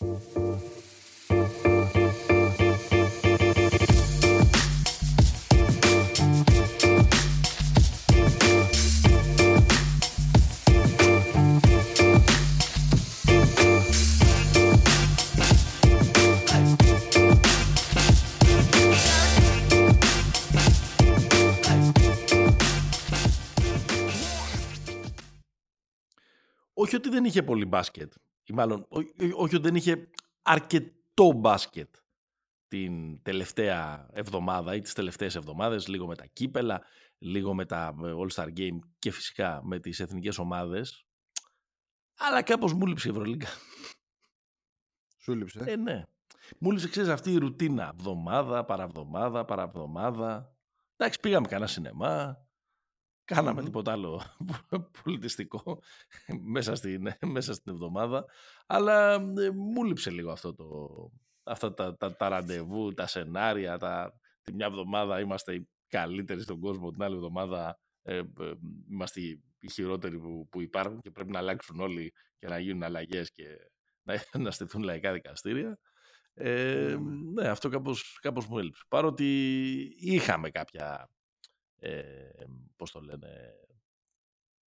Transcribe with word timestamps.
όχι 0.00 0.38
ότι 0.38 0.47
είχε 27.28 27.42
πολύ 27.42 27.64
μπάσκετ, 27.64 28.12
ή 28.44 28.52
μάλλον 28.52 28.86
όχι 29.34 29.54
ότι 29.54 29.58
δεν 29.58 29.74
είχε 29.74 30.10
αρκετό 30.42 31.32
μπάσκετ 31.32 31.94
την 32.68 33.22
τελευταία 33.22 34.08
εβδομάδα 34.12 34.74
ή 34.74 34.80
τις 34.80 34.92
τελευταίες 34.92 35.34
εβδομάδες, 35.34 35.88
λίγο 35.88 36.06
με 36.06 36.14
τα 36.16 36.26
κύπελα, 36.26 36.82
λίγο 37.18 37.54
με 37.54 37.64
τα 37.64 37.94
All-Star 38.00 38.48
Game 38.56 38.78
και 38.98 39.10
φυσικά 39.10 39.60
με 39.64 39.78
τις 39.78 40.00
εθνικές 40.00 40.38
ομάδες. 40.38 41.06
Αλλά 42.18 42.42
κάπως 42.42 42.72
μου 42.72 42.86
λείψε 42.86 43.08
η 43.08 43.10
Ευρωλίγκα. 43.10 43.48
Σου 45.18 45.34
λείψε. 45.34 45.64
Ε, 45.66 45.76
ναι. 45.76 46.04
Μου 46.58 46.70
λείψε, 46.70 46.88
ξέρεις, 46.88 47.08
αυτή 47.08 47.32
η 47.32 47.36
ρουτίνα. 47.36 47.92
Βδομάδα, 47.96 48.64
παραβδομάδα, 48.64 49.44
παραβδομάδα. 49.44 50.56
Εντάξει, 50.96 51.20
πήγαμε 51.20 51.46
κανένα 51.46 51.66
σινεμά. 51.66 52.47
Κάναμε 53.28 53.62
τίποτα 53.62 53.92
άλλο 53.92 54.22
πολιτιστικό 55.02 55.82
μέσα 56.40 56.74
στην, 56.74 57.08
μέσα 57.26 57.52
στην 57.54 57.72
εβδομάδα. 57.72 58.24
Αλλά 58.66 59.14
ε, 59.14 59.50
μου 59.50 59.84
λείψε 59.84 60.10
λίγο 60.10 60.30
αυτό 60.30 60.54
το, 60.54 60.66
αυτά 61.42 61.74
τα, 61.74 61.96
τα, 61.96 62.16
τα 62.16 62.28
ραντεβού, 62.28 62.94
τα 62.94 63.06
σενάρια. 63.06 63.78
Τα, 63.78 64.12
τη 64.42 64.54
μια 64.54 64.66
εβδομάδα 64.66 65.20
είμαστε 65.20 65.54
οι 65.54 65.68
καλύτεροι 65.88 66.40
στον 66.40 66.60
κόσμο, 66.60 66.90
την 66.90 67.02
άλλη 67.02 67.14
εβδομάδα 67.14 67.78
ε, 68.02 68.16
ε, 68.16 68.24
είμαστε 68.90 69.20
οι 69.20 69.70
χειρότεροι 69.72 70.18
που, 70.18 70.48
που 70.50 70.60
υπάρχουν 70.60 71.00
και 71.00 71.10
πρέπει 71.10 71.30
να 71.30 71.38
αλλάξουν 71.38 71.80
όλοι 71.80 72.12
και 72.38 72.46
να 72.46 72.58
γίνουν 72.58 72.82
αλλαγές 72.82 73.32
και 73.32 73.44
να, 74.02 74.22
να 74.44 74.50
στηθούν 74.50 74.82
λαϊκά 74.82 75.12
δικαστήρια. 75.12 75.78
Ε, 76.34 76.96
ναι, 77.34 77.48
αυτό 77.48 77.68
κάπως, 77.68 78.18
κάπως 78.20 78.46
μου 78.46 78.58
έλειψε. 78.58 78.82
Παρότι 78.88 79.26
είχαμε 79.98 80.50
κάποια 80.50 81.10
ε, 81.78 82.28
πώς 82.76 82.90
το 82.90 83.00
λένε, 83.00 83.54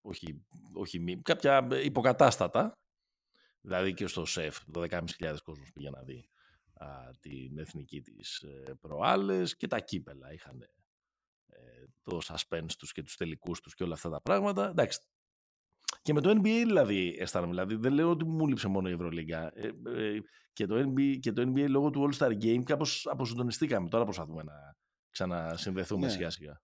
όχι, 0.02 0.46
όχι 0.74 1.00
μη, 1.00 1.22
κάποια 1.22 1.68
υποκατάστατα, 1.84 2.72
δηλαδή 3.62 3.94
και 3.94 4.08
στο 4.08 4.26
ΣΕΦ, 4.26 4.60
12.500 4.74 5.38
κόσμος 5.44 5.72
πήγε 5.74 5.90
να 5.90 6.04
δει 6.04 6.30
α, 6.74 7.10
την 7.20 7.58
εθνική 7.58 8.02
της 8.02 8.40
ε, 8.40 8.74
προάλλες 8.82 9.56
και 9.56 9.68
τα 9.68 9.80
κύπελα 9.80 10.34
είχαν 10.34 10.62
ε, 11.46 11.86
το 12.04 12.20
suspense 12.24 12.72
τους 12.78 12.92
και 12.92 13.04
τους 13.04 13.16
τελικούς 13.16 13.62
τους 13.62 13.74
και 13.74 13.84
όλα 13.84 13.94
αυτά 13.94 14.10
τα 14.10 14.22
πράγματα. 14.22 14.70
Εντάξει, 14.70 15.00
και 16.02 16.14
με 16.14 16.22
το 16.22 16.30
NBA 16.30 16.64
δηλαδή 16.66 17.16
αισθάνομαι. 17.20 17.52
Δηλαδή 17.52 17.76
δεν 17.76 17.94
λέω 17.94 18.10
ότι 18.10 18.26
μου 18.26 18.48
λείψε 18.48 18.68
μόνο 18.68 18.90
η 18.90 18.92
Ευρωλίγκα. 18.92 19.52
Ε, 19.56 19.68
ε, 19.68 20.22
και, 20.54 20.66
το 20.66 20.76
NBA, 20.76 21.20
και 21.20 21.32
το 21.32 21.42
NBA 21.42 21.66
λόγω 21.70 21.90
του 21.90 22.10
All-Star 22.10 22.32
Game 22.44 22.64
κάπως 22.64 23.08
αποσυντονιστήκαμε. 23.10 23.90
Τώρα 23.90 24.04
προσπαθούμε 24.04 24.44
να 24.44 24.76
ξανασυνδεθούμε 25.10 26.06
ναι. 26.06 26.12
σιγά 26.12 26.30
σιγά. 26.30 26.62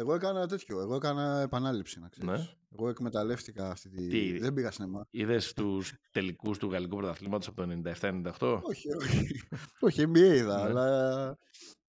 Εγώ 0.00 0.14
έκανα 0.14 0.46
τέτοιο. 0.46 0.80
Εγώ 0.80 0.94
έκανα 0.94 1.40
επανάληψη, 1.40 2.00
να 2.00 2.08
ξέρεις. 2.08 2.30
Ναι. 2.30 2.48
Εγώ 2.72 2.88
εκμεταλλεύτηκα 2.88 3.70
αυτή 3.70 3.88
τη... 3.88 4.08
Τι, 4.08 4.38
δεν 4.38 4.54
πήγα 4.54 4.70
σινεμά. 4.70 5.06
Είδες 5.10 5.52
τους 5.52 5.94
τελικούς 6.10 6.58
του 6.58 6.70
Γαλλικού 6.70 6.96
Πρωταθλήματος 6.96 7.48
από 7.48 7.66
το 7.66 7.80
97-98. 8.00 8.60
Όχι, 8.62 8.94
όχι. 8.94 9.48
όχι, 9.80 10.04
NBA 10.06 10.34
είδα, 10.34 10.56
ναι. 10.56 10.62
αλλά 10.62 11.38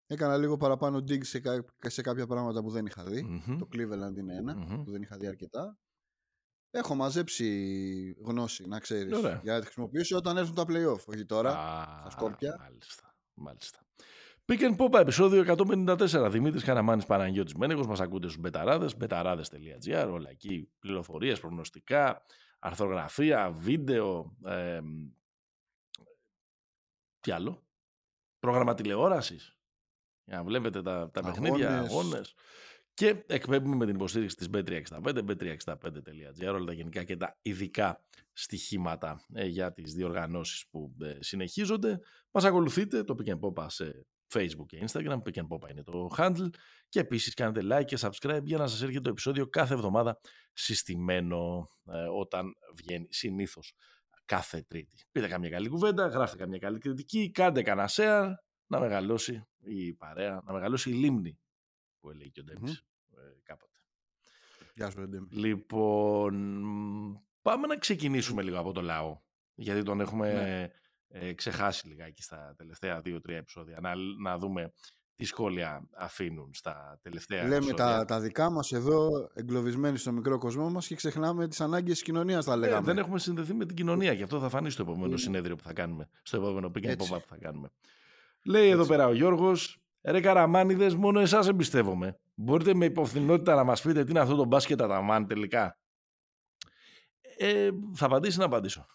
έκανα 0.05 0.37
λίγο 0.37 0.57
παραπάνω 0.57 0.97
dig 0.97 1.25
σε, 1.25 1.41
σε 1.77 2.01
κάποια 2.01 2.27
πράγματα 2.27 2.61
που 2.61 2.69
δεν 2.69 2.85
είχα 2.85 3.03
δει. 3.03 3.43
Το 3.59 3.67
Cleveland 3.73 4.17
είναι 4.17 4.35
ενα 4.35 4.81
που 4.83 4.91
δεν 4.91 5.01
είχα 5.01 5.17
δει 5.17 5.27
αρκετά. 5.27 5.77
Έχω 6.71 6.95
μαζέψει 6.95 8.15
γνώση, 8.19 8.67
να 8.67 8.79
ξέρεις. 8.79 9.19
Για 9.19 9.53
να 9.53 9.59
τη 9.59 9.65
χρησιμοποιήσω 9.65 10.17
όταν 10.17 10.37
έρθουν 10.37 10.55
τα 10.55 10.65
playoff. 10.67 11.05
Όχι 11.05 11.25
τώρα, 11.25 11.51
στα 11.99 12.09
Σκόπια. 12.09 12.55
Μάλιστα. 12.59 13.15
μάλιστα. 13.33 13.79
Pick 14.51 14.61
and 14.61 14.75
Pop, 14.77 14.99
επεισόδιο 14.99 15.55
154. 15.57 16.29
Δημήτρης 16.31 16.63
Καραμάνης 16.63 17.05
Παναγιώτης 17.05 17.53
Μένεγος. 17.53 17.87
Μας 17.87 17.99
ακούτε 17.99 18.27
στους 18.27 18.39
μπεταράδες, 18.39 18.97
μπεταράδες.gr, 18.97 20.09
όλα 20.11 20.29
εκεί, 20.29 20.69
πληροφορίες, 20.79 21.39
προγνωστικά, 21.39 22.25
αρθρογραφία, 22.59 23.51
βίντεο, 23.51 24.35
ε, 24.45 24.79
τι 27.19 27.31
άλλο, 27.31 27.63
πρόγραμμα 28.39 28.73
τηλεόρασης, 28.73 29.57
για 30.25 30.37
να 30.37 30.43
βλέπετε 30.43 30.81
τα, 30.81 31.09
τα 31.11 31.21
παιχνίδια, 31.21 31.79
αγώνες. 31.79 32.33
Και 32.93 33.23
εκπέμπουμε 33.27 33.75
με 33.75 33.85
την 33.85 33.95
υποστήριξη 33.95 34.35
της 34.35 34.49
B365, 34.53 35.23
b365.gr, 35.27 36.53
όλα 36.53 36.65
τα 36.65 36.73
γενικά 36.73 37.03
και 37.03 37.17
τα 37.17 37.37
ειδικά 37.41 38.01
στοιχήματα 38.33 39.25
ε, 39.33 39.45
για 39.45 39.73
τις 39.73 39.93
διοργανώσεις 39.93 40.67
που 40.67 40.95
ε, 41.01 41.17
συνεχίζονται. 41.19 41.99
Μας 42.31 42.45
ακολουθείτε, 42.45 43.03
το 43.03 43.15
Pick 43.19 43.29
and 43.29 43.39
Pop 43.39 43.65
σε 43.67 44.05
Facebook 44.33 44.65
και 44.65 44.83
Instagram, 44.87 45.17
Pick 45.21 45.33
and 45.33 45.47
Pop 45.47 45.69
είναι 45.69 45.83
το 45.83 46.09
handle 46.17 46.49
και 46.89 46.99
επίσης 46.99 47.33
κάνετε 47.33 47.61
like 47.63 47.85
και 47.85 47.97
subscribe 47.99 48.43
για 48.43 48.57
να 48.57 48.67
σας 48.67 48.81
έρχεται 48.81 49.01
το 49.01 49.09
επεισόδιο 49.09 49.47
κάθε 49.47 49.73
εβδομάδα 49.73 50.19
συστημένο 50.53 51.69
ε, 51.85 52.03
όταν 52.03 52.53
βγαίνει 52.75 53.07
συνήθως 53.09 53.73
κάθε 54.25 54.61
Τρίτη. 54.67 55.03
Πείτε 55.11 55.27
καμιά 55.27 55.49
καλή 55.49 55.69
κουβέντα, 55.69 56.07
γράφτε 56.07 56.37
καμιά 56.37 56.57
καλή 56.57 56.79
κριτική, 56.79 57.31
κάντε 57.31 57.61
κανένα 57.61 57.89
share, 57.91 58.31
να 58.67 58.79
μεγαλώσει 58.79 59.47
η 59.59 59.93
παρέα, 59.93 60.41
να 60.45 60.53
μεγαλώσει 60.53 60.89
η 60.89 60.93
λίμνη 60.93 61.39
που 61.99 62.09
έλεγε 62.09 62.29
και 62.29 62.39
ο 62.39 62.43
Ντέμις 62.43 62.83
ε, 63.09 63.39
κάποτε. 63.43 63.77
Γεια 64.75 64.89
σου, 64.89 65.07
Ντέμις. 65.07 65.31
Λοιπόν, 65.31 66.33
πάμε 67.41 67.67
να 67.67 67.77
ξεκινήσουμε 67.77 68.41
λίγο 68.41 68.59
από 68.59 68.71
το 68.71 68.81
λαό, 68.81 69.21
γιατί 69.55 69.83
τον 69.83 70.01
έχουμε... 70.01 70.33
Ναι 70.33 70.69
ε, 71.11 71.33
ξεχάσει 71.33 71.87
λιγάκι 71.87 72.21
στα 72.21 72.53
τελευταία 72.57 73.01
δύο-τρία 73.01 73.37
επεισόδια. 73.37 73.79
Να, 73.81 73.95
να 74.21 74.37
δούμε 74.37 74.73
τι 75.15 75.25
σχόλια 75.25 75.87
αφήνουν 75.97 76.53
στα 76.53 76.99
τελευταία 77.01 77.41
Λέμε 77.41 77.55
επεισόδια. 77.55 77.85
τα, 77.85 78.05
τα 78.05 78.19
δικά 78.19 78.49
μας 78.49 78.71
εδώ 78.71 79.29
εγκλωβισμένοι 79.33 79.97
στο 79.97 80.11
μικρό 80.11 80.37
κοσμό 80.37 80.69
μας 80.69 80.87
και 80.87 80.95
ξεχνάμε 80.95 81.47
τις 81.47 81.61
ανάγκες 81.61 81.93
της 81.93 82.01
κοινωνίας 82.03 82.45
θα 82.45 82.53
ε, 82.53 82.57
λέγαμε. 82.57 82.85
δεν 82.85 82.97
έχουμε 82.97 83.19
συνδεθεί 83.19 83.53
με 83.53 83.65
την 83.65 83.75
κοινωνία 83.75 84.15
και 84.15 84.23
αυτό 84.23 84.39
θα 84.39 84.49
φανεί 84.49 84.69
στο 84.69 84.81
επόμενο 84.81 85.17
συνέδριο 85.17 85.55
που 85.55 85.63
θα 85.63 85.73
κάνουμε, 85.73 86.09
στο 86.21 86.37
επόμενο 86.37 86.71
pick 86.75 86.85
and 86.85 86.91
pop 86.91 86.97
που 86.97 87.27
θα 87.27 87.37
κάνουμε. 87.37 87.71
Λέει 88.43 88.61
Έτσι. 88.61 88.73
εδώ 88.73 88.85
πέρα 88.85 89.07
ο 89.07 89.13
Γιώργος, 89.13 89.81
ρε 90.01 90.21
καραμάνιδες, 90.21 90.95
μόνο 90.95 91.19
εσάς 91.19 91.47
εμπιστεύομαι. 91.47 92.19
Μπορείτε 92.35 92.73
με 92.73 92.85
υποφθηνότητα 92.85 93.55
να 93.55 93.63
μας 93.63 93.81
πείτε 93.81 94.03
τι 94.03 94.09
είναι 94.09 94.19
αυτό 94.19 94.35
το 94.35 94.45
μπάσκετ 94.45 94.81
αταμάν 94.81 95.27
τελικά; 95.27 95.77
Ε, 97.37 97.69
θα 97.93 98.05
απαντήσει 98.05 98.37
να 98.39 98.45
απαντήσω; 98.45 98.85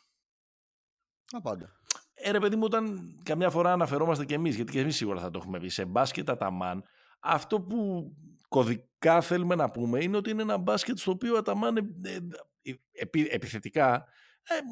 Απάντα. 1.33 1.81
Ε, 2.27 2.31
ρε 2.31 2.39
παιδί 2.39 2.57
μου, 2.57 2.62
όταν 2.65 3.15
καμιά 3.23 3.51
φορά 3.51 3.73
αναφερόμαστε 3.73 4.25
και 4.25 4.35
εμείς, 4.35 4.57
γιατί 4.57 4.73
και 4.73 4.81
εμείς 4.81 4.97
σίγουρα 4.97 5.21
θα 5.21 5.31
το 5.31 5.39
έχουμε 5.43 5.59
πει, 5.59 5.69
σε 5.69 5.85
μπάσκετ 5.85 6.31
Αταμάν, 6.31 6.85
αυτό 7.21 7.61
που 7.61 8.11
κωδικά 8.49 9.21
θέλουμε 9.21 9.55
να 9.55 9.71
πούμε 9.71 10.03
είναι 10.03 10.17
ότι 10.17 10.31
είναι 10.31 10.43
ένα 10.43 10.59
μπάσκετ 10.59 10.99
στο 10.99 11.11
οποίο 11.11 11.37
Αταμάν 11.37 11.77
ε, 11.77 11.81
ε, 12.62 12.73
επι, 12.93 13.29
επιθετικά 13.31 14.07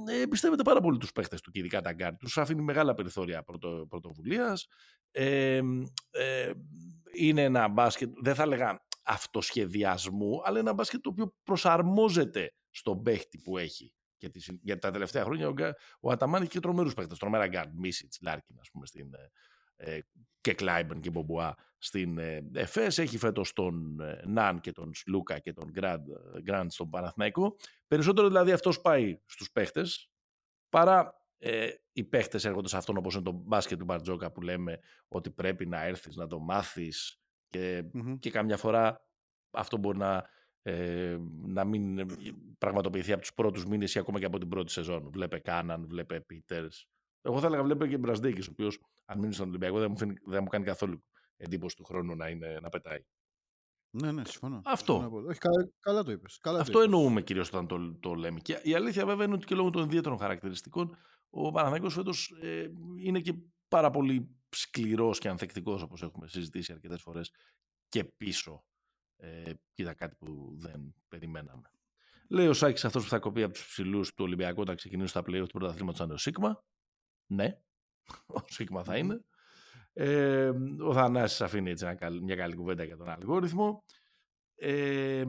ε, 0.07 0.21
εμπιστεύεται 0.23 0.63
πάρα 0.63 0.81
πολύ 0.81 0.99
τους 0.99 1.13
παίχτες 1.13 1.41
του 1.41 1.51
και 1.51 1.59
ειδικά 1.59 1.81
τα 1.81 1.93
γκάρτ. 1.93 2.19
Τους 2.19 2.39
αφήνει 2.39 2.63
μεγάλα 2.63 2.95
περιθώρια 2.95 3.43
πρωτο, 3.43 3.87
πρωτοβουλίας. 3.89 4.67
Ε, 5.11 5.61
ε, 6.11 6.53
είναι 7.13 7.43
ένα 7.43 7.69
μπάσκετ, 7.69 8.13
δεν 8.23 8.35
θα 8.35 8.43
έλεγα 8.43 8.87
αυτοσχεδιασμού, 9.03 10.41
αλλά 10.45 10.59
ένα 10.59 10.73
μπάσκετ 10.73 11.01
το 11.01 11.09
οποίο 11.09 11.35
προσαρμόζεται 11.43 12.55
στον 12.71 13.03
παίχτη 13.03 13.39
που 13.39 13.59
έχει 13.59 13.93
και 14.23 14.29
τις, 14.29 14.51
για 14.63 14.79
τα 14.79 14.91
τελευταία 14.91 15.25
χρόνια 15.25 15.49
ο, 15.49 15.55
ο 16.01 16.11
Αταμάν 16.11 16.43
είχε 16.43 16.51
και 16.51 16.61
τρομερούς 16.61 16.95
παίχτες. 16.95 17.15
Τρομερά 17.19 17.47
γκάρντ, 17.47 17.75
Μίσιτς, 17.75 18.19
Λάρκιν, 18.23 18.57
ας 18.61 18.71
πούμε, 18.71 18.87
στην, 18.87 19.15
ε, 19.15 19.31
ε, 19.77 20.01
και 20.41 20.55
Κλάιμπερν 20.55 21.01
και 21.01 21.11
Μπομπουά 21.11 21.55
στην 21.79 22.19
ε, 22.19 22.51
ΕΦΕΣ. 22.55 22.99
Έχει 22.99 23.19
φέτος 23.19 23.53
τον 23.53 24.01
ε, 24.01 24.23
Ναν 24.27 24.61
και 24.61 24.73
τον 24.73 24.95
Σλούκα 24.95 25.39
και 25.39 25.53
τον 25.53 25.71
Γκραντ, 25.71 26.09
Γκραντ 26.43 26.71
στον 26.71 26.91
Παναθηναϊκό. 26.91 27.57
Περισσότερο 27.87 28.29
δηλαδή 28.29 28.53
αυτός 28.53 28.81
πάει 28.81 29.21
στους 29.27 29.51
παίχτες 29.53 30.11
παρά 30.69 31.15
ε, 31.39 31.69
οι 31.93 32.05
παίχτες 32.05 32.45
έρχονται 32.45 32.69
σε 32.69 32.77
αυτόν 32.77 32.97
όπως 32.97 33.15
είναι 33.15 33.23
το 33.23 33.33
μπάσκετ 33.33 33.79
του 33.79 33.85
Μπαρτζόκα 33.85 34.33
που 34.33 34.41
λέμε 34.41 34.79
ότι 35.09 35.31
πρέπει 35.31 35.67
να 35.67 35.85
έρθεις 35.85 36.17
να 36.17 36.27
το 36.27 36.39
μάθεις 36.39 37.23
και, 37.49 37.85
mm-hmm. 37.95 38.17
και 38.19 38.31
καμιά 38.31 38.57
φορά 38.57 39.07
αυτό 39.51 39.77
μπορεί 39.77 39.99
να 39.99 40.29
ε, 40.63 41.19
να 41.47 41.65
μην 41.65 41.99
ε, 41.99 42.07
πραγματοποιηθεί 42.59 43.13
από 43.13 43.21
τους 43.21 43.35
πρώτους 43.35 43.67
μήνες 43.67 43.95
ή 43.95 43.99
ακόμα 43.99 44.19
και 44.19 44.25
από 44.25 44.39
την 44.39 44.49
πρώτη 44.49 44.73
σεζόν. 44.73 45.11
Βλέπε 45.13 45.39
Κάναν, 45.39 45.87
βλέπε 45.89 46.21
Πίτερς. 46.21 46.87
Εγώ 47.23 47.41
θα 47.41 47.47
έλεγα 47.47 47.63
βλέπε 47.63 47.89
και 47.89 47.99
Μπρασδίκη, 47.99 48.41
ο 48.41 48.51
οποίος 48.51 48.81
αν 49.05 49.19
μείνει 49.19 49.33
στον 49.33 49.49
Ολυμπιακό 49.49 49.79
δεν 49.79 49.91
μου, 49.91 49.99
φύν, 49.99 50.15
δεν 50.25 50.43
μου 50.43 50.49
κάνει 50.49 50.65
καθόλου 50.65 51.05
εντύπωση 51.37 51.77
του 51.77 51.85
χρόνου 51.85 52.17
να, 52.17 52.29
είναι, 52.29 52.59
να 52.63 52.69
πετάει. 52.69 53.05
Ναι, 53.91 54.13
ναι, 54.13 54.25
συμφωνώ. 54.25 54.63
Αυτό. 54.65 54.99
Συμφωνώ. 55.01 55.27
Όχι, 55.29 55.39
καλά, 55.39 55.71
καλά 55.81 56.03
το 56.03 56.11
είπες. 56.11 56.39
Αυτό 56.43 56.73
το 56.73 56.81
εννοούμε 56.81 57.23
κυρίως 57.23 57.49
όταν 57.49 57.67
το, 57.67 57.95
το 58.01 58.15
λέμε. 58.15 58.41
Και 58.41 58.61
η 58.63 58.75
αλήθεια 58.75 59.07
βέβαια 59.07 59.25
είναι 59.27 59.35
ότι 59.35 59.47
και 59.47 59.55
λόγω 59.55 59.71
των 59.71 59.85
ιδιαίτερων 59.85 60.19
χαρακτηριστικών 60.19 60.97
Ο 61.31 61.51
Παναθηναϊκός 61.51 61.95
φέτος 61.95 62.39
ε, 62.43 62.71
είναι 62.97 63.21
και 63.21 63.35
πάρα 63.69 63.91
πολύ 63.91 64.37
σκληρός 64.49 65.19
και 65.19 65.29
ανθεκτικός 65.29 65.83
όπως 65.83 66.03
έχουμε 66.03 66.29
συζητήσει 66.29 66.73
αρκετές 66.73 67.03
φορές 67.03 67.33
και 67.89 68.05
πίσω. 68.05 68.65
Ε, 69.25 69.53
κοίτα 69.75 69.95
κάτι 69.95 70.17
που 70.19 70.53
δεν 70.57 70.95
περιμέναμε. 71.09 71.71
Λέει 72.29 72.47
ο 72.47 72.53
Σάκης 72.53 72.85
αυτός 72.85 73.03
που 73.03 73.09
θα 73.09 73.19
κοπεί 73.19 73.43
από 73.43 73.53
τους 73.53 73.67
ψηλούς 73.67 74.09
του 74.15 74.25
Ολυμπιακού 74.25 74.61
όταν 74.61 74.77
ξεκινήσουν 74.77 75.09
στα 75.09 75.23
πλοία 75.23 75.47
του 75.47 75.59
πρωταθλήματος 75.59 75.99
θα 75.99 76.05
είναι 76.05 76.13
ο 76.13 76.17
Σίγμα. 76.17 76.65
Ναι, 77.27 77.49
ο 78.37 78.41
Σίγμα 78.47 78.85
θα 78.85 78.97
είναι. 78.97 79.25
Ε, 79.93 80.51
ο 80.81 80.93
Θανάσης 80.93 81.41
αφήνει 81.41 81.71
έτσι 81.71 81.87
μια 82.23 82.37
καλή 82.37 82.55
κουβέντα 82.55 82.85
για 82.85 82.97
τον 82.97 83.09
αλγόριθμο. 83.09 83.85
Ε, 84.55 85.25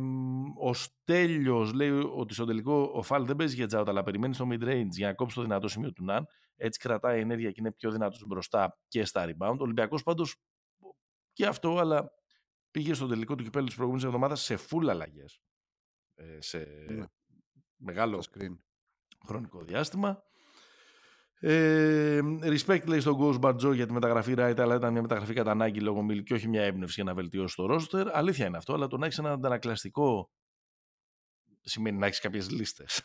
ο 0.60 0.74
Στέλιος 0.74 1.74
λέει 1.74 1.90
ότι 1.90 2.34
στο 2.34 2.46
τελικό 2.46 2.92
ο 2.94 3.02
Φαλ 3.02 3.26
δεν 3.26 3.36
παίζει 3.36 3.56
για 3.56 3.68
τζάουτα, 3.68 3.92
αλλά 3.92 4.04
περιμένει 4.04 4.34
στο 4.34 4.48
mid-range 4.52 4.90
για 4.90 5.08
να 5.08 5.14
κόψει 5.14 5.36
το 5.36 5.42
δυνατό 5.42 5.68
σημείο 5.68 5.94
του 5.94 6.04
Ναν. 6.04 6.26
Έτσι 6.56 6.80
κρατάει 6.80 7.20
ενέργεια 7.20 7.50
και 7.50 7.60
είναι 7.60 7.72
πιο 7.72 7.92
δυνατός 7.92 8.26
μπροστά 8.28 8.78
και 8.88 9.06
στα 9.06 9.26
rebound. 9.26 9.56
Ο 9.60 9.64
Ολυμπιακός 9.64 10.04
πάντως 10.04 10.36
και 11.34 11.46
αυτό, 11.46 11.78
αλλά 11.78 12.12
πήγε 12.74 12.94
στο 12.94 13.08
τελικό 13.08 13.36
του 13.36 13.44
κυπέλου 13.44 13.66
της 13.66 13.76
προηγούμενης 13.76 14.08
εβδομάδας 14.08 14.42
σε 14.42 14.58
full 14.70 14.88
αλλαγές. 14.90 15.42
Ε, 16.16 16.42
σε 16.42 16.58
ναι. 16.90 17.06
μεγάλο 17.76 18.26
χρονικό 19.26 19.64
διάστημα. 19.64 20.24
Ε, 21.40 22.20
respect 22.42 22.86
λέει 22.88 23.00
στον 23.00 23.18
Ghost 23.20 23.40
Μπαρτζό 23.40 23.74
για 23.74 23.86
τη 23.86 23.94
μεταγραφή 23.94 24.34
Right, 24.38 24.60
αλλά 24.60 24.76
ήταν 24.76 24.92
μια 24.92 25.02
μεταγραφή 25.02 25.34
κατά 25.34 25.52
ανάγκη 25.52 25.80
λόγω 25.80 26.02
Μιλ 26.02 26.24
και 26.24 26.34
όχι 26.34 26.48
μια 26.48 26.64
έμπνευση 26.64 26.94
για 26.94 27.04
να 27.04 27.14
βελτιώσει 27.14 27.56
το 27.56 27.66
roster. 27.70 28.10
Αλήθεια 28.12 28.46
είναι 28.46 28.58
αυτό, 28.58 28.74
αλλά 28.74 28.88
το 28.88 28.98
να 28.98 29.06
έχεις 29.06 29.18
ένα 29.18 29.32
αντανακλαστικό 29.32 30.32
σημαίνει 31.62 31.98
να 31.98 32.06
έχεις 32.06 32.20
κάποιες 32.20 32.50
λίστες. 32.50 33.02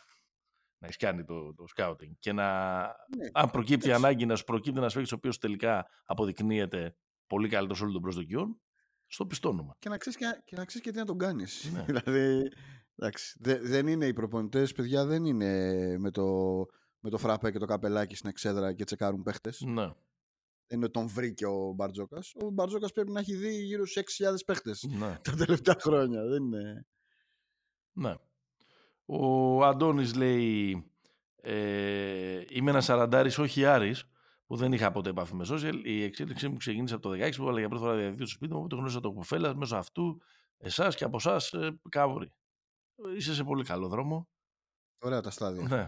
να 0.79 0.87
έχεις 0.87 0.97
κάνει 0.97 1.23
το, 1.23 1.53
το 1.53 1.65
scouting. 1.75 2.11
Και 2.19 2.33
να, 2.33 2.81
ναι, 2.81 3.29
αν 3.33 3.49
προκύπτει 3.49 3.89
έτσι. 3.89 4.03
ανάγκη 4.03 4.25
να 4.25 4.35
σου 4.35 4.43
προκύπτει 4.43 4.79
ένας 4.79 4.93
παίκτης 4.93 5.11
ο 5.11 5.15
οποίος 5.15 5.37
τελικά 5.37 5.85
αποδεικνύεται 6.05 6.95
πολύ 7.27 7.49
καλύτερος 7.49 7.81
όλων 7.81 7.93
των 7.93 8.01
προσδοκιών, 8.01 8.61
στο 9.09 9.25
πιστώνουμε. 9.25 9.73
Και 9.79 9.89
να 9.89 9.97
ξέρεις 9.97 10.17
και, 10.19 10.41
και, 10.45 10.79
και 10.79 10.91
τι 10.91 10.97
να 10.97 11.05
τον 11.05 11.17
κάνεις. 11.17 11.71
Ναι. 11.73 11.83
δηλαδή, 11.89 12.51
εντάξει, 12.95 13.37
δε, 13.39 13.59
δεν 13.59 13.87
είναι 13.87 14.05
οι 14.05 14.13
προπονητές, 14.13 14.71
παιδιά, 14.71 15.05
δεν 15.05 15.25
είναι 15.25 15.97
με 15.97 16.11
το 16.11 16.25
με 16.99 17.09
το 17.09 17.17
φράπε 17.17 17.51
και 17.51 17.59
το 17.59 17.65
καπελάκι 17.65 18.15
στην 18.15 18.29
εξέδρα 18.29 18.73
και 18.73 18.83
τσεκάρουν 18.83 19.23
παίχτες. 19.23 19.61
Ναι. 19.61 19.91
Δεν 20.67 20.77
είναι 20.77 20.89
τον 20.89 21.07
βρήκε 21.07 21.45
ο 21.45 21.73
Μπαρτζόκας. 21.75 22.33
Ο 22.35 22.49
Μπαρτζόκας 22.49 22.91
πρέπει 22.91 23.11
να 23.11 23.19
έχει 23.19 23.35
δει 23.35 23.63
γύρω 23.63 23.85
στους 23.85 24.03
6.000 24.17 24.33
παίχτες 24.45 24.83
ναι. 24.83 25.17
τα 25.23 25.35
τελευταία 25.35 25.75
χρόνια. 25.79 26.25
Δεν 26.25 26.43
είναι. 26.43 26.85
Ναι. 27.91 28.13
Ο 29.05 29.63
Αντώνης 29.65 30.15
λέει. 30.15 30.83
Ε, 31.41 32.43
είμαι 32.49 32.69
ένας 32.69 32.85
σαραντάρης, 32.85 33.37
όχι 33.37 33.65
Άρης, 33.65 34.03
που 34.49 34.55
δεν 34.55 34.71
είχα 34.73 34.91
ποτέ 34.91 35.09
επαφή 35.09 35.35
με 35.35 35.45
social. 35.49 35.81
Η 35.83 36.03
εξέλιξή 36.03 36.47
μου 36.47 36.57
ξεκίνησε 36.57 36.93
από 36.95 37.09
το 37.09 37.25
16 37.25 37.35
που 37.35 37.41
έβαλα 37.41 37.59
για 37.59 37.69
πρώτη 37.69 37.83
φορά 37.83 37.95
διαδικτύο 37.95 38.25
στο 38.25 38.35
σπίτι 38.35 38.53
μου. 38.53 38.67
Το 38.67 38.75
γνώρισα 38.75 38.99
το 38.99 39.11
κουφέλα 39.11 39.55
μέσω 39.55 39.75
αυτού, 39.75 40.21
εσάς 40.57 40.95
και 40.95 41.03
από 41.03 41.17
εσάς, 41.17 41.53
ε, 41.53 41.79
κάβουρη. 41.89 42.33
Είσαι 43.15 43.33
σε 43.33 43.43
πολύ 43.43 43.63
καλό 43.63 43.87
δρόμο. 43.87 44.29
Ωραία 44.99 45.21
τα 45.21 45.29
στάδια. 45.29 45.67
Ναι 45.67 45.85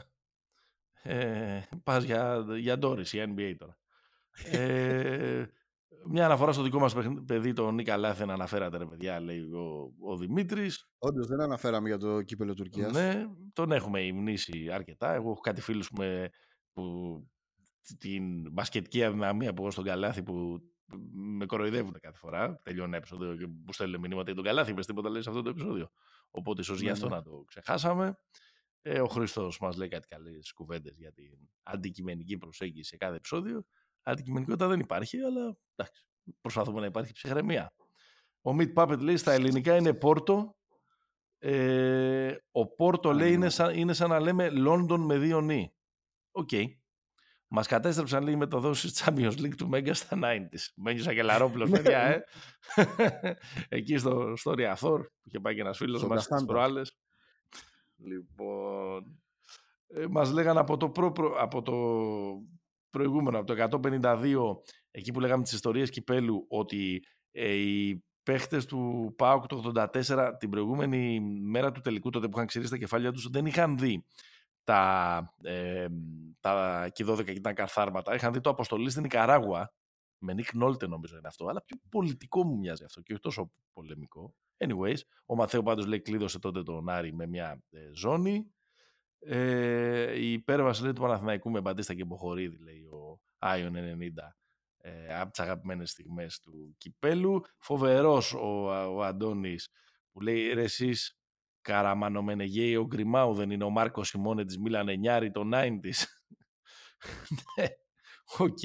ε, 1.04 1.62
πας 1.84 2.04
για, 2.04 2.46
για 2.58 2.78
Ντόρις, 2.78 3.14
η 3.14 3.24
NBA 3.28 3.56
τώρα. 3.58 3.78
ε, 4.52 5.46
μια 6.06 6.26
αναφορά 6.26 6.52
στο 6.52 6.64
δικό 6.64 6.80
μας 6.80 6.96
παιδί, 7.26 7.54
τον 7.54 7.76
Νίκα 7.76 7.98
Λάθεν, 7.98 8.30
αναφέρατε 8.30 8.78
ρε 8.78 8.86
παιδιά, 8.86 9.20
λέει 9.20 9.40
ο, 9.40 9.94
ο 10.00 10.18
Δημήτρης. 10.18 10.90
Όντως 10.98 11.28
δεν 11.28 11.42
αναφέραμε 11.42 11.88
για 11.88 11.98
το 11.98 12.22
κύπελο 12.22 12.54
Τουρκίας. 12.54 12.92
Ναι, 12.92 13.26
τον 13.54 13.72
έχουμε 13.72 14.02
υμνήσει 14.02 14.70
αρκετά. 14.72 15.14
Εγώ 15.14 15.32
έχω 15.32 15.40
κάτι 15.40 15.62
φίλους 15.62 15.90
με, 15.92 16.30
που 16.74 16.84
την 17.98 18.52
μπασκετική 18.52 19.04
αδυναμία 19.04 19.54
που 19.54 19.62
έχω 19.62 19.72
στον 19.72 19.84
Καλάθι 19.84 20.24
που 20.24 20.60
με 21.14 21.46
κοροϊδεύουν 21.46 21.98
κάθε 22.00 22.18
φορά. 22.18 22.62
Τελειώνει 22.64 22.96
επεισόδιο 22.96 23.36
και 23.36 23.48
μου 23.48 23.74
στέλνουν 23.74 24.00
μηνύματα 24.00 24.26
για 24.26 24.36
τον 24.36 24.44
Καλάθι, 24.44 24.72
είπες 24.72 24.86
τίποτα 24.86 25.10
λέει 25.10 25.22
σε 25.22 25.30
αυτό 25.30 25.42
το 25.42 25.50
επεισόδιο. 25.50 25.92
Οπότε 26.32 26.62
ίσως 26.62 26.78
ναι, 26.78 26.86
γι' 26.86 26.92
αυτό 26.92 27.10
ναι. 27.10 27.16
να 27.16 27.22
το 27.22 27.44
ξεχάσαμε. 27.48 28.18
Ε, 28.82 29.02
ο 29.02 29.08
Χρήστος 29.08 29.60
μας 29.60 29.78
λέει 29.78 29.88
κάτι 29.88 30.08
καλές 30.08 30.54
κουβέντες 30.54 30.98
για 30.98 31.12
την 31.12 31.38
αντικειμενική 31.64 32.38
προσέγγιση 32.38 32.90
σε 32.90 32.98
κάθε 32.98 33.16
επεισόδιο. 33.16 33.64
Αντικειμενικότητα 34.04 34.68
δεν 34.68 34.80
υπάρχει, 34.80 35.18
αλλά 35.18 35.58
εντάξει, 35.76 36.06
προσπαθούμε 36.42 36.80
να 36.80 36.86
υπάρχει 36.86 37.14
ψυχραιμία. 37.14 37.74
Ο 38.42 38.54
Μιτ 38.54 38.74
Πάπετ 38.74 39.02
λέει 39.02 39.18
στα 39.18 39.32
ελληνικά 39.32 39.76
είναι 39.76 39.94
Πόρτο. 39.94 40.56
Ε, 41.38 42.36
ο 42.52 42.68
Πόρτο 42.68 43.14
λέει 43.14 43.34
είναι 43.34 43.50
σαν, 43.50 43.78
είναι 43.78 43.94
σαν 43.94 44.10
να 44.10 44.20
λέμε 44.20 44.50
Λόνδον 44.50 45.02
με 45.02 45.18
δύο 45.18 45.42
νη. 45.42 45.74
Οκ. 46.32 46.50
Okay. 46.52 46.66
Μας 47.54 47.68
κατέστρεψαν 47.68 48.24
λίγοι 48.24 48.36
μεταδόσει 48.36 48.90
Champions 48.94 49.38
League 49.38 49.56
του 49.58 49.68
Μέγκα 49.68 49.94
στα 49.94 50.20
90s. 50.24 50.72
Μένει 50.76 51.00
σαν 51.00 51.16
κελαρόπλο, 51.16 51.70
παιδιά, 51.70 52.00
ε. 52.00 52.24
Εκεί 53.70 53.98
στο, 53.98 54.34
στο 54.36 54.54
Ριαθόρ 54.54 55.02
που 55.02 55.22
είχε 55.24 55.40
πάει 55.40 55.56
και 55.56 55.62
ένας 55.62 55.78
φίλος 55.78 56.08
μας 56.08 56.28
τι 56.28 56.46
προάλλες. 56.46 56.98
Λοιπόν, 57.96 59.22
ε, 59.88 60.06
μας 60.10 60.32
λέγανε 60.32 60.60
από 60.60 60.78
το, 60.78 60.90
προ, 60.90 61.14
από 61.40 61.62
το 61.62 61.74
προηγούμενο, 62.90 63.40
από 63.40 63.56
το 63.56 63.80
152, 64.04 64.38
εκεί 64.92 65.12
που 65.12 65.20
λέγαμε 65.20 65.44
τις 65.44 65.52
ιστορίες 65.52 65.90
Κυπέλου, 65.90 66.46
ότι 66.50 67.04
ε, 67.32 67.54
οι 67.54 68.04
παίχτες 68.24 68.66
του 68.66 69.14
ΠΑΟΚ 69.18 69.48
το 69.48 69.72
84 69.76 70.32
την 70.40 70.50
προηγούμενη 70.50 71.20
μέρα 71.42 71.72
του 71.72 71.82
τελικού, 71.82 72.10
τότε 72.10 72.28
που 72.28 72.34
είχαν 72.36 72.48
ξηρίσει 72.48 72.72
τα 72.72 72.78
κεφάλια 72.78 73.12
τους, 73.12 73.30
δεν 73.30 73.46
είχαν 73.46 73.78
δει 73.78 74.06
τα, 74.64 75.34
ε, 75.44 75.88
τα 76.40 76.90
και 76.94 77.06
12 77.08 77.24
και 77.24 77.32
ήταν 77.32 77.54
καρθάρματα. 77.54 78.16
Είχαν 78.16 78.34
δει 78.34 78.42
το 78.42 78.50
αποστολή 78.50 78.90
στην 78.90 79.04
Ικαράγουα, 79.04 79.74
με 80.18 80.34
Νίκ 80.34 80.54
Νόλτε 80.54 80.88
νομίζω 80.88 81.18
είναι 81.18 81.28
αυτό, 81.28 81.48
αλλά 81.48 81.62
πιο 81.62 81.78
πολιτικό 81.90 82.44
μου 82.46 82.58
μοιάζει 82.58 82.84
αυτό 82.84 83.02
και 83.02 83.12
όχι 83.14 83.22
τόσο 83.22 83.52
πολεμικό. 83.74 84.36
Anyways, 84.58 84.98
ο 85.26 85.36
Μαθαίο 85.36 85.64
πάντως 85.64 85.86
λέει 85.86 86.02
κλείδωσε 86.02 86.40
τότε 86.40 86.64
τον 86.64 86.90
Άρη 86.90 87.14
με 87.14 87.28
μια 87.28 87.64
ε, 87.70 87.90
ζώνη. 87.94 88.52
Ε, 89.20 90.20
η 90.20 90.32
υπέρβαση 90.32 90.84
λέει 90.84 90.94
του 90.94 91.02
Παναθηναϊκού 91.02 91.52
με 91.52 91.62
Μπαντίστα 91.62 91.94
και 91.94 92.06
Μποχορίδη, 92.06 92.58
λέει 92.58 92.84
ο 92.84 93.22
Άιον 93.38 93.74
90, 93.76 93.78
ε, 94.78 95.20
από 95.20 95.32
τις 95.32 95.40
αγαπημένες 95.40 95.90
στιγμές 95.90 96.40
του 96.40 96.76
κυπέλου. 96.78 97.42
Φοβερός 97.58 98.34
ο, 98.34 98.68
ο 98.96 99.04
Αντώνης 99.04 99.70
που 100.12 100.22
λέει 100.22 100.54
ρε 100.54 100.64
εσείς 100.64 101.21
καραμανομενεγέη 101.62 102.76
ο 102.76 102.86
Γκριμάου 102.86 103.34
δεν 103.34 103.52
είναι 103.52 103.64
ο 103.64 103.70
Μάρκος 103.70 104.08
Σιμώνε 104.08 104.46
της 104.46 104.58
Μίλαν 104.58 104.90
Εννιάρη 104.90 105.32
το 105.32 105.42
90's. 105.54 106.04
ναι, 107.58 107.66
οκ. 108.38 108.60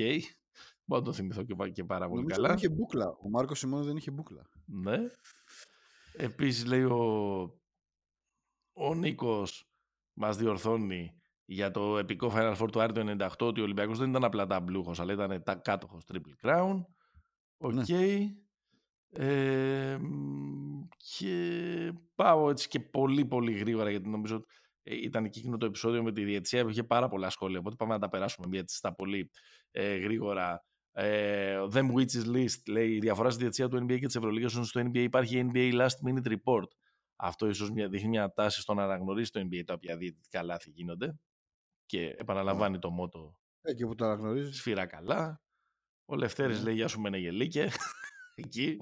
Μπορώ 0.85 1.01
να 1.01 1.03
το 1.03 1.13
θυμηθώ 1.13 1.43
και, 1.43 1.71
και 1.73 1.85
πάρα 1.85 2.09
πολύ 2.09 2.27
καλά. 2.27 2.49
Δεν 2.49 2.57
είχε 2.57 2.69
μπούκλα. 2.69 3.09
Ο 3.09 3.29
Μάρκος 3.29 3.59
Σιμώνε 3.59 3.85
δεν 3.85 3.97
είχε 3.97 4.11
μπούκλα. 4.11 4.51
Ναι. 4.65 4.99
Επίσης 6.17 6.67
λέει 6.67 6.83
ο, 6.83 7.41
ο 8.73 8.95
Νίκος 8.95 9.71
μας 10.13 10.37
διορθώνει 10.37 11.21
για 11.45 11.71
το 11.71 11.99
επικό 11.99 12.33
Final 12.35 12.57
Four 12.57 12.69
του 12.73 12.81
Άρη 12.81 13.17
98 13.19 13.29
ότι 13.41 13.61
ο 13.61 13.63
Ολυμπιακός 13.63 13.99
δεν 13.99 14.09
ήταν 14.09 14.25
απλά 14.25 14.47
νταμπλούχος 14.47 15.01
αλλά 15.01 15.13
ήταν 15.13 15.43
κάτοχος 15.43 16.05
Triple 16.13 16.47
Crown. 16.47 16.85
Οκ. 17.57 17.73
Okay. 17.73 18.19
Ναι. 18.19 18.46
Ε, 19.11 19.99
και 20.97 21.93
πάω 22.15 22.51
έτσι 22.51 22.69
και 22.69 22.81
πολύ 22.81 23.25
πολύ 23.25 23.53
γρήγορα 23.53 23.91
γιατί 23.91 24.09
νομίζω 24.09 24.37
ότι 24.37 24.47
ε, 24.83 24.95
ήταν 24.95 25.25
εκείνο 25.25 25.57
το 25.57 25.67
επεισόδιο 25.67 26.03
με 26.03 26.13
τη 26.13 26.25
διετησία 26.25 26.63
που 26.65 26.71
είχε 26.71 26.83
πάρα 26.83 27.09
πολλά 27.09 27.31
σχόλια 27.31 27.59
οπότε 27.59 27.77
πάμε 27.77 27.93
να 27.93 27.99
τα 27.99 28.09
περάσουμε 28.09 28.47
μια 28.49 28.65
στα 28.67 28.95
πολύ 28.95 29.31
ε, 29.71 29.97
γρήγορα 29.97 30.65
ε, 30.93 31.59
Them 31.73 31.93
Witches 31.93 32.35
List 32.35 32.63
λέει 32.69 32.91
η 32.91 32.99
διαφορά 32.99 33.31
στη 33.31 33.41
διετησία 33.41 33.69
του 33.69 33.77
NBA 33.77 33.99
και 33.99 34.07
της 34.07 34.17
Ευρωλίγας 34.17 34.53
στο 34.53 34.81
NBA 34.81 34.97
υπάρχει 34.99 35.51
NBA 35.53 35.73
Last 35.73 36.09
Minute 36.09 36.29
Report. 36.33 36.69
Αυτό 37.17 37.49
ίσως 37.49 37.71
δείχνει 37.71 38.09
μια 38.09 38.33
τάση 38.33 38.61
στο 38.61 38.75
να 38.75 38.85
αναγνωρίσει 38.85 39.33
το 39.33 39.41
NBA 39.41 39.63
τα 39.65 39.75
οποία 39.75 39.97
διαιτητικά 39.97 40.43
λάθη 40.43 40.71
γίνονται 40.71 41.19
και 41.87 42.15
επαναλαμβάνει 42.19 42.79
το 42.79 42.91
μότο 42.91 43.37
Εκεί 43.63 43.87
που 43.87 43.95
το 43.95 44.05
αναγνωρίζεις. 44.05 44.57
Σφύρα 44.57 44.87
καλά. 44.87 45.43
Ο 46.05 46.17
Λευτέρης 46.17 46.59
ναι. 46.59 46.65
λέει 46.65 46.75
Γεια 46.75 46.89
σου 46.89 47.01
Μενεγελίκε. 47.01 47.69
Εκεί 48.39 48.79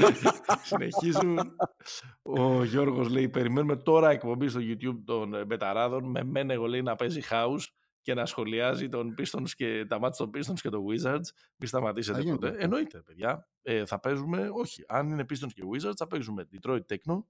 συνεχίζουν. 0.68 1.38
Ο 2.22 2.64
Γιώργος 2.64 3.08
λέει 3.08 3.28
περιμένουμε 3.28 3.76
τώρα 3.76 4.10
εκπομπή 4.10 4.48
στο 4.48 4.60
YouTube 4.62 5.02
των 5.04 5.46
Μπεταράδων 5.46 6.10
με 6.10 6.24
μένεγο 6.24 6.66
λέει 6.66 6.82
να 6.82 6.96
παίζει 6.96 7.20
house 7.30 7.64
και 8.00 8.14
να 8.14 8.26
σχολιάζει 8.26 8.88
τον 8.88 9.14
Pistons 9.18 9.50
και 9.56 9.84
τα 9.88 9.98
μάτια 9.98 10.26
των 10.26 10.30
Pistons 10.34 10.60
και 10.60 10.68
των 10.68 10.84
Wizards. 10.88 11.28
Μην 11.56 11.68
σταματήσετε 11.68 12.22
ποτέ. 12.22 12.54
Εννοείται, 12.58 13.02
παιδιά. 13.02 13.48
Ε, 13.62 13.86
θα 13.86 14.00
παίζουμε, 14.00 14.50
όχι, 14.52 14.84
αν 14.88 15.10
είναι 15.10 15.24
Pistons 15.30 15.52
και 15.54 15.62
Wizards, 15.72 15.96
θα 15.96 16.06
παίζουμε 16.06 16.48
Detroit 16.52 16.80
Techno 16.88 17.22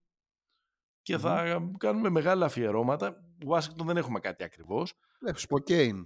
και 1.03 1.19
θα 1.19 1.63
κάνουμε 1.79 2.09
μεγάλα 2.09 2.45
αφιερώματα. 2.47 3.25
Washington 3.47 3.85
δεν 3.85 3.97
έχουμε 3.97 4.21
κάτι 4.21 4.45
ακριβώς. 4.45 4.95
Ναι, 5.21 5.33
Spokane. 5.49 6.03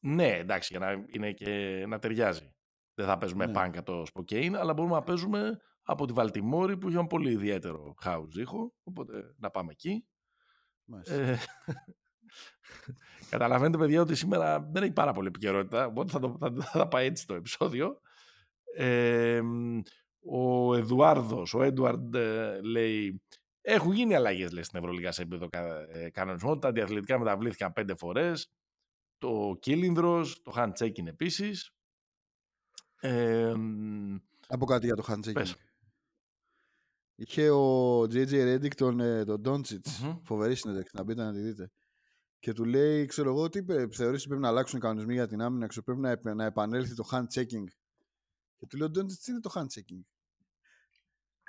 Ναι, 0.00 0.28
εντάξει, 0.28 0.76
για 0.76 0.86
να, 0.86 1.04
είναι 1.12 1.32
και 1.32 1.84
να 1.88 1.98
ταιριάζει. 1.98 2.53
Δεν 2.94 3.06
θα 3.06 3.18
παίζουμε 3.18 3.46
ναι. 3.46 3.60
από 3.60 3.82
το 3.82 4.04
Spokane, 4.14 4.52
αλλά 4.54 4.72
μπορούμε 4.72 4.94
να 4.94 5.02
παίζουμε 5.02 5.60
από 5.82 6.06
τη 6.06 6.12
Βαλτιμόρη 6.12 6.76
που 6.76 6.86
έχει 6.86 6.96
ένα 6.96 7.06
πολύ 7.06 7.30
ιδιαίτερο 7.30 7.94
house 8.04 8.34
ήχο. 8.34 8.74
Οπότε 8.82 9.34
να 9.38 9.50
πάμε 9.50 9.72
εκεί. 9.72 10.06
Ε, 11.04 11.36
Καταλαβαίνετε, 13.30 13.78
παιδιά, 13.78 14.00
ότι 14.00 14.14
σήμερα 14.14 14.60
δεν 14.72 14.82
έχει 14.82 14.92
πάρα 14.92 15.12
πολύ 15.12 15.26
επικαιρότητα, 15.26 15.86
οπότε 15.86 16.12
θα, 16.12 16.18
το, 16.18 16.36
θα, 16.40 16.52
θα 16.60 16.88
πάει 16.88 17.06
έτσι 17.06 17.26
το 17.26 17.34
επεισόδιο. 17.34 18.00
Ε, 18.76 19.40
ο 20.26 20.74
Εδουάρδος, 20.74 21.54
ο 21.54 21.62
Έντουαρντ 21.62 22.14
ε, 22.14 22.60
λέει 22.62 23.22
έχουν 23.60 23.92
γίνει 23.92 24.14
αλλαγές 24.14 24.50
στην 24.66 24.78
Ευρωλίγα 24.78 25.12
σε 25.12 25.22
επίπεδο 25.22 25.48
ε, 25.88 26.10
κανονισμού. 26.10 26.58
Τα 26.58 26.68
αντιαθλητικά 26.68 27.18
μεταβλήθηκαν 27.18 27.72
πέντε 27.72 27.94
φορές. 27.96 28.52
Το 29.18 29.56
κύλινδρο, 29.60 30.26
το 30.42 30.52
hand 30.56 30.72
checking 30.78 31.06
επίσης. 31.06 31.74
Ε, 33.00 33.54
Από 34.46 34.66
κάτι 34.66 34.86
για 34.86 34.94
το 34.94 35.04
hand 35.08 35.20
checking. 35.24 35.52
Είχε 37.16 37.50
ο 37.50 38.00
JJ 38.02 38.30
Reddick 38.30 38.74
τον, 38.74 39.00
ε, 39.00 39.24
τον 39.24 39.42
Doncic, 39.44 39.80
mm-hmm. 39.80 40.18
φοβερή 40.22 40.54
συνέντευξη, 40.54 40.96
να 40.96 41.02
μπείτε 41.02 41.22
να 41.22 41.32
τη 41.32 41.40
δείτε. 41.40 41.70
Και 42.38 42.52
του 42.52 42.64
λέει, 42.64 43.06
ξέρω 43.06 43.30
εγώ, 43.30 43.48
τι 43.48 43.62
θεωρείς 43.64 44.20
ότι 44.20 44.26
πρέπει 44.26 44.42
να 44.42 44.48
αλλάξουν 44.48 44.78
οι 44.78 44.80
κανονισμοί 44.80 45.14
για 45.14 45.26
την 45.26 45.42
άμυνα, 45.42 45.66
ξέρω, 45.66 45.84
πρέπει 45.84 46.00
να, 46.00 46.34
να 46.34 46.44
επανέλθει 46.44 46.94
το 46.94 47.08
hand 47.10 47.26
checking. 47.34 47.64
Και 48.56 48.66
του 48.68 48.76
λέει, 48.76 48.88
ο 48.88 48.90
Doncic, 48.94 49.16
τι 49.24 49.30
είναι 49.30 49.40
το 49.40 49.50
hand 49.54 49.66
checking; 49.66 50.00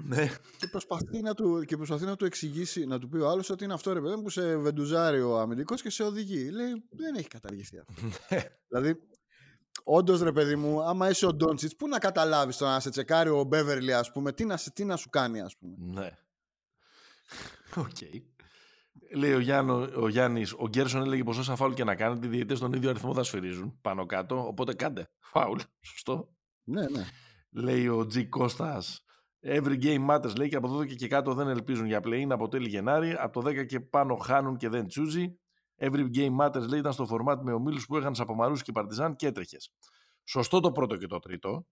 Ναι. 0.04 0.28
Και 0.58 0.68
προσπαθεί 0.68 1.22
να 1.22 1.34
του, 1.34 1.64
και 1.64 1.78
προσπαθεί 1.78 2.06
να 2.06 2.16
του 2.16 2.25
εξηγήσει, 2.25 2.86
να 2.86 3.00
του 3.00 3.10
πει 3.10 3.18
ο 3.18 3.30
άλλος 3.30 3.50
ότι 3.50 3.64
είναι 3.64 3.74
αυτό 3.74 3.94
ρε 3.94 4.02
παιδί 4.02 4.22
που 4.22 4.30
σε 4.30 4.58
βεντουζάρει 4.58 5.22
ο 5.22 5.40
αμυντικός 5.40 5.82
και 5.82 5.90
σε 5.90 6.04
οδηγεί. 6.04 6.50
Λέει, 6.50 6.84
δεν 6.90 7.16
έχει 7.16 7.28
καταργηθεί 7.28 7.78
αυτό. 7.78 7.94
Ναι. 8.30 8.44
δηλαδή, 8.68 9.00
όντως 9.88 10.22
ρε 10.22 10.32
παιδί 10.32 10.56
μου, 10.56 10.82
άμα 10.82 11.10
είσαι 11.10 11.25
ο 11.25 11.34
Ντόντσιτς, 11.34 11.75
πού 11.75 11.88
να 11.88 12.00
καταλάβεις 12.00 12.58
το 12.58 12.65
να 12.65 12.80
σε 12.80 12.89
τσεκάρει 12.89 13.30
ο 13.30 13.44
Μπέβερλι, 13.44 13.94
ας 13.94 14.12
πούμε, 14.12 14.32
τι 14.32 14.46
να, 14.46 14.60
τι 14.74 14.86
να 14.86 14.96
σου 14.96 15.10
κάνει, 15.10 15.42
ας 15.42 15.58
πούμε. 15.58 15.75
Ναι. 15.80 16.10
Οκ. 17.84 17.89
Okay. 18.00 18.22
Λέει 19.15 19.34
ο, 19.34 19.39
Γιάννο, 19.39 19.88
ο 19.96 20.08
Γιάννης, 20.08 20.54
ο 20.54 20.68
Γκέρσον 20.68 21.01
έλεγε 21.01 21.24
πως 21.24 21.38
όσα 21.38 21.56
φάουλ 21.56 21.74
και 21.74 21.84
να 21.84 21.96
κάνετε, 21.96 22.27
οι 22.27 22.30
διαιτητές 22.30 22.60
τον 22.60 22.74
ίδιο 22.74 22.89
αριθμό 22.89 23.13
θα 23.13 23.24
σφυρίζουν 23.24 23.77
πάνω 23.82 24.06
κάτω, 24.06 24.48
οπότε 24.48 24.74
κάντε 24.74 25.10
φάουλ, 25.20 25.60
σωστό. 25.89 26.36
Ναι, 26.63 26.89
ναι. 26.89 27.06
Λέει 27.50 27.88
ο 27.88 28.06
Τζι 28.06 28.25
Κώστας, 28.25 29.06
Every 29.48 29.84
game 29.84 30.06
matters 30.10 30.36
λέει 30.38 30.50
και 30.50 30.56
από 30.56 30.68
εδώ 30.68 30.86
και 30.86 31.08
κάτω 31.08 31.34
δεν 31.34 31.48
ελπίζουν 31.48 31.86
για 31.86 32.01
play-in 32.04 32.27
από 32.30 32.48
τέλη 32.48 32.68
Γενάρη. 32.68 33.15
Από 33.20 33.42
το 33.42 33.50
10 33.50 33.65
και 33.65 33.80
πάνω 33.80 34.15
χάνουν 34.15 34.58
και 34.58 34.70
δεν 34.70 34.88
τσούζει. 34.88 35.39
Every 35.77 36.10
game 36.15 36.36
matters 36.39 36.67
λέει 36.67 36.79
ήταν 36.79 36.94
στο 36.94 37.05
φορμάτ 37.05 37.44
με 37.44 37.53
ομίλους 37.53 37.86
που 37.86 37.98
είχαν 37.98 38.15
Σαπομαρού 38.15 38.55
και 38.55 38.72
Παρτιζάν 38.72 39.15
και 39.15 39.27
έτρεχες. 39.27 39.72
Σωστό 40.24 40.60
το 40.60 40.72
πρώτο 40.72 40.98
και 40.98 41.08
το 41.08 41.20
τρίτο. 41.20 41.65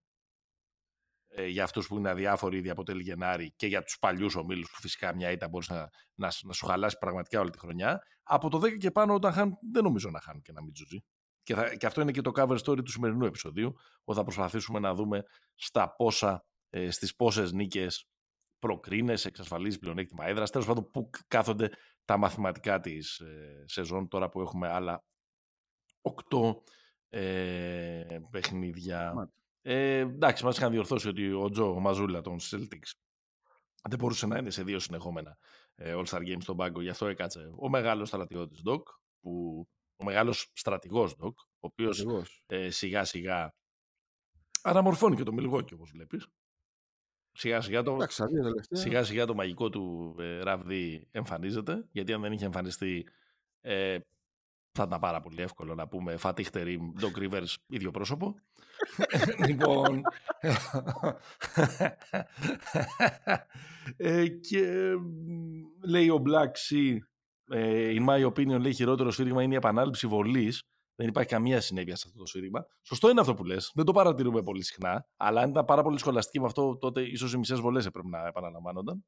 Ε, 1.36 1.46
για 1.46 1.64
αυτούς 1.64 1.86
που 1.86 1.96
είναι 1.96 2.10
αδιάφοροι 2.10 2.56
ήδη 2.56 2.70
από 2.70 2.82
τέλη 2.82 3.02
Γενάρη 3.02 3.52
και 3.56 3.66
για 3.66 3.82
τους 3.82 3.98
παλιούς 3.98 4.34
ομίλους 4.34 4.70
που 4.70 4.80
φυσικά 4.80 5.14
μια 5.14 5.30
ήττα 5.30 5.48
μπορείς 5.48 5.68
να, 5.68 5.90
να, 6.14 6.32
να, 6.42 6.52
σου 6.52 6.66
χαλάσει 6.66 6.98
πραγματικά 6.98 7.40
όλη 7.40 7.50
τη 7.50 7.58
χρονιά. 7.58 8.02
Από 8.22 8.48
το 8.48 8.58
10 8.58 8.76
και 8.76 8.90
πάνω 8.90 9.14
όταν 9.14 9.32
χάνουν, 9.32 9.58
δεν 9.72 9.82
νομίζω 9.82 10.10
να 10.10 10.20
χάνουν 10.20 10.42
και 10.42 10.52
να 10.52 10.62
μην 10.62 10.72
τσούζει. 10.72 11.04
Και, 11.42 11.54
θα, 11.54 11.74
και 11.74 11.86
αυτό 11.86 12.00
είναι 12.00 12.10
και 12.10 12.20
το 12.20 12.30
cover 12.34 12.58
story 12.58 12.84
του 12.84 12.90
σημερινού 12.90 13.24
επεισοδίου, 13.24 13.74
που 14.04 14.14
θα 14.14 14.22
προσπαθήσουμε 14.22 14.78
να 14.78 14.94
δούμε 14.94 15.22
στα 15.54 15.94
πόσα 15.94 16.44
ε, 16.70 16.90
στις 16.90 17.16
πόσες 17.16 17.52
νίκες 17.52 18.08
προκρίνες, 18.58 19.24
εξασφαλίζεις 19.24 19.78
πλεονέκτημα 19.78 20.26
έδρας, 20.26 20.50
τέλος 20.50 20.66
πάντων 20.66 20.90
που 20.90 21.10
κάθονται 21.28 21.70
τα 22.04 22.16
μαθηματικά 22.16 22.80
της 22.80 23.18
ε, 23.18 23.64
σεζόν 23.66 24.08
τώρα 24.08 24.28
που 24.28 24.40
έχουμε 24.40 24.68
άλλα 24.68 25.04
οκτώ 26.00 26.62
ε, 27.08 28.18
παιχνίδια. 28.30 29.30
Ε, 29.62 29.98
εντάξει, 29.98 30.44
μας 30.44 30.56
είχαν 30.56 30.70
διορθώσει 30.70 31.08
ότι 31.08 31.32
ο 31.32 31.50
Τζο 31.50 31.80
Μαζούλα 31.80 32.20
των 32.20 32.38
Celtics 32.40 32.92
δεν 33.88 33.98
μπορούσε 33.98 34.26
να 34.26 34.38
είναι 34.38 34.50
σε 34.50 34.62
δύο 34.62 34.78
συνεχόμενα 34.78 35.38
ε, 35.74 35.94
All-Star 35.96 36.18
Games 36.18 36.40
στον 36.40 36.56
πάγκο, 36.56 36.80
γι' 36.80 36.88
αυτό 36.88 37.06
έκατσε 37.06 37.52
ο 37.56 37.68
μεγάλος 37.68 38.08
στρατηγός 38.08 38.62
Doc, 38.66 38.82
που, 39.20 39.64
ο 39.96 40.04
μεγάλος 40.04 40.50
στρατηγός 40.54 41.16
Doc, 41.20 41.32
ο 41.34 41.66
οποίος 41.66 42.06
ε, 42.46 42.70
σιγά 42.70 43.04
σιγά 43.04 43.54
αναμορφώνει 44.62 45.16
και 45.16 45.22
το 45.22 45.32
Μιλγόκι 45.32 45.74
όπως 45.74 45.90
βλέπεις. 45.90 46.26
Σιγά 47.36 47.60
σιγά 47.60 47.82
το, 47.82 47.96
σιγά, 48.70 49.04
σιγά 49.04 49.26
το 49.26 49.34
μαγικό 49.34 49.70
του 49.70 50.14
ε, 50.18 50.42
Ραβδί 50.42 51.08
εμφανίζεται, 51.10 51.84
γιατί 51.92 52.12
αν 52.12 52.20
δεν 52.20 52.32
είχε 52.32 52.44
εμφανιστεί 52.44 53.06
ε, 53.60 53.98
θα 54.72 54.82
ήταν 54.86 55.00
πάρα 55.00 55.20
πολύ 55.20 55.42
εύκολο 55.42 55.74
να 55.74 55.88
πούμε 55.88 56.16
Φατίχτερη, 56.16 56.92
Doc 57.00 57.22
Rivers, 57.22 57.54
ίδιο 57.66 57.90
πρόσωπο. 57.90 58.34
λοιπόν, 59.48 60.02
ε, 63.96 64.26
και 64.28 64.92
λέει 65.84 66.08
ο 66.08 66.22
Black 66.26 66.50
Sea, 66.68 66.96
ε, 67.48 67.94
in 67.98 68.08
my 68.08 68.26
opinion, 68.26 68.60
λέει 68.60 68.74
χειρότερο 68.74 69.10
σφύριγμα 69.10 69.42
είναι 69.42 69.54
η 69.54 69.56
επανάληψη 69.56 70.06
βολής 70.06 70.62
δεν 70.94 71.08
υπάρχει 71.08 71.30
καμία 71.30 71.60
συνέπεια 71.60 71.96
σε 71.96 72.04
αυτό 72.06 72.18
το 72.18 72.26
σύρριγμα. 72.26 72.66
Σωστό 72.82 73.10
είναι 73.10 73.20
αυτό 73.20 73.34
που 73.34 73.44
λες. 73.44 73.72
Δεν 73.74 73.84
το 73.84 73.92
παρατηρούμε 73.92 74.42
πολύ 74.42 74.62
συχνά. 74.62 75.08
Αλλά 75.16 75.40
αν 75.40 75.50
ήταν 75.50 75.64
πάρα 75.64 75.82
πολύ 75.82 75.98
σχολαστική 75.98 76.40
με 76.40 76.46
αυτό, 76.46 76.76
τότε 76.76 77.02
ίσως 77.02 77.32
οι 77.32 77.38
μισές 77.38 77.60
βολές 77.60 77.86
έπρεπε 77.86 78.08
να 78.08 78.26
επαναλαμβάνονταν. 78.26 79.04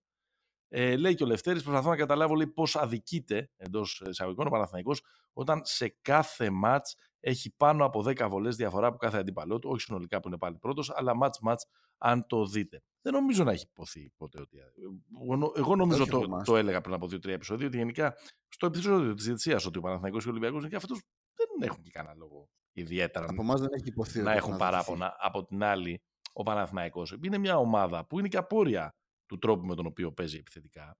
Ε, 0.68 0.96
λέει 0.96 1.14
και 1.14 1.24
ο 1.24 1.26
Λευτέρης, 1.26 1.62
προσπαθώ 1.62 1.88
να 1.88 1.96
καταλάβω 1.96 2.46
πώς 2.46 2.76
αδικείται 2.76 3.50
εντός 3.56 4.02
εισαγωγικών 4.08 4.46
ο 4.46 4.50
Παναθηναϊκός 4.50 5.02
όταν 5.32 5.60
σε 5.64 5.96
κάθε 6.02 6.50
ματ 6.50 6.86
έχει 7.20 7.54
πάνω 7.56 7.84
από 7.84 8.04
10 8.06 8.26
βολές 8.28 8.56
διαφορά 8.56 8.86
από 8.86 8.96
κάθε 8.96 9.18
αντίπαλό 9.18 9.58
του. 9.58 9.70
Όχι 9.70 9.80
συνολικά 9.80 10.20
που 10.20 10.28
είναι 10.28 10.38
πάλι 10.38 10.58
πρώτος, 10.58 10.92
αλλά 10.94 11.16
ματ-ματ 11.16 11.60
αν 11.98 12.26
το 12.26 12.46
δείτε. 12.46 12.82
Δεν 13.02 13.12
νομίζω 13.12 13.44
να 13.44 13.52
έχει 13.52 13.66
υποθεί 13.70 14.12
ποτέ 14.16 14.40
ότι. 14.40 14.58
Εγώ 15.56 15.76
νομίζω 15.76 16.06
το, 16.06 16.42
το 16.44 16.56
έλεγα 16.56 16.80
πριν 16.80 16.94
από 16.94 17.06
2-3 17.06 17.28
επεισόδια 17.28 17.66
ότι 17.66 17.76
γενικά 17.76 18.16
στο 18.48 18.66
επεισόδιο 18.66 19.14
της 19.14 19.24
Διευθυνσία 19.24 19.60
ότι 19.66 19.78
ο 19.78 19.80
Παναθηναϊκός 19.80 20.22
και 20.22 20.28
ο 20.28 20.30
Ολυμπιακός 20.30 20.60
είναι 20.60 20.68
και 20.68 20.76
αυτός 20.76 21.02
δεν 21.36 21.68
έχουν 21.68 21.82
και 21.82 21.90
κανένα 21.90 22.14
λόγο 22.14 22.48
ιδιαίτερα 22.72 23.26
από 23.28 23.56
δεν 23.56 23.68
έχει 23.72 23.88
υποθεί, 23.88 24.20
να 24.20 24.32
έχουν 24.32 24.56
παράπονα. 24.56 25.16
Από 25.18 25.44
την 25.44 25.62
άλλη, 25.62 26.02
ο 26.32 26.42
Παναθηναϊκός 26.42 27.16
είναι 27.22 27.38
μια 27.38 27.56
ομάδα 27.56 28.06
που 28.06 28.18
είναι 28.18 28.28
και 28.28 28.36
απόρροια 28.36 28.94
του 29.26 29.38
τρόπου 29.38 29.66
με 29.66 29.74
τον 29.74 29.86
οποίο 29.86 30.12
παίζει 30.12 30.36
επιθετικά, 30.36 30.98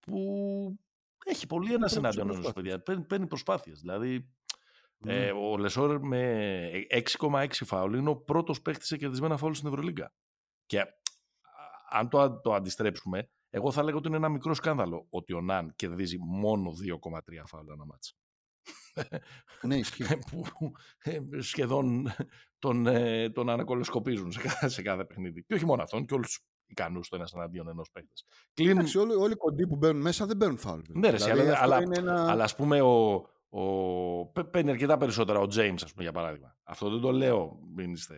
που 0.00 0.78
έχει 1.24 1.46
πολύ 1.46 1.74
ένας 1.74 1.96
εναντίον 1.96 2.30
ενός 2.30 2.52
παιδιά. 2.52 2.82
Παίρνει, 2.82 3.04
παίρνει 3.04 3.26
προσπάθειες. 3.26 3.80
Δηλαδή, 3.80 4.30
ε, 5.06 5.32
ο 5.32 5.56
Λεσόρ 5.56 5.98
με 6.06 6.70
6,6 6.90 7.46
φάουλ 7.50 7.94
είναι 7.94 8.10
ο 8.10 8.16
πρώτος 8.16 8.62
παίχτης 8.62 8.86
σε 8.86 8.96
κερδισμένα 8.96 9.36
φάουλ 9.36 9.52
στην 9.52 9.68
Ευρωλίγκα. 9.68 10.14
Και 10.66 10.84
αν 11.90 12.08
το, 12.08 12.40
το 12.40 12.54
αντιστρέψουμε, 12.54 13.30
εγώ 13.50 13.72
θα 13.72 13.82
λέγω 13.82 13.98
ότι 13.98 14.08
είναι 14.08 14.16
ένα 14.16 14.28
μικρό 14.28 14.54
σκάνδαλο 14.54 15.06
ότι 15.10 15.32
ο 15.32 15.40
Ναν 15.40 15.72
κερδίζει 15.76 16.16
μόνο 16.18 16.70
2,3 17.02 17.18
φάουλ 17.46 17.68
ένα 17.68 17.84
ματς. 17.84 18.09
Α 18.09 18.14
ναι, 19.62 19.76
ισχύει. 19.76 20.04
που 20.30 20.72
ε, 21.02 21.20
σχεδόν 21.38 22.10
τον, 22.58 22.86
ε, 22.86 23.30
τον 23.30 23.48
ανακολοσκοπίζουν 23.48 24.32
σε 24.32 24.40
κάθε, 24.40 24.68
σε 24.68 24.82
κάθε 24.82 25.04
παιχνίδι. 25.04 25.44
Και 25.44 25.54
όχι 25.54 25.66
μόνο 25.66 25.82
αυτόν, 25.82 26.06
και 26.06 26.14
όλους 26.14 26.26
τους 26.26 26.44
ικανούς 26.66 27.08
το 27.08 27.16
ένα 27.16 27.28
εναντίον 27.34 27.68
ενός 27.68 27.90
παίκτη. 27.90 28.22
Κλείνουν... 28.54 28.76
Εντάξει, 28.78 28.98
όλοι, 28.98 29.14
όλοι 29.14 29.32
οι 29.32 29.36
κοντοί 29.36 29.66
που 29.66 29.76
μπαίνουν 29.76 30.02
μέσα 30.02 30.26
δεν 30.26 30.36
μπαίνουν 30.36 30.56
φάουλ. 30.56 30.80
Ναι, 30.88 31.10
ρε, 31.10 31.16
δηλαδή, 31.16 31.48
αλλά, 31.48 31.78
ένα... 31.94 32.30
αλλά 32.30 32.44
ας 32.44 32.54
πούμε 32.54 32.80
ο, 32.80 33.24
ο... 33.48 34.26
παίρνει 34.26 34.70
αρκετά 34.70 34.96
περισσότερα 34.96 35.40
ο 35.40 35.44
James, 35.44 35.78
ας 35.82 35.92
πούμε, 35.92 36.02
για 36.02 36.12
παράδειγμα. 36.12 36.56
Αυτό 36.62 36.90
δεν 36.90 37.00
το 37.00 37.12
λέω, 37.12 37.58
μην 37.74 37.92
είστε... 37.92 38.16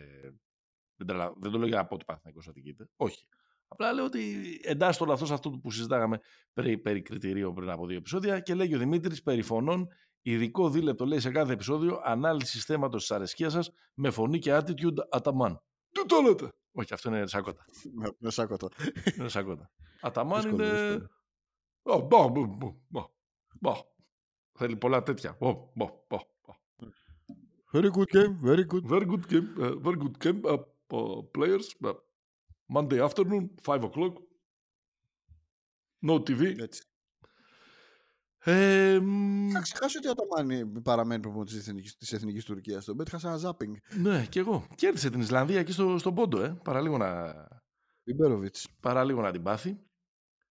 δεν, 0.95 1.17
δεν 1.39 1.51
το 1.51 1.57
λέω 1.57 1.67
για 1.67 1.79
από 1.79 1.95
ότι 1.95 2.05
πάθει 2.05 2.21
να 2.33 2.41
αδικείται. 2.49 2.89
Όχι. 2.95 3.27
Απλά 3.71 3.93
λέω 3.93 4.05
ότι 4.05 4.21
εντάσσεται 4.63 5.03
όλο 5.03 5.13
αυτό 5.13 5.25
σε 5.25 5.33
αυτό 5.33 5.49
που 5.49 5.71
συζητάγαμε 5.71 6.19
περί, 6.53 6.77
περί 6.77 7.01
κριτηρίων 7.01 7.53
πριν 7.53 7.69
από 7.69 7.85
δύο 7.85 7.97
επεισόδια 7.97 8.39
και 8.39 8.53
λέγει 8.53 8.75
ο 8.75 8.77
Δημήτρης 8.77 9.23
περί 9.23 9.41
φωνών 9.41 9.87
Ειδικό 10.21 10.69
δίλεπτο 10.69 11.05
λέει 11.05 11.19
σε 11.19 11.31
κάθε 11.31 11.53
επεισόδιο 11.53 12.01
ανάλυση 12.03 12.59
θέματο 12.59 12.97
της 12.97 13.11
αρεσκίας 13.11 13.51
σας 13.51 13.71
με 13.93 14.09
φωνή 14.09 14.39
και 14.39 14.57
attitude 14.57 14.97
αταμάν. 15.09 15.61
Τι 15.91 16.05
το 16.05 16.21
λέτε! 16.21 16.49
Όχι, 16.71 16.93
αυτό 16.93 17.09
είναι 17.09 17.27
σάκοτα. 17.27 17.65
Είναι 18.19 18.31
σάκοτα. 18.31 18.67
Είναι 19.17 19.29
σάκοτα. 19.29 19.71
Αταμάν 20.01 20.49
είναι. 20.49 20.99
Θέλει 24.51 24.75
πολλά 24.75 25.03
τέτοια. 25.03 25.37
Very 27.71 27.91
good 27.91 28.09
game, 28.17 28.33
very 28.41 28.65
good. 28.71 28.83
Very 28.87 29.05
good 29.05 29.25
game, 29.33 29.47
uh, 29.59 29.75
very 29.85 29.97
good 30.03 30.17
game. 30.23 30.39
Uh, 30.43 30.57
uh, 30.97 31.21
players, 31.35 31.67
uh, 31.83 31.93
Monday 32.67 32.99
afternoon, 32.99 33.49
5 33.61 33.83
o'clock. 33.83 34.13
No 36.01 36.13
TV. 36.19 36.59
Έτσι. 36.59 36.88
Ε, 38.43 38.99
θα 39.53 39.61
ξεχάσω 39.61 39.99
ότι 39.99 40.07
ο 40.07 40.11
Αταμάνι 40.11 40.81
παραμένει 40.81 41.21
προπονητής 41.21 41.95
της 41.97 42.13
Εθνικής 42.13 42.45
Τουρκίας. 42.45 42.85
Τον 42.85 42.97
πέτυχα 42.97 43.19
σαν 43.19 43.29
ένα 43.29 43.39
ζάπινγκ. 43.39 43.75
Ναι, 44.01 44.25
και 44.29 44.39
εγώ. 44.39 44.67
Κέρδισε 44.75 45.09
την 45.09 45.19
Ισλανδία 45.19 45.59
εκεί 45.59 45.71
στο, 45.71 45.97
στον 45.97 46.15
Πόντο, 46.15 46.41
ε. 46.41 46.59
Παραλίγο 46.63 46.97
να. 46.97 47.35
Παραλίγο 48.79 49.21
να 49.21 49.31
την 49.31 49.43
πάθει. 49.43 49.79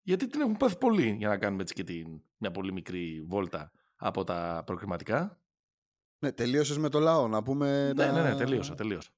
Γιατί 0.02 0.26
την 0.26 0.40
έχουν 0.40 0.56
πάθει 0.56 0.78
πολύ 0.78 1.14
για 1.18 1.28
να 1.28 1.38
κάνουμε 1.38 1.62
έτσι 1.62 1.74
και 1.74 1.84
την, 1.84 2.22
μια 2.36 2.50
πολύ 2.50 2.72
μικρή 2.72 3.24
βόλτα 3.28 3.72
από 3.96 4.24
τα 4.24 4.62
προκριματικά. 4.66 5.42
Ναι, 6.18 6.32
τελείωσες 6.32 6.78
με 6.78 6.88
το 6.88 6.98
λαό, 6.98 7.28
να 7.28 7.42
πούμε. 7.42 7.86
Ναι, 7.86 7.94
τα... 7.94 8.12
ναι, 8.12 8.22
ναι, 8.22 8.36
τελείωσα, 8.36 8.74
τελείωσα. 8.74 9.10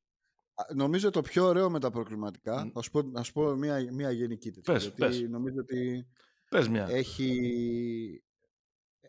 Νομίζω 0.74 1.10
το 1.10 1.20
πιο 1.20 1.44
ωραίο 1.44 1.70
με 1.70 1.80
τα 1.80 1.90
προκριματικά, 1.90 2.72
mm. 2.74 3.02
να 3.12 3.22
σου 3.22 3.32
πω, 3.32 3.54
μια, 3.54 3.92
μια 3.92 4.10
γενική 4.10 4.50
τέτοια. 4.50 4.72
Πες, 4.72 4.92
γιατί 4.96 5.28
νομίζω 5.28 5.56
ότι 5.58 6.06
Πες 6.48 6.68
μια. 6.68 6.86
έχει 6.90 8.24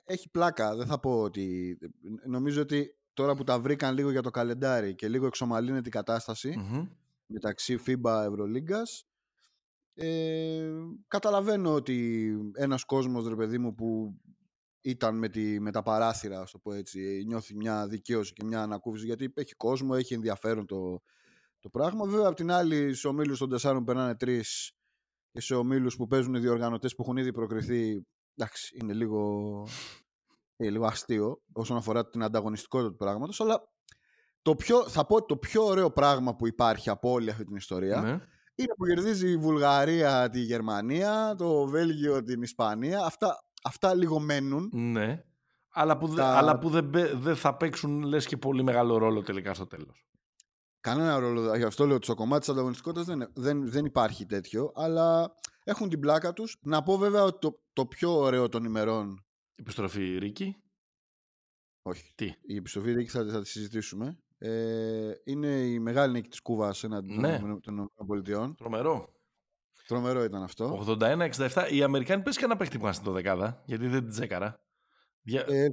έχει 0.04 0.30
πλάκα. 0.30 0.76
Δεν 0.76 0.88
θα 0.88 1.00
πω 1.00 1.22
ότι. 1.22 1.78
Νομίζω 2.26 2.62
ότι 2.62 2.98
τώρα 3.14 3.36
που 3.36 3.44
τα 3.44 3.60
βρήκαν 3.60 3.94
λίγο 3.96 4.12
για 4.12 4.22
το 4.22 4.30
καλεντάρι 4.30 4.96
και 4.96 5.08
λίγο 5.08 5.26
εξομαλύνεται 5.26 5.88
η 5.88 5.92
κατασταση 5.92 6.56
μεταξύ 7.26 7.80
FIBA 7.86 8.26
Ευρωλίγκας 8.28 9.08
ε, 9.96 10.72
καταλαβαίνω 11.08 11.74
ότι 11.74 12.30
ένας 12.54 12.84
κόσμος 12.84 13.28
ρε 13.28 13.36
παιδί 13.36 13.58
μου 13.58 13.76
που 13.76 14.20
ήταν 14.82 15.18
με, 15.18 15.30
τη, 15.30 15.60
με 15.60 15.72
τα 15.72 15.82
παράθυρα, 15.82 16.42
ας 16.42 16.52
το 16.52 16.60
πω 16.60 16.74
έτσι, 16.74 17.24
νιώθει 17.28 17.56
μια 17.56 17.88
δικαίωση 17.88 18.34
και 18.34 18.46
μια 18.46 18.62
ανακούφιση 18.62 19.06
γιατί 19.06 19.34
έχει 19.36 19.54
κόσμο, 19.56 19.94
έχει 19.98 20.14
ενδιαφέρον 20.14 20.66
το, 20.66 21.02
το 21.60 21.70
πράγμα. 21.70 22.06
Βέβαια, 22.06 22.28
απ' 22.28 22.36
την 22.36 22.52
άλλη, 22.52 22.94
σε 22.94 23.08
ομίλους 23.08 23.38
των 23.38 23.50
τεσσάρων 23.50 23.84
περνάνε 23.84 24.16
τρεις 24.16 24.72
και 25.32 25.42
σε 25.42 25.56
ομίλους 25.56 25.96
που 25.96 26.08
παίζουν 26.08 26.34
οι 26.34 26.40
διοργανωτές 26.40 26.96
που 26.96 27.02
έχουν 27.02 27.18
ήδη 27.18 27.32
προκριθεί. 27.32 28.06
Εντάξει, 28.36 28.78
είναι 28.82 28.94
λίγο, 28.94 29.22
είναι 30.56 30.70
λίγο 30.70 30.86
αστείο 30.86 31.42
όσον 31.54 31.78
αφορά 31.78 32.10
την 32.10 32.24
ανταγωνιστικότητα 32.24 32.90
του 32.90 32.98
πράγματος. 32.98 33.42
Αλλά 33.42 33.72
το 34.42 34.56
πιο, 34.56 34.88
θα 34.88 35.06
πω 35.06 35.16
ότι 35.16 35.26
το 35.28 35.38
πιο 35.38 35.64
ωραίο 35.64 35.92
πράγμα 35.92 36.36
που 36.36 36.48
υπάρχει 36.48 36.90
από 36.90 37.12
όλη 37.12 37.30
αυτή 37.30 37.44
την 37.44 37.56
ιστορία 37.56 38.02
ναι. 38.02 38.10
είναι 38.56 38.74
που 38.78 38.86
κερδίζει 38.86 39.32
η 39.32 39.38
Βουλγαρία 39.38 40.30
τη 40.30 40.40
Γερμανία, 40.40 41.36
το 41.38 41.66
Βέλγιο 41.66 42.24
την 42.24 42.42
Ισπανία. 42.42 43.06
Αυτά, 43.06 43.46
αυτά 43.64 43.94
λίγο 43.94 44.20
μένουν. 44.20 44.70
Ναι. 44.74 45.24
Αλλά 45.70 45.98
που, 45.98 46.14
τα... 46.14 46.26
αλλά 46.26 46.60
που 46.60 46.70
δεν, 46.70 46.92
δεν 47.14 47.36
θα 47.36 47.58
παίξουν 47.58 48.02
λες 48.02 48.26
και 48.26 48.38
πολύ 48.38 48.64
μεγάλο 48.64 48.98
ρόλο 48.98 49.22
τελικά 49.22 49.54
στο 49.54 49.68
τέλος. 49.68 50.06
Κανένα 50.80 51.20
ρόλο. 51.20 51.56
Γι' 51.56 51.64
αυτό 51.64 51.86
λέω 51.86 51.96
ότι 51.96 52.06
στο 52.06 52.16
κομμάτι 52.16 52.40
της 52.40 52.50
ανταγωνιστικότητας 52.50 53.06
δεν, 53.06 53.32
δεν, 53.34 53.70
δεν 53.70 53.86
υπάρχει 53.86 54.26
τέτοιο. 54.26 54.72
Αλλά 54.76 55.36
έχουν 55.64 55.90
την 55.90 56.00
πλάκα 56.00 56.34
τους. 56.34 56.58
Να 56.62 56.84
πω 56.84 56.98
βέβαια 56.98 57.24
ότι 57.24 57.40
το, 57.40 57.64
το 57.74 57.86
πιο 57.86 58.18
ωραίο 58.18 58.50
των 58.50 58.64
ημερών. 58.64 59.26
Επιστροφή 59.56 60.18
Ρίκη. 60.18 60.56
Όχι. 61.82 62.12
Τι; 62.16 62.34
Η 62.42 62.56
επιστροφή 62.56 62.92
Ρίκη 62.92 63.10
θα, 63.10 63.26
θα 63.26 63.42
τη 63.42 63.48
συζητήσουμε. 63.48 64.18
Ε, 64.38 65.12
είναι 65.24 65.48
η 65.48 65.80
μεγάλη 65.80 66.14
νίκη 66.14 66.30
της 66.30 66.42
Κούβας 66.42 66.84
εναντίον 66.84 67.20
ναι. 67.20 67.40
των 67.40 67.92
ΗΠΑ. 68.24 68.54
Τρομερό. 68.58 69.14
Τρομερό 69.88 70.24
ήταν 70.24 70.44
αυτό. 70.44 70.86
81-67. 71.00 71.68
Οι 71.72 71.84
Αμερικάνοι 71.84 72.22
πες 72.22 72.38
και 72.38 72.46
ένα 72.46 72.56
παίχτη 72.56 72.78
που 72.78 72.82
ήταν 72.82 72.94
στην 72.94 73.14
δεκάδα, 73.14 73.64
γιατί 73.66 73.88
δεν 73.88 74.00
την 74.00 74.10
τσέκαρα. 74.10 74.64
Ε, 75.24 75.68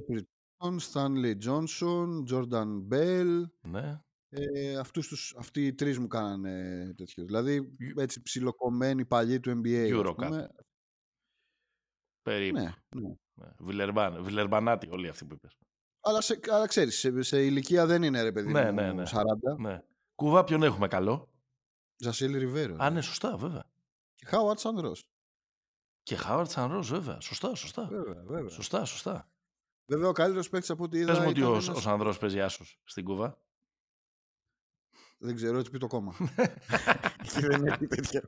Stanley 0.91 1.35
Johnson, 1.45 2.07
Jordan 2.31 2.87
Bell. 2.91 3.43
Ναι. 3.61 4.01
Ε, 4.33 4.77
αυτούς 4.77 5.07
τους, 5.07 5.35
αυτοί 5.37 5.65
οι 5.65 5.73
τρεις 5.73 5.99
μου 5.99 6.07
κάνανε 6.07 6.93
τέτοιο. 6.97 7.25
Δηλαδή, 7.25 7.75
έτσι 7.95 8.21
ψιλοκομμένοι 8.21 9.05
παλιοί 9.05 9.39
του 9.39 9.61
NBA. 9.63 9.89
Eurocup. 9.89 10.47
Περίπου. 12.21 12.59
Ναι, 12.59 12.75
ναι. 12.95 13.15
ναι. 13.33 13.53
Βιλερμπανάτι 14.19 14.89
όλοι 14.91 15.07
αυτοί 15.07 15.25
που 15.25 15.33
είπες. 15.33 15.57
Αλλά, 16.01 16.21
σε, 16.21 16.39
αλλά 16.49 16.67
ξέρεις, 16.67 16.99
σε, 16.99 17.21
σε, 17.21 17.45
ηλικία 17.45 17.85
δεν 17.85 18.03
είναι 18.03 18.21
ρε 18.21 18.31
παιδί 18.31 18.51
ναι, 18.51 18.71
ναι, 18.71 18.93
ναι. 18.93 19.03
40. 19.05 19.21
Ναι. 19.59 19.81
Κουβά 20.15 20.43
ποιον 20.43 20.63
έχουμε 20.63 20.87
καλό; 20.87 21.29
Ζασίλη 21.97 22.37
Ριβέρο. 22.37 22.75
Α, 22.79 22.89
ναι, 22.89 23.01
σωστά, 23.01 23.37
βέβαια. 23.37 23.63
Και 24.15 24.25
Χάουαρτ 24.25 24.59
Σανρό. 24.59 24.95
Και 26.03 26.15
Χάουαρτ 26.15 26.49
Σανρό, 26.49 26.81
βέβαια. 26.81 27.19
Σωστά, 27.19 27.55
σωστά. 27.55 27.87
Βέβαια, 27.87 28.23
βέβαια. 28.25 28.49
Σωστά, 28.49 28.85
σωστά. 28.85 29.29
Βέβαια, 29.85 30.07
ο 30.09 30.11
καλύτερος 30.11 30.49
παίκτης 30.49 30.69
από 30.69 30.83
ό,τι 30.83 30.97
είδα. 30.97 31.11
Πες 31.11 31.19
μου 31.19 31.29
ότι 31.29 31.41
ο, 31.41 31.51
ένας... 31.51 31.67
ο 31.67 31.79
Σανδρό 31.79 32.15
παίζει 32.19 32.41
άσος 32.41 32.79
στην 32.83 33.03
Κούβα. 33.03 33.37
Δεν 35.23 35.35
ξέρω, 35.35 35.57
έτσι 35.57 35.71
πει 35.71 35.77
το 35.77 35.87
κόμμα. 35.87 36.15
και 37.33 37.47
δεν 37.47 37.65
έχει 37.65 37.87
τέτοιο. 37.87 38.21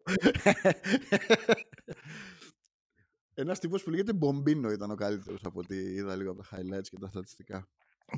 Ένας 3.33 3.59
τύπος 3.59 3.83
που 3.83 3.89
λέγεται 3.89 4.13
Μπομπίνο 4.13 4.71
ήταν 4.71 4.91
ο 4.91 4.95
καλύτερος 4.95 5.39
από 5.43 5.59
ό,τι 5.59 5.75
είδα 5.75 6.15
λίγο 6.15 6.31
από 6.31 6.43
τα 6.43 6.47
highlights 6.51 6.87
και 6.89 6.97
τα 6.99 7.07
στατιστικά. 7.07 7.67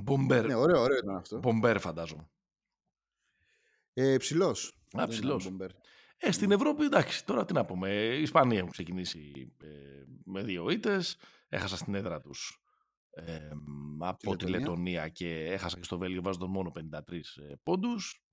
Μπομπέρ. 0.02 0.46
Ναι, 0.46 0.56
ωραίο, 0.56 0.82
ωραίο 0.82 0.98
ήταν 0.98 1.16
αυτό. 1.16 1.38
Μπομπέρ, 1.40 1.80
φαντάζομαι. 1.80 2.30
Ε, 3.94 4.18
ψηλός. 4.18 4.78
Α, 4.92 5.08
ψηλός. 5.08 5.52
Ε, 6.18 6.32
στην 6.32 6.52
Ευρώπη, 6.52 6.84
εντάξει, 6.84 7.26
τώρα 7.26 7.46
τι 7.46 7.54
να 7.54 7.66
πούμε. 7.66 7.90
Η 7.94 8.22
Ισπανία 8.22 8.58
έχουν 8.58 8.72
ξεκινήσει 8.72 9.54
ε, 9.64 9.68
με 10.24 10.44
δύο 10.44 10.70
ήττες. 10.70 11.18
Έχασα 11.50 11.78
στην 11.78 11.96
έδρα 11.96 12.22
τους 12.22 12.64
ε, 13.10 13.50
από 14.00 14.36
τη 14.36 14.48
Λετωνία 14.48 15.10
και 15.10 15.46
έχασα 15.46 15.78
και 15.78 15.84
στο 15.84 15.98
Βέλγιο 15.98 16.22
βάζοντα 16.22 16.48
μόνο 16.48 16.72
53 16.76 17.14
ε, 17.14 17.54
πόντους. 17.64 18.25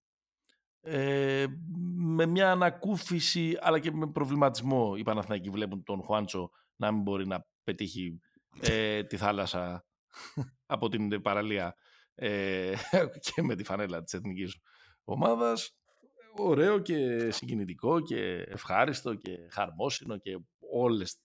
Ε, 0.84 1.46
με 1.96 2.26
μια 2.26 2.50
ανακούφιση 2.50 3.56
αλλά 3.60 3.78
και 3.78 3.92
με 3.92 4.10
προβληματισμό 4.10 4.94
οι 4.96 5.02
Παναθηναϊκοί 5.02 5.50
βλέπουν 5.50 5.82
τον 5.82 6.02
Χουάντσο 6.02 6.50
να 6.76 6.92
μην 6.92 7.02
μπορεί 7.02 7.26
να 7.26 7.46
πετύχει 7.64 8.20
ε, 8.60 9.02
τη 9.02 9.16
θάλασσα 9.16 9.84
από 10.66 10.88
την 10.88 11.22
παραλία 11.22 11.74
ε, 12.14 12.74
και 13.34 13.42
με 13.42 13.54
τη 13.54 13.64
φανέλα 13.64 14.02
της 14.02 14.12
εθνικής 14.12 14.56
ομάδας 15.04 15.76
ωραίο 16.36 16.78
και 16.78 17.30
συγκινητικό 17.30 18.00
και 18.00 18.44
ευχάριστο 18.48 19.14
και 19.14 19.36
χαρμόσυνο 19.50 20.16
και 20.18 20.38
όλες 20.72 21.16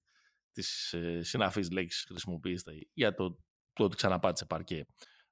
τις 0.52 0.94
ε, 0.94 1.24
συναφείς 1.24 1.72
λέξεις 1.72 2.06
χρησιμοποιήσατε 2.08 2.72
για 2.94 3.14
το, 3.14 3.38
το 3.74 3.84
ότι 3.84 3.96
ξαναπάτησε 3.96 4.46
παρκέ 4.46 4.86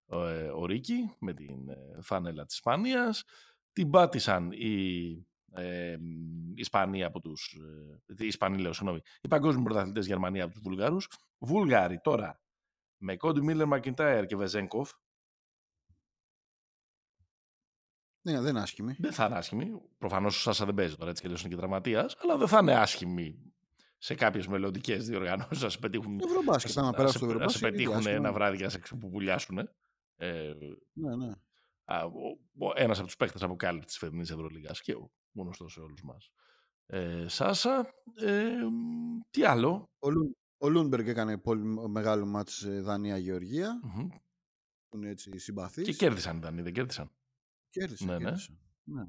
ε, 0.07 0.15
ο 0.47 0.65
Ρίκη 0.65 1.15
με 1.19 1.33
την 1.33 1.69
ε, 1.69 2.01
φανέλα 2.01 2.45
της 2.45 2.55
Ισπανίας. 2.55 3.23
Την 3.75 3.89
πάτησαν 3.89 4.51
οι 4.51 5.27
ε, 5.51 5.97
Ισπανία 6.55 7.07
από 7.07 7.19
τους, 7.19 7.57
ε, 8.07 8.23
οι 8.23 8.27
Ισπανοί 8.27 8.57
λέω, 8.57 8.73
συγγνώμη, 8.73 8.99
οι 9.21 9.27
παγκόσμιοι 9.27 9.63
πρωταθλητές 9.63 10.05
Γερμανία 10.05 10.43
από 10.43 10.53
τους 10.53 10.61
Βουλγάρους. 10.61 11.09
Βούλγαροι 11.37 11.99
τώρα 12.03 12.41
με 12.97 13.17
Κόντι 13.17 13.41
Μίλλερ 13.41 13.67
Μακιντάιρ 13.67 14.25
και 14.25 14.35
Βεζέγκοφ 14.35 14.91
Ναι, 18.21 18.39
δεν 18.39 18.49
είναι 18.49 18.61
άσχημη. 18.61 18.95
Δεν 18.99 19.11
θα 19.11 19.25
είναι 19.25 19.35
άσχημη. 19.35 19.81
Προφανώς 19.97 20.37
ο 20.37 20.39
Σάσα 20.39 20.65
δεν 20.65 20.73
παίζει 20.73 20.95
τώρα 20.95 21.09
έτσι 21.09 21.21
και 21.21 21.27
είναι 21.27 21.49
και 21.49 21.55
τραυματίας, 21.55 22.15
αλλά 22.21 22.37
δεν 22.37 22.47
θα 22.47 22.59
είναι 22.61 22.75
άσχημη 22.75 23.53
σε 23.97 24.15
κάποιες 24.15 24.47
μελλοντικές 24.47 25.07
διοργανώσεις 25.07 25.61
να 25.61 25.69
σε 25.69 25.79
πετύχουν. 25.79 26.19
Ευρωμπάσκετ, 26.23 26.77
άμα 26.77 26.91
περάσει 26.91 27.19
το 27.19 27.33
Να 27.33 27.47
σε 27.47 27.59
πετύχουν 27.59 28.07
ένα 28.07 28.33
βράδυ 28.33 28.57
και 28.57 28.63
να 28.63 28.69
σε 28.69 28.79
ξεπουλιάσουν. 28.79 29.57
Ε, 30.15 30.53
ναι, 30.93 31.15
ναι. 31.15 31.31
Ένας 32.75 32.97
από 32.97 33.07
τους 33.07 33.15
παίχτες 33.15 33.45
αποκάλυψη 33.45 33.87
της 33.87 33.97
φετινής 33.97 34.29
Ευρωλίγκα 34.29 34.71
και 34.81 34.93
ο 34.93 35.11
γνωστός 35.33 35.67
σε 35.69 35.79
όλους 35.79 36.03
μας. 36.03 36.31
Ε, 36.85 37.25
Σάσα, 37.27 37.93
ε, 38.15 38.53
τι 39.29 39.43
άλλο; 39.43 39.89
Ο, 39.99 40.09
Λου, 40.09 40.37
ο 40.57 40.69
Λούντμπεργκ 40.69 41.07
έκανε 41.07 41.37
πολύ 41.37 41.63
μεγάλο 41.89 42.25
ματς 42.25 42.63
ε, 42.63 42.81
Δανία-Γεωργία. 42.81 43.79
Mm-hmm. 43.83 44.07
Που 44.89 44.97
είναι 44.97 45.09
έτσι 45.09 45.37
συμπαθείς. 45.37 45.85
Και 45.85 45.93
κέρδισαν 45.93 46.37
οι 46.37 46.39
Δανείοι, 46.39 46.61
δεν 46.61 46.73
κέρδισαν; 46.73 47.11
Κέρδισε, 47.69 48.05
ναι, 48.05 48.17
ναι. 48.17 48.31
ναι. 48.83 49.03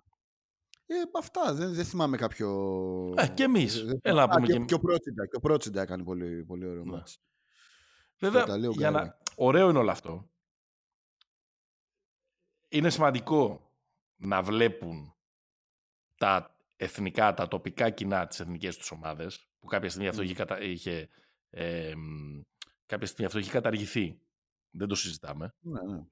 Ε, 0.86 0.94
αυτά, 1.18 1.54
δεν, 1.54 1.74
δεν 1.74 1.84
θυμάμαι 1.84 2.16
κάποιο... 2.16 2.48
Ε, 3.16 3.28
και 3.28 3.42
εμείς. 3.42 3.84
Έλα, 4.02 4.22
Α, 4.22 4.40
και, 4.40 4.52
και, 4.52 4.64
και, 4.64 4.74
ο 4.74 4.78
Πρότσιντα, 4.78 5.26
και 5.26 5.36
ο 5.36 5.40
Πρότσιντα 5.40 5.82
έκανε 5.82 6.04
πολύ, 6.04 6.44
πολύ 6.44 6.66
ωραίο 6.66 6.84
ναι. 6.84 6.90
μάτς. 6.90 7.20
Βέβαια, 8.18 8.56
για 8.56 8.90
να... 8.90 9.18
ωραίο 9.36 9.68
είναι 9.68 9.78
όλο 9.78 9.90
αυτό. 9.90 10.30
Είναι 12.68 12.90
σημαντικό 12.90 13.70
να 14.16 14.42
βλέπουν 14.42 15.14
τα 16.16 16.56
εθνικά, 16.76 17.34
τα 17.34 17.48
τοπικά 17.48 17.90
κοινά 17.90 18.26
τις 18.26 18.40
εθνικές 18.40 18.76
τους 18.76 18.90
ομάδες, 18.90 19.48
που 19.58 19.66
κάποια 19.66 19.90
στιγμή 19.90 20.08
αυτό, 20.08 20.22
είχε, 20.22 20.34
κατα... 20.34 20.60
είχε, 20.60 21.08
ε, 21.50 21.92
κάποια 22.86 23.06
στιγμή 23.06 23.26
αυτό 23.26 23.38
είχε 23.38 23.50
καταργηθεί. 23.50 24.20
Δεν 24.70 24.88
το 24.88 24.94
συζητάμε. 24.94 25.54
Ναι, 25.60 25.80
ναι. 25.92 26.04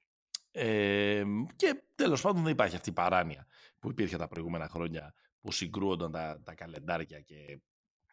Ε, 0.57 1.25
και 1.57 1.83
τέλος 1.95 2.21
πάντων 2.21 2.43
δεν 2.43 2.53
υπάρχει 2.53 2.77
αυτή 2.77 2.89
η 2.89 2.93
παράνοια 2.93 3.47
που 3.79 3.91
υπήρχε 3.91 4.17
τα 4.17 4.29
προηγούμενα 4.29 4.69
χρόνια 4.69 5.15
που 5.41 5.53
συγκρούονταν 5.53 6.13
τα, 6.13 6.41
τα 6.45 6.55
καλεντάρια 6.55 7.21
και 7.21 7.61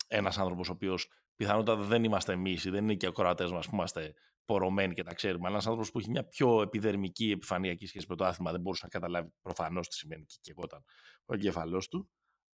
ένας 0.07 0.37
άνθρωπος 0.37 0.69
ο 0.69 0.71
οποίος 0.71 1.09
πιθανότατα 1.35 1.83
δεν 1.83 2.03
είμαστε 2.03 2.33
εμείς 2.33 2.65
ή 2.65 2.69
δεν 2.69 2.83
είναι 2.83 2.95
και 2.95 3.07
ο 3.07 3.11
κροατές 3.11 3.51
μας 3.51 3.67
που 3.67 3.75
είμαστε 3.75 4.13
πορωμένοι 4.51 4.93
και 4.93 5.03
τα 5.03 5.13
ξέρουμε, 5.13 5.41
αλλά 5.41 5.53
ένας 5.53 5.65
άνθρωπος 5.65 5.91
που 5.91 5.99
έχει 5.99 6.09
μια 6.09 6.23
πιο 6.23 6.61
επιδερμική 6.61 7.31
επιφανειακή 7.31 7.85
σχέση 7.85 8.05
με 8.09 8.15
το 8.15 8.25
άθλημα 8.25 8.51
δεν 8.51 8.61
μπορούσε 8.61 8.81
να 8.83 8.89
καταλάβει 8.89 9.29
προφανώς 9.41 9.87
τι 9.87 9.95
σημαίνει 9.95 10.23
και 10.25 10.37
κεγόταν 10.41 10.83
ο 11.25 11.33
εγκέφαλός 11.33 11.87
του. 11.87 12.09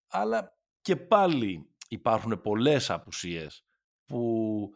Αλλά 0.07 0.57
και 0.81 0.97
πάλι 0.97 1.75
υπάρχουν 1.89 2.41
πολλές 2.41 2.91
απουσίες 2.91 3.65
που 4.05 4.71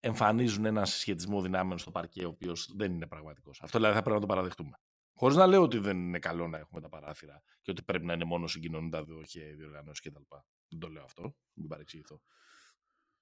εμφανίζουν 0.00 0.64
ένα 0.64 0.84
συσχετισμό 0.84 1.42
δυνάμεων 1.42 1.78
στο 1.78 1.90
παρκέ, 1.90 2.24
ο 2.24 2.28
οποίος 2.28 2.72
δεν 2.76 2.92
είναι 2.92 3.06
πραγματικός. 3.06 3.62
Αυτό 3.62 3.78
δηλαδή 3.78 3.96
θα 3.96 4.02
πρέπει 4.02 4.16
να 4.16 4.26
το 4.26 4.32
παραδεχτούμε. 4.32 4.80
Χωρίς 5.16 5.36
να 5.36 5.46
λέω 5.46 5.62
ότι 5.62 5.78
δεν 5.78 5.96
είναι 5.96 6.18
καλό 6.18 6.48
να 6.48 6.58
έχουμε 6.58 6.80
τα 6.80 6.88
παράθυρα 6.88 7.42
και 7.62 7.70
ότι 7.70 7.82
πρέπει 7.82 8.04
να 8.04 8.12
είναι 8.12 8.24
μόνο 8.24 8.46
συγκοινωνούντα 8.46 9.04
και 9.26 9.40
διοργανώσεις 9.40 10.00
κτλ. 10.00 10.22
Δεν 10.68 10.78
το 10.78 10.88
λέω 10.88 11.04
αυτό, 11.04 11.36
μην 11.52 11.68
παρεξηγηθώ. 11.68 12.20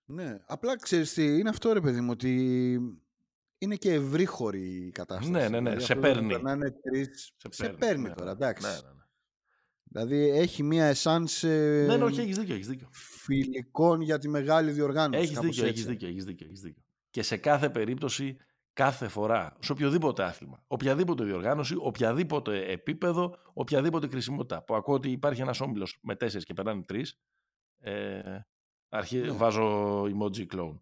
Ναι, 0.05 0.38
απλά 0.46 0.76
ξέρεις 0.76 1.12
τι, 1.12 1.38
είναι 1.38 1.48
αυτό 1.48 1.72
ρε 1.72 1.81
παιδί 1.81 2.00
μου, 2.00 2.11
ότι 2.11 2.78
είναι 3.62 3.77
και 3.77 3.92
ευρύχωρη 3.92 4.87
η 4.87 4.90
κατάσταση. 4.90 5.31
Ναι, 5.31 5.48
ναι, 5.48 5.48
ναι, 5.48 5.59
δηλαδή, 5.59 5.85
σε 5.85 5.94
παίρνει. 5.94 6.35
Τρεις... 6.83 7.33
Σε, 7.37 7.48
σε 7.51 7.68
παίρνει, 7.68 8.09
ναι, 8.09 8.14
τώρα, 8.14 8.25
ναι. 8.25 8.31
εντάξει. 8.31 8.66
Ναι, 8.66 8.72
ναι, 8.72 8.77
ναι. 8.77 9.03
Δηλαδή 9.85 10.31
έχει 10.31 10.62
μία 10.62 10.85
εσάνς 10.85 11.42
ναι, 11.42 11.96
ναι, 11.96 12.05
όχι, 12.05 12.20
έχεις 12.20 12.38
δίκιο, 12.38 12.55
έχεις 12.55 12.68
δίκιο. 12.68 12.88
φιλικών 12.92 14.01
για 14.01 14.18
τη 14.18 14.29
μεγάλη 14.29 14.70
διοργάνωση. 14.70 15.22
Έχεις 15.22 15.38
δίκιο, 15.38 15.66
έχεις 15.66 15.85
δίκιο, 15.87 16.09
έχεις 16.09 16.25
δίκιο, 16.25 16.46
έχεις 16.46 16.61
δίκιο. 16.61 16.83
και 17.11 17.22
σε 17.22 17.37
κάθε 17.37 17.70
περίπτωση 17.70 18.37
κάθε 18.72 19.09
φορά, 19.09 19.57
σε 19.61 19.72
οποιοδήποτε 19.72 20.22
άθλημα, 20.22 20.64
οποιαδήποτε 20.66 21.25
διοργάνωση, 21.25 21.75
οποιαδήποτε 21.79 22.64
επίπεδο, 22.64 23.37
οποιαδήποτε 23.53 24.07
κρισιμότητα. 24.07 24.62
Που 24.62 24.75
ακούω 24.75 24.94
ότι 24.94 25.11
υπάρχει 25.11 25.40
ένας 25.40 25.61
όμιλος 25.61 25.98
με 26.03 26.16
τέσσερις 26.16 26.44
και 26.44 26.55
περνάνε 26.55 26.83
τρεις. 26.83 27.20
Ε, 27.79 28.38
αρχή, 28.88 29.18
ναι. 29.18 29.31
Βάζω 29.31 30.03
emoji 30.05 30.46
clone. 30.55 30.81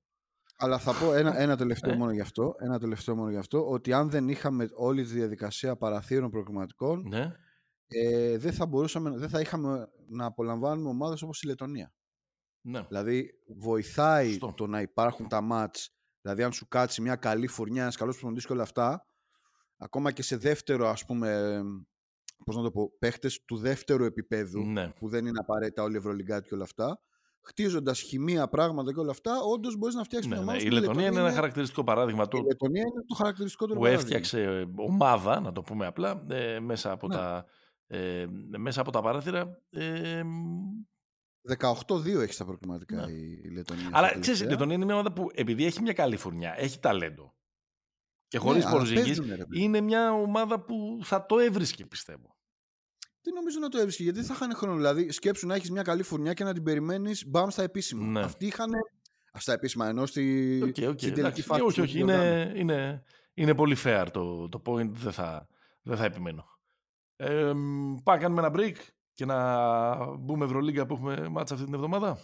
Αλλά 0.62 0.78
θα 0.78 0.92
πω 0.92 1.14
ένα, 1.14 1.40
ένα 1.40 1.56
τελευταίο 1.56 1.92
ε. 1.92 1.96
μόνο 1.96 2.12
γι' 2.12 2.20
αυτό, 2.20 2.54
ένα 2.58 2.78
τελευταίο 2.78 3.16
μόνο 3.16 3.30
γι' 3.30 3.36
αυτό, 3.36 3.70
ότι 3.70 3.92
αν 3.92 4.10
δεν 4.10 4.28
είχαμε 4.28 4.68
όλη 4.74 5.02
τη 5.02 5.12
διαδικασία 5.12 5.76
παραθύρων 5.76 6.30
προκριματικών, 6.30 7.08
ναι. 7.08 7.32
ε, 7.86 8.38
δεν, 8.38 8.52
θα 8.52 8.66
μπορούσαμε, 8.66 9.10
δεν 9.10 9.28
θα 9.28 9.40
είχαμε 9.40 9.88
να 10.08 10.24
απολαμβάνουμε 10.24 10.88
ομάδες 10.88 11.22
όπως 11.22 11.42
η 11.42 11.46
Λετωνία. 11.46 11.92
Ναι. 12.60 12.82
Δηλαδή 12.88 13.30
βοηθάει 13.46 14.38
το 14.54 14.66
να 14.66 14.80
υπάρχουν 14.80 15.28
τα 15.28 15.40
μάτς 15.40 15.94
Δηλαδή, 16.22 16.42
αν 16.42 16.52
σου 16.52 16.68
κάτσει 16.68 17.00
μια 17.00 17.16
καλή 17.16 17.46
φουρνιά, 17.46 17.82
ένας 17.82 17.96
καλός 17.96 18.14
προπονητής 18.14 18.46
και 18.46 18.52
όλα 18.52 18.62
αυτά, 18.62 19.06
ακόμα 19.76 20.12
και 20.12 20.22
σε 20.22 20.36
δεύτερο, 20.36 20.88
ας 20.88 21.04
πούμε, 21.04 21.60
πώς 22.44 22.56
να 22.56 22.62
το 22.62 22.70
πω, 22.70 22.90
παίχτες 22.98 23.44
του 23.44 23.56
δεύτερου 23.56 24.04
επίπεδου, 24.04 24.64
ναι. 24.64 24.88
που 24.88 25.08
δεν 25.08 25.26
είναι 25.26 25.38
απαραίτητα 25.38 25.82
όλοι 25.82 25.94
οι 25.94 25.98
Ευρωλυγκάτοι 25.98 26.48
και 26.48 26.54
όλα 26.54 26.64
αυτά, 26.64 27.00
χτίζοντας 27.40 28.00
χημεία, 28.00 28.48
πράγματα 28.48 28.92
και 28.92 29.00
όλα 29.00 29.10
αυτά, 29.10 29.40
όντως 29.40 29.76
μπορείς 29.76 29.94
να 29.94 30.04
φτιάξεις 30.04 30.30
ναι, 30.30 30.36
μια 30.36 30.44
ομάδα. 30.44 30.62
Ναι. 30.62 30.68
Η 30.68 30.70
Λετωνία 30.70 31.06
είναι 31.06 31.20
ένα 31.20 31.32
χαρακτηριστικό 31.32 31.84
παράδειγμα 31.84 32.28
του. 32.28 32.36
Η 32.36 32.42
Λετωνία 32.42 32.80
είναι 32.80 33.04
το 33.06 33.14
χαρακτηριστικό 33.14 33.66
του 33.66 33.74
Που 33.74 33.86
έφτιαξε 33.86 34.68
ομάδα, 34.76 35.40
να 35.40 35.52
το 35.52 35.62
πούμε 35.62 35.86
απλά, 35.86 36.24
ε, 36.28 36.60
μέσα, 36.60 36.90
από 36.90 37.06
ναι. 37.06 37.14
τα, 37.14 37.44
ε, 37.86 38.26
μέσα 38.58 38.80
από 38.80 38.90
τα 38.90 39.00
παράθυρα. 39.00 39.62
Ε, 39.70 40.22
18-2 41.58 42.20
έχει 42.20 42.32
στα 42.32 42.44
προκριματικά 42.44 43.06
ναι. 43.06 43.12
η 43.12 43.50
Λετωνία. 43.52 43.88
Αλλά 43.92 44.18
ξέρεις, 44.18 44.40
η 44.40 44.44
Λετωνία 44.44 44.74
είναι 44.74 44.84
μια 44.84 44.94
ομάδα 44.94 45.12
που 45.12 45.30
επειδή 45.34 45.64
έχει 45.64 45.82
μια 45.82 45.92
καλή 45.92 46.16
φουρνιά, 46.16 46.54
έχει 46.56 46.78
ταλέντο. 46.78 47.34
Και 48.28 48.38
χωρίς 48.38 48.64
ναι, 48.64 49.36
είναι 49.54 49.80
μια 49.80 50.12
ομάδα 50.12 50.60
που 50.60 50.98
θα 51.02 51.26
το 51.26 51.38
έβρισκε, 51.38 51.86
πιστεύω. 51.86 52.39
Τι 53.22 53.32
νομίζω 53.32 53.58
να 53.60 53.68
το 53.68 53.78
έβρισκε, 53.78 54.02
γιατί 54.02 54.22
θα 54.22 54.34
είχαν 54.34 54.54
χρόνο. 54.54 54.76
Δηλαδή, 54.76 55.10
σκέψου 55.10 55.46
να 55.46 55.54
έχεις 55.54 55.70
μια 55.70 55.82
καλή 55.82 56.02
φουρνιά 56.02 56.32
και 56.32 56.44
να 56.44 56.52
την 56.52 56.62
περιμένεις 56.62 57.26
μπαμ 57.26 57.48
στα 57.48 57.62
επίσημα. 57.62 58.04
Ναι. 58.04 58.20
Αυτοί 58.20 58.46
είχαν. 58.46 58.70
Στα 59.32 59.52
επίσημα, 59.52 59.88
ενώ 59.88 60.06
στη... 60.06 60.58
okay, 60.62 60.88
okay, 60.88 60.94
στην 60.96 61.14
τελική 61.14 61.42
φάση. 61.42 61.60
Όχι, 61.60 61.80
όχι. 61.80 61.98
Είναι, 61.98 62.52
είναι, 62.56 63.02
είναι 63.34 63.54
πολύ 63.54 63.76
fair 63.84 64.06
το, 64.12 64.48
το 64.48 64.62
point. 64.66 64.90
Δεν 64.90 65.12
θα, 65.12 65.46
δεν 65.82 65.96
θα 65.96 66.04
επιμένω. 66.04 66.44
Ε, 67.16 67.52
πάμε 68.02 68.18
κάνουμε 68.18 68.46
ένα 68.46 68.50
break 68.56 68.74
και 69.14 69.24
να 69.24 70.16
μπούμε 70.16 70.44
Ευρωλίγκα 70.44 70.86
που 70.86 70.94
έχουμε 70.94 71.28
μάτσα 71.28 71.54
αυτή 71.54 71.66
την 71.66 71.74
εβδομάδα. 71.74 72.18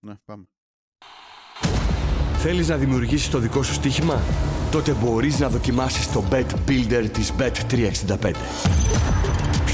Ναι, 0.00 0.14
πάμε. 0.24 0.44
Θέλεις 2.36 2.68
να 2.68 2.76
δημιουργήσεις 2.76 3.30
το 3.30 3.38
δικό 3.38 3.62
σου 3.62 3.72
στοίχημα; 3.72 4.20
Τότε 4.70 4.92
μπορείς 4.92 5.38
να 5.38 5.48
δοκιμάσεις 5.48 6.12
το 6.12 6.24
Bet 6.30 6.50
Builder 6.68 7.08
της 7.12 7.32
Bet365. 7.38 8.32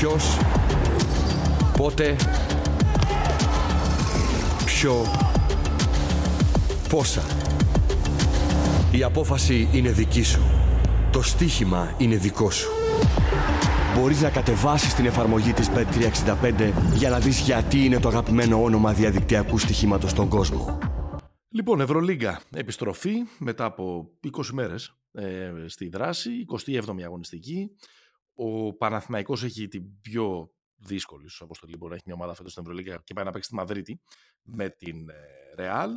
Ποιος, 0.00 0.38
πότε, 1.76 2.16
ποιο, 4.64 4.94
πόσα. 6.88 7.22
Η 8.92 9.02
απόφαση 9.02 9.68
είναι 9.72 9.90
δική 9.90 10.22
σου. 10.22 10.40
Το 11.12 11.22
στοίχημα 11.22 11.94
είναι 11.98 12.16
δικό 12.16 12.50
σου 12.50 12.68
μπορείς 13.96 14.20
να 14.20 14.30
κατεβάσεις 14.30 14.94
την 14.94 15.06
εφαρμογή 15.06 15.52
της 15.52 15.68
Bet365 15.70 16.72
για 16.94 17.10
να 17.10 17.18
δεις 17.18 17.40
γιατί 17.40 17.84
είναι 17.84 18.00
το 18.00 18.08
αγαπημένο 18.08 18.62
όνομα 18.62 18.92
διαδικτυακού 18.92 19.58
στοιχήματος 19.58 20.10
στον 20.10 20.28
κόσμο. 20.28 20.78
Λοιπόν, 21.48 21.80
Ευρωλίγκα, 21.80 22.40
επιστροφή 22.54 23.14
μετά 23.38 23.64
από 23.64 24.10
20 24.36 24.46
μέρες 24.52 24.94
ε, 25.12 25.52
στη 25.66 25.88
δράση, 25.88 26.30
27η 26.66 27.02
αγωνιστική. 27.04 27.70
Ο 28.42 28.74
Παναθηναϊκός 28.74 29.42
έχει 29.44 29.68
την 29.68 30.00
πιο 30.00 30.50
δύσκολη 30.76 31.28
σου 31.28 31.44
αποστολή. 31.44 31.76
Μπορεί 31.76 31.90
να 31.90 31.94
έχει 31.94 32.04
μια 32.06 32.14
ομάδα 32.14 32.34
φέτος 32.34 32.50
στην 32.52 32.62
Ευρωλίγκα 32.62 33.02
και 33.04 33.14
πάει 33.14 33.24
να 33.24 33.30
παίξει 33.30 33.48
στη 33.48 33.56
Μαδρίτη 33.56 34.00
με 34.42 34.68
την 34.68 35.10
Ρεάλ 35.54 35.90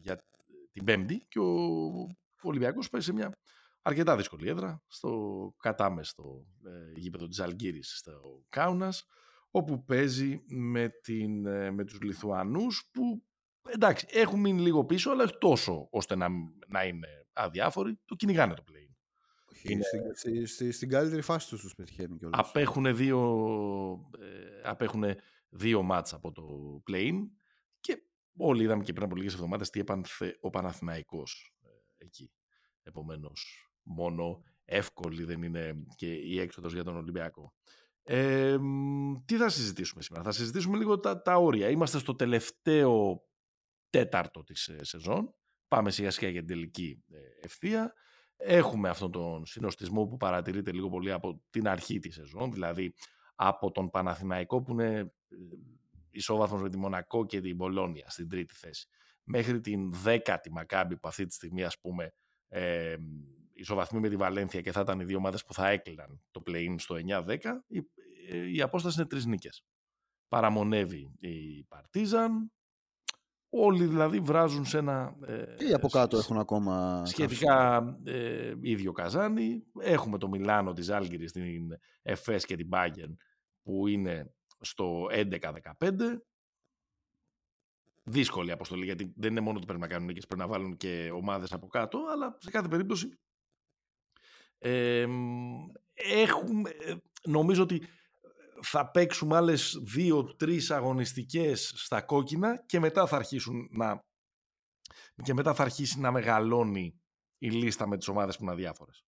για 0.00 0.24
την 0.72 0.84
Πέμπτη 0.84 1.26
και 1.28 1.38
ο 1.38 2.48
Ολυμπιακός 2.48 2.88
πάει 2.88 3.00
σε 3.00 3.12
μια 3.12 3.38
αρκετά 3.82 4.16
δύσκολη 4.16 4.48
έδρα 4.48 4.82
στο 4.86 5.54
κατάμεστο 5.58 6.46
ε, 6.64 7.00
γήπεδο 7.00 7.26
της 7.26 7.40
Αλγύρης 7.40 7.96
στο 7.96 8.44
Κάουνας 8.48 9.06
όπου 9.50 9.84
παίζει 9.84 10.42
με, 10.46 10.88
την, 11.02 11.46
ε, 11.46 11.70
με 11.70 11.84
τους 11.84 12.00
Λιθουανούς 12.00 12.88
που 12.92 13.24
εντάξει 13.68 14.06
έχουν 14.10 14.40
μείνει 14.40 14.60
λίγο 14.60 14.84
πίσω 14.84 15.10
αλλά 15.10 15.22
όχι 15.22 15.38
τόσο 15.38 15.88
ώστε 15.90 16.16
να, 16.16 16.28
να 16.68 16.84
είναι 16.84 17.08
αδιάφοροι 17.32 18.00
το 18.04 18.14
κυνηγάνε 18.14 18.54
το 18.54 18.62
play. 18.70 18.89
Είναι... 19.62 19.82
Στη, 20.14 20.46
στη, 20.46 20.72
στην 20.72 20.88
καλύτερη 20.88 21.22
φάση 21.22 21.48
τους 21.48 21.60
τους 21.60 21.74
πετυχαίνει 21.74 22.16
κιόλας. 22.16 22.40
Απέχουν 22.48 22.96
δύο, 22.96 23.20
ε, 24.18 24.68
απέχουν 24.68 25.04
δύο 25.48 25.82
μάτς 25.82 26.12
από 26.12 26.32
το 26.32 26.44
play 26.90 27.12
και 27.80 28.02
όλοι 28.36 28.62
είδαμε 28.62 28.82
και 28.82 28.92
πριν 28.92 29.04
από 29.04 29.16
λίγες 29.16 29.34
εβδομάδες 29.34 29.70
τι 29.70 29.80
έπανθε 29.80 30.38
ο 30.40 30.50
Παναθηναϊκός 30.50 31.54
ε, 31.62 32.04
εκεί. 32.04 32.30
Επομένως 32.82 33.70
μόνο 33.82 34.42
εύκολη 34.64 35.24
δεν 35.24 35.42
είναι 35.42 35.84
και 35.96 36.14
η 36.14 36.40
έξοδος 36.40 36.72
για 36.72 36.84
τον 36.84 36.96
Ολυμπιακό. 36.96 37.54
Ε, 38.02 38.58
τι 39.24 39.36
θα 39.36 39.48
συζητήσουμε 39.48 40.02
σήμερα; 40.02 40.24
Θα 40.24 40.32
συζητήσουμε 40.32 40.76
λίγο 40.76 40.98
τα, 41.00 41.22
τα 41.22 41.36
όρια. 41.36 41.68
Είμαστε 41.68 41.98
στο 41.98 42.14
τελευταίο 42.14 43.22
τέταρτο 43.90 44.44
της 44.44 44.68
ε, 44.68 44.84
σεζόν. 44.84 45.34
Πάμε 45.68 45.90
σιγά 45.90 46.10
σιγά 46.10 46.30
για 46.30 46.40
την 46.40 46.48
τελική 46.48 47.04
ε, 47.10 47.18
ευθεία. 47.42 47.94
Έχουμε 48.42 48.88
αυτόν 48.88 49.10
τον 49.10 49.46
συνοστισμό 49.46 50.06
που 50.06 50.16
παρατηρείται 50.16 50.72
λίγο 50.72 50.88
πολύ 50.88 51.12
από 51.12 51.42
την 51.50 51.68
αρχή 51.68 51.98
της 51.98 52.14
σεζόν, 52.14 52.52
δηλαδή 52.52 52.94
από 53.34 53.70
τον 53.70 53.90
Παναθηναϊκό 53.90 54.62
που 54.62 54.72
είναι 54.72 54.98
ε, 54.98 55.36
ισόβαθμος 56.10 56.62
με 56.62 56.68
τη 56.70 56.78
Μονακό 56.78 57.26
και 57.26 57.40
την 57.40 57.56
Πολόνια 57.56 58.10
στην 58.10 58.28
τρίτη 58.28 58.54
θέση, 58.54 58.88
μέχρι 59.24 59.60
την 59.60 59.92
δέκατη 59.92 60.52
Μακάμπη 60.52 60.96
που 60.96 61.08
αυτή 61.08 61.26
τη 61.26 61.34
στιγμή 61.34 61.64
ας 61.64 61.80
πούμε 61.80 62.12
ε, 62.48 62.96
ισοβαθμοί 63.52 64.00
με 64.00 64.08
τη 64.08 64.16
Βαλένθια 64.16 64.60
και 64.60 64.72
θα 64.72 64.80
ήταν 64.80 65.00
οι 65.00 65.04
δύο 65.04 65.16
ομάδες 65.16 65.44
που 65.44 65.54
θα 65.54 65.68
έκλειναν 65.68 66.22
το 66.30 66.42
play 66.46 66.74
στο 66.78 66.96
9-10, 67.08 67.38
η, 67.66 67.82
η 68.52 68.62
απόσταση 68.62 69.00
είναι 69.00 69.08
τρεις 69.08 69.26
νίκες. 69.26 69.64
Παραμονεύει 70.28 71.12
η 71.18 71.64
Παρτίζαν, 71.64 72.52
όλοι 73.50 73.86
δηλαδή 73.86 74.20
βράζουν 74.20 74.64
σε 74.64 74.78
ένα... 74.78 75.16
Ε, 75.26 75.44
και 75.56 75.74
από 75.74 75.88
κάτω 75.88 76.16
έχουν 76.16 76.38
ακόμα... 76.38 77.02
Σχετικά 77.06 77.84
ε, 78.04 78.52
ίδιο 78.60 78.92
καζάνι. 78.92 79.62
Έχουμε 79.80 80.18
το 80.18 80.28
Μιλάνο 80.28 80.72
της 80.72 80.90
Άλγηρης, 80.90 81.32
την 81.32 81.78
Εφές 82.02 82.44
και 82.44 82.56
την 82.56 82.68
Bayern 82.72 83.14
που 83.62 83.86
είναι 83.86 84.34
στο 84.60 85.06
11-15. 85.10 85.28
Δύσκολη 88.02 88.50
αποστολή 88.50 88.84
γιατί 88.84 89.12
δεν 89.16 89.30
είναι 89.30 89.40
μόνο 89.40 89.56
ότι 89.56 89.66
πρέπει 89.66 89.80
να 89.80 89.88
κάνουν 89.88 90.06
νίκες, 90.06 90.26
πρέπει 90.26 90.40
να 90.40 90.48
βάλουν 90.48 90.76
και 90.76 91.10
ομάδες 91.14 91.52
από 91.52 91.66
κάτω, 91.66 91.98
αλλά 92.12 92.36
σε 92.40 92.50
κάθε 92.50 92.68
περίπτωση 92.68 93.18
έχουμε, 95.94 96.70
ε, 96.70 96.94
νομίζω 97.24 97.62
ότι 97.62 97.82
θα 98.62 98.90
παίξουμε 98.90 99.36
άλλες 99.36 99.78
δύο-τρεις 99.82 100.70
αγωνιστικές 100.70 101.72
στα 101.76 102.02
κόκκινα 102.02 102.64
και 102.66 102.80
μετά 102.80 103.06
θα 103.06 103.16
αρχίσουν 103.16 103.68
να 103.70 104.04
και 105.22 105.34
μετά 105.34 105.54
θα 105.54 105.62
αρχίσει 105.62 106.00
να 106.00 106.10
μεγαλώνει 106.10 107.00
η 107.38 107.50
λίστα 107.50 107.86
με 107.86 107.96
τις 107.96 108.08
ομάδες 108.08 108.36
που 108.36 108.42
είναι 108.42 108.52
αδιάφορες. 108.52 109.04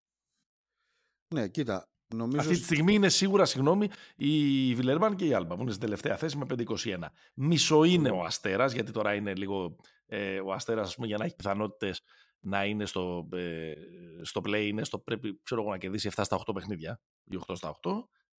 Ναι, 1.34 1.48
κοίτα. 1.48 1.86
Νομίζω... 2.14 2.38
Αυτή 2.40 2.58
τη 2.58 2.64
στιγμή 2.64 2.94
είναι 2.94 3.08
σίγουρα, 3.08 3.44
συγγνώμη, 3.44 3.88
η 4.16 4.74
Βιλερμπάν 4.74 5.16
και 5.16 5.26
η 5.26 5.34
Άλμπα 5.34 5.54
που 5.54 5.60
είναι 5.60 5.70
στην 5.70 5.82
τελευταία 5.82 6.16
θέση 6.16 6.36
με 6.36 6.46
5-21. 6.48 6.98
Μισό 7.34 7.84
είναι 7.84 8.10
ο 8.10 8.24
Αστέρας, 8.24 8.72
γιατί 8.72 8.92
τώρα 8.92 9.14
είναι 9.14 9.34
λίγο 9.34 9.76
ε, 10.06 10.40
ο 10.40 10.52
Αστέρας, 10.52 10.94
πούμε, 10.94 11.06
για 11.06 11.16
να 11.16 11.24
έχει 11.24 11.34
πιθανότητες 11.34 12.02
να 12.40 12.64
είναι 12.64 12.86
στο, 12.86 13.28
ε, 13.32 13.74
στο 14.22 14.40
play, 14.44 14.64
είναι 14.66 14.84
στο 14.84 14.98
πρέπει 14.98 15.40
ξέρω 15.42 15.60
εγώ, 15.60 15.70
να 15.70 15.78
κερδίσει 15.78 16.10
7 16.14 16.20
στα 16.24 16.38
8 16.46 16.54
παιχνίδια 16.54 17.00
ή 17.24 17.38
8 17.46 17.56
στα 17.56 17.78
8 17.82 17.90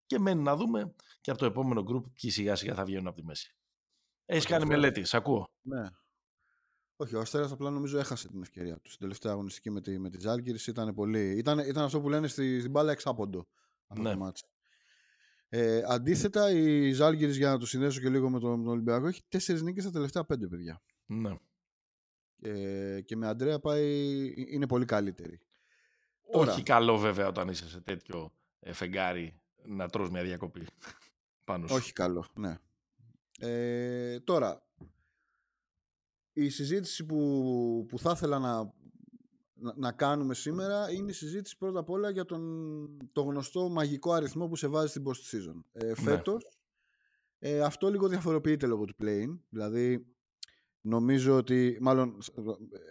και 0.06 0.20
μένει 0.20 0.42
να 0.42 0.56
δούμε 0.56 0.94
και 1.22 1.32
από 1.32 1.40
το 1.40 1.46
επόμενο 1.46 1.84
group 1.90 2.04
ποιοι 2.14 2.30
σιγά 2.30 2.56
σιγά 2.56 2.74
θα 2.74 2.86
βγαίνουν 2.86 3.08
από 3.08 3.16
τη 3.16 3.26
μέση. 3.26 3.56
Έχεις 4.26 4.46
κάνει 4.46 4.66
μελέτη, 4.66 5.04
σ' 5.04 5.14
ακούω. 5.14 5.52
Ναι. 5.62 5.90
Όχι, 6.96 7.16
ο 7.16 7.20
Αστέρα 7.20 7.50
απλά 7.52 7.70
νομίζω 7.70 8.00
έχασε 8.00 8.28
την 8.28 8.42
ευκαιρία 8.42 8.80
του. 8.80 8.90
Στην 8.90 9.00
τελευταία 9.02 9.32
αγωνιστική 9.32 9.70
με 9.70 9.82
τη, 9.82 10.00
με 10.00 10.10
τη 10.10 10.18
ήταν 10.68 10.94
πολύ. 10.94 11.38
Ήταν, 11.38 11.60
ήταν 11.60 11.84
αυτό 11.84 12.02
που 12.02 12.10
λένε 12.10 12.28
στη, 12.28 12.60
στην 12.60 12.72
μπάλα 12.72 12.92
εξάποντο. 12.92 13.48
Ναι. 13.96 14.16
Το 14.16 14.32
ε, 15.50 15.84
αντίθετα, 15.88 16.52
η 16.52 16.92
Ζάλγκυρης, 16.92 17.38
για 17.38 17.50
να 17.50 17.58
το 17.58 17.66
συνδέσω 17.66 18.00
και 18.00 18.10
λίγο 18.10 18.30
με 18.30 18.40
τον, 18.40 18.50
με 18.50 18.64
τον 18.64 18.72
Ολυμπιακό, 18.72 19.08
έχει 19.08 19.24
τέσσερις 19.30 19.62
νίκες 19.62 19.84
στα 19.84 19.92
τελευταία 19.92 20.26
πέντε 20.26 20.48
παιδιά. 20.48 20.82
Ναι. 21.06 21.38
Ε, 22.42 23.02
και 23.02 23.16
με 23.16 23.28
Αντρέα 23.28 23.60
πάει, 23.60 24.34
είναι 24.36 24.68
πολύ 24.68 24.86
καλύτερη. 24.86 25.40
Όχι 26.22 26.64
καλό 26.64 26.98
βέβαια 26.98 27.28
όταν 27.28 27.48
είσαι 27.48 27.70
σε 27.70 27.82
τέτοιο 27.82 28.34
ε, 28.60 28.74
φεγγάρι 28.74 29.42
να 29.66 29.90
τρως 29.90 30.10
μια 30.10 30.24
διακοπή 30.24 30.68
πάνω 31.46 31.68
σου. 31.68 31.76
Όχι 31.76 31.94
καλό, 31.94 32.26
ναι. 32.36 32.58
Ε, 33.40 34.20
τώρα, 34.20 34.64
η 36.34 36.50
συζήτηση 36.50 37.06
που, 37.06 37.86
που 37.88 38.00
θα 38.00 38.12
ήθελα 38.12 38.40
να, 38.40 38.74
να, 39.76 39.92
κάνουμε 39.92 40.34
σήμερα 40.34 40.92
είναι 40.92 41.12
η 41.12 41.14
συζήτηση 41.14 41.58
πρώτα 41.58 41.80
απ' 41.80 41.90
όλα 41.90 42.10
για 42.10 42.26
τον, 42.26 42.42
το 43.12 43.22
γνωστό 43.22 43.70
μαγικό 43.70 44.12
αριθμό 44.12 44.48
που 44.48 44.56
σε 44.56 44.68
βάζει 44.68 44.88
στην 44.88 45.04
post 45.06 45.36
season. 45.36 45.62
Ε, 45.72 45.86
ναι. 45.86 45.96
φέτος, 45.96 46.48
ε, 47.40 47.62
αυτό 47.62 47.90
λίγο 47.90 48.08
διαφοροποιείται 48.08 48.68
λόγω 48.68 48.86
του 48.86 48.96
play 49.02 49.40
Δηλαδή, 49.50 50.06
νομίζω 50.82 51.36
ότι 51.36 51.78
μάλλον 51.82 52.18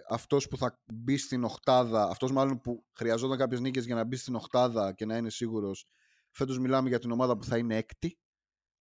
αυτός 0.09 0.49
που 0.49 0.57
θα 0.57 0.83
μπει 0.95 1.17
στην 1.17 1.45
οχτάδα, 1.45 2.09
αυτός 2.09 2.33
μάλλον 2.33 2.61
που 2.61 2.85
χρειαζόταν 2.93 3.39
κάποιες 3.39 3.61
νίκες 3.61 3.85
για 3.85 3.95
να 3.95 4.05
μπει 4.05 4.17
στην 4.17 4.35
οχτάδα 4.35 4.93
και 4.93 5.07
να 5.07 5.17
είναι 5.17 5.31
σίγουρος, 5.31 5.87
φέτος 6.33 6.59
μιλάμε 6.59 6.89
για 6.89 6.99
την 6.99 7.11
ομάδα 7.11 7.37
που 7.37 7.45
θα 7.45 7.59
είναι 7.59 7.77
έκτη. 7.77 8.19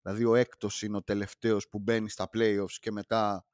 Δηλαδή 0.02 0.24
ο 0.24 0.34
έκτος 0.34 0.82
είναι 0.82 0.96
ο 0.96 1.02
τελευταίος 1.02 1.68
που 1.68 1.78
μπαίνει 1.78 2.08
στα 2.08 2.30
playoffs 2.34 2.72
και 2.80 2.90
μετά 2.90 3.46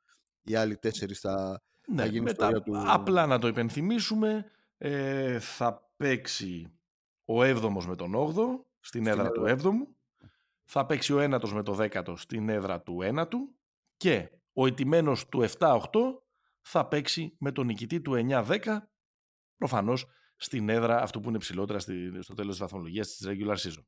οι 0.43 0.55
άλλοι 0.55 0.77
τέσσερις 0.77 1.21
θα, 1.21 1.63
ναι, 1.89 2.03
θα 2.03 2.09
γίνουν 2.09 2.25
μετά, 2.25 2.63
του... 2.63 2.83
Απλά 2.87 3.27
να 3.27 3.39
το 3.39 3.49
υπενθυμίσουμε, 3.49 4.51
ε, 4.79 5.39
θα 5.39 5.91
παίξει 5.97 6.79
ο 7.25 7.43
έβδομος 7.43 7.87
με 7.87 7.97
τον 7.97 8.15
όγδο 8.15 8.67
στην, 8.81 9.07
έδρα 9.07 9.31
του 9.31 9.47
έβδομου, 9.47 9.97
θα 10.65 10.87
παίξει 10.87 11.13
ο 11.13 11.21
ένατος 11.21 11.53
με 11.53 11.63
το 11.63 11.73
δέκατο 11.73 12.17
στην 12.17 12.49
έδρα 12.49 12.81
του 12.81 13.03
ένατου. 13.03 13.55
Και 13.97 14.31
ο 14.53 14.67
ηττημένος 14.67 15.29
του 15.29 15.49
7-8 15.59 15.79
θα 16.61 16.87
παίξει 16.87 17.37
με 17.39 17.53
τον 17.53 17.67
νικητή 17.67 18.01
του 18.01 18.27
9-10, 18.31 18.79
προφανώς 19.57 20.07
στην 20.39 20.69
έδρα 20.69 21.03
αυτού 21.03 21.21
που 21.21 21.29
είναι 21.29 21.39
ψηλότερα 21.39 21.79
στο 22.21 22.35
τέλος 22.35 22.51
της 22.51 22.59
βαθμολογίας 22.59 23.09
της 23.09 23.27
regular 23.29 23.57
season. 23.57 23.85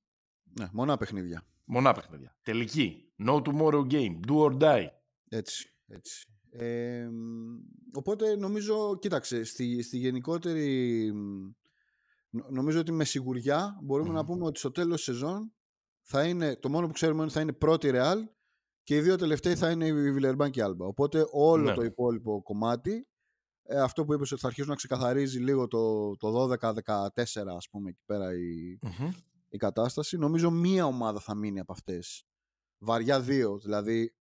Ναι, 0.61 0.69
μονά 0.73 0.97
παιχνίδια. 0.97 1.47
Μονά 1.65 1.93
παιχνίδια. 1.93 2.37
Τελική. 2.43 3.13
No 3.27 3.43
tomorrow 3.43 3.87
game. 3.91 4.21
Do 4.29 4.35
or 4.35 4.59
die. 4.59 4.87
Έτσι, 5.29 5.75
έτσι. 5.87 6.25
Ε, 6.51 7.09
οπότε 7.93 8.37
νομίζω, 8.37 8.99
κοίταξε, 8.99 9.45
στη, 9.45 9.83
στη 9.83 9.99
γενικότερη... 9.99 11.13
Νομίζω 12.51 12.81
ότι 12.81 12.93
με 12.93 13.05
σιγουριά 13.05 13.81
να 14.07 14.25
πούμε 14.25 14.45
ότι 14.45 14.59
στο 14.59 14.71
τέλος 14.71 15.03
σεζόν 15.03 15.53
θα 16.01 16.25
είναι, 16.25 16.57
το 16.57 16.69
μόνο 16.69 16.87
που 16.87 16.93
ξέρουμε 16.93 17.17
είναι 17.17 17.25
ότι 17.25 17.35
θα 17.35 17.41
είναι 17.41 17.53
πρώτη 17.53 17.91
Ρεάλ 17.91 18.29
και 18.83 18.97
οι 18.97 19.01
δύο 19.01 19.17
τελευταίοι 19.17 19.57
θα 19.57 19.71
είναι 19.71 19.87
η 19.87 20.13
Βιλερμπάν 20.13 20.51
και 20.51 20.61
η 20.61 20.63
Άλμπα. 20.63 20.87
Οπότε 20.87 21.27
όλο 21.31 21.69
ναι. 21.69 21.75
το 21.75 21.83
υπόλοιπο 21.83 22.43
κομμάτι, 22.43 23.09
ε, 23.73 23.81
αυτό 23.81 24.05
που 24.05 24.15
είπες 24.15 24.33
ότι 24.33 24.41
θα 24.41 24.47
αρχίσουν 24.47 24.71
να 24.71 24.77
ξεκαθαρίζει 24.77 25.39
λίγο 25.39 25.69
το, 25.69 26.17
το 26.17 26.57
12-14 26.61 27.09
ας 27.57 27.69
πούμε 27.71 27.89
εκεί 27.91 28.03
πέρα 28.07 28.35
η, 28.35 28.79
η 29.49 29.57
κατάσταση. 29.57 30.17
Νομίζω 30.17 30.51
μία 30.51 30.87
ομάδα 30.87 31.21
θα 31.21 31.35
μείνει 31.35 31.61
από 31.61 31.73
αυτές. 31.73 32.25
Βαριά 32.79 33.21
δύο, 33.21 33.59
δηλαδή 33.59 34.15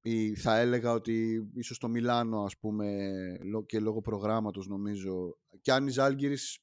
ή 0.00 0.34
θα 0.34 0.56
έλεγα 0.56 0.92
ότι 0.92 1.48
ίσως 1.54 1.78
το 1.78 1.88
Μιλάνο 1.88 2.44
ας 2.44 2.58
πούμε 2.58 3.08
και 3.66 3.80
λόγω 3.80 4.00
προγράμματος 4.00 4.66
νομίζω 4.66 5.38
και 5.60 5.72
αν 5.72 5.86
η 5.86 5.90
Ζάλγκυρης 5.90 6.58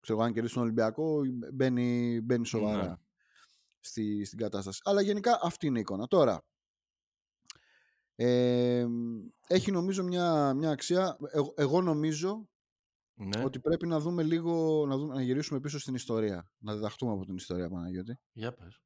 ξέρω 0.00 0.20
αν 0.20 0.32
κερδίσει 0.32 0.54
τον 0.54 0.62
Ολυμπιακό 0.62 1.20
μπαίνει, 1.52 2.20
μπαίνει 2.22 2.46
σοβαρά 2.46 2.88
ναι. 2.88 2.94
στη, 3.80 4.24
στην 4.24 4.38
κατάσταση 4.38 4.80
αλλά 4.84 5.00
γενικά 5.00 5.38
αυτή 5.42 5.66
είναι 5.66 5.78
η 5.78 5.80
εικόνα 5.80 6.06
τώρα 6.06 6.44
ε, 8.14 8.86
έχει 9.46 9.70
νομίζω 9.70 10.02
μια, 10.02 10.54
μια 10.54 10.70
αξία 10.70 11.16
εγώ, 11.54 11.82
νομίζω 11.82 12.48
ναι. 13.14 13.44
ότι 13.44 13.60
πρέπει 13.60 13.86
να 13.86 14.00
δούμε 14.00 14.22
λίγο 14.22 14.86
να, 14.86 14.96
δούμε, 14.96 15.14
να 15.14 15.22
γυρίσουμε 15.22 15.60
πίσω 15.60 15.78
στην 15.78 15.94
ιστορία 15.94 16.50
να 16.58 16.74
διδαχτούμε 16.74 17.12
από 17.12 17.24
την 17.24 17.34
ιστορία 17.36 17.68
Παναγιώτη 17.68 18.18
για 18.32 18.52
πες 18.52 18.80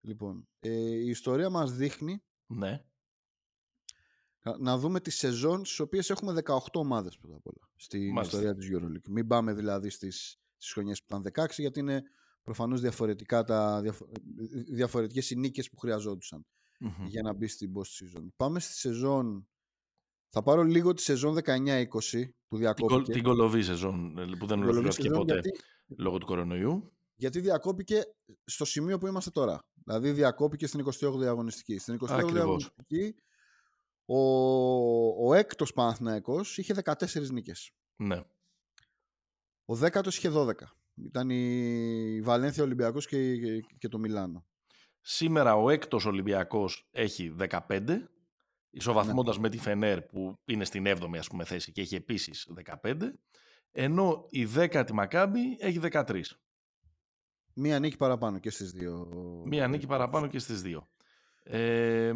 λοιπόν 0.00 0.48
ε, 0.60 0.70
η 0.78 1.08
ιστορία 1.08 1.50
μας 1.50 1.72
δείχνει 1.72 2.22
ναι. 2.46 2.84
Να 4.58 4.78
δούμε 4.78 5.00
τις 5.00 5.16
σεζόν 5.16 5.64
στις 5.64 5.80
οποίες 5.80 6.10
έχουμε 6.10 6.42
18 6.44 6.58
ομάδες 6.72 7.18
πρώτα 7.18 7.36
απ' 7.36 7.46
όλα 7.46 7.70
στην 7.76 8.16
ιστορία 8.16 8.54
της 8.54 8.68
EuroLeague. 8.72 9.08
Μην 9.08 9.26
πάμε 9.26 9.52
δηλαδή 9.52 9.90
στις, 9.90 10.40
στις 10.56 10.72
χρονιές 10.72 11.02
που 11.02 11.16
ήταν 11.16 11.46
16 11.46 11.50
γιατί 11.56 11.80
είναι 11.80 12.02
προφανώς 12.42 12.80
διαφορετικά 12.80 13.44
τα, 13.44 13.82
διαφορετικές 14.70 15.30
οι 15.30 15.36
νίκες 15.36 15.70
που 15.70 15.78
χρειαζόντουσαν 15.78 16.46
για 17.06 17.22
να 17.22 17.32
μπει 17.32 17.46
στην 17.46 17.72
post 17.74 18.18
season. 18.18 18.26
Πάμε 18.36 18.60
στη 18.60 18.72
σεζόν 18.72 19.48
θα 20.32 20.42
πάρω 20.42 20.62
λίγο 20.62 20.94
τη 20.94 21.02
σεζόν 21.02 21.38
19-20 21.44 21.84
που 22.48 22.56
διακόπηκε. 22.56 23.12
Την 23.12 23.22
κολοβή 23.22 23.62
σεζόν 23.62 24.18
ε, 24.18 24.36
που 24.38 24.46
δεν 24.46 24.62
ολοκληρώθηκε 24.62 25.10
ποτέ 25.10 25.32
γιατί, 25.32 25.50
λόγω 25.96 26.18
του 26.18 26.26
κορονοϊού. 26.26 26.92
Γιατί 27.14 27.40
διακόπηκε 27.40 28.02
στο 28.44 28.64
σημείο 28.64 28.98
που 28.98 29.06
είμαστε 29.06 29.30
τώρα. 29.30 29.64
Δηλαδή 29.84 30.12
διακόπηκε 30.12 30.66
στην 30.66 30.84
28η 30.84 31.24
αγωνιστική. 31.24 31.78
Στην 31.78 31.98
28η 32.00 32.36
αγωνιστική 32.36 33.14
ο, 34.12 35.28
ο 35.28 35.34
έκτος 35.34 35.72
Παναθηναϊκός 35.72 36.58
είχε 36.58 36.74
14 36.84 37.30
νίκες. 37.30 37.72
Ναι. 37.96 38.24
Ο 39.64 39.74
δέκατος 39.74 40.16
είχε 40.16 40.30
12. 40.34 40.52
Ήταν 40.94 41.30
η 41.30 42.20
Βαλένθια 42.22 42.62
Ολυμπιακός 42.62 43.06
και, 43.06 43.36
και, 43.78 43.88
το 43.88 43.98
Μιλάνο. 43.98 44.46
Σήμερα 45.00 45.54
ο 45.54 45.70
έκτος 45.70 46.04
Ολυμπιακός 46.04 46.88
έχει 46.90 47.34
15, 47.68 47.96
ισοβαθμώντας 48.70 49.36
ναι. 49.36 49.42
με 49.42 49.48
τη 49.48 49.58
Φενέρ 49.58 50.02
που 50.02 50.38
είναι 50.44 50.64
στην 50.64 50.84
7η 50.86 51.16
ας 51.18 51.28
πούμε 51.28 51.44
θέση 51.44 51.72
και 51.72 51.80
έχει 51.80 51.94
επίσης 51.94 52.50
15, 52.82 52.94
ενώ 53.72 54.26
η 54.30 54.44
δέκατη 54.44 54.92
Μακάμπη 54.92 55.56
έχει 55.58 55.80
13. 55.82 56.22
Μία 57.54 57.78
νίκη 57.78 57.96
παραπάνω 57.96 58.38
και 58.38 58.50
στις 58.50 58.70
δύο. 58.70 59.08
Μία 59.46 59.68
νίκη 59.68 59.86
παραπάνω 59.86 60.26
και 60.26 60.38
στις 60.38 60.62
δύο. 60.62 60.88
Ε, 61.42 62.12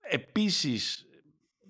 επίσης, 0.00 1.06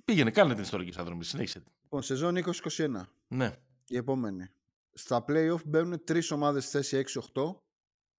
πήγαινε, 0.04 0.30
κάνε 0.30 0.54
την 0.54 0.62
ιστορική 0.62 0.92
σταδρομή, 0.92 1.24
συνέχισε. 1.24 1.62
Λοιπόν, 1.82 2.02
σεζόν 2.02 2.34
2021. 2.34 2.88
Ναι. 3.28 3.52
Η 3.88 3.96
επόμενη. 3.96 4.48
Στα 4.92 5.24
play-off 5.28 5.64
μπαίνουν 5.64 6.04
τρεις 6.04 6.30
ομάδες 6.30 6.70
θέση 6.70 7.04
6-8 7.34 7.56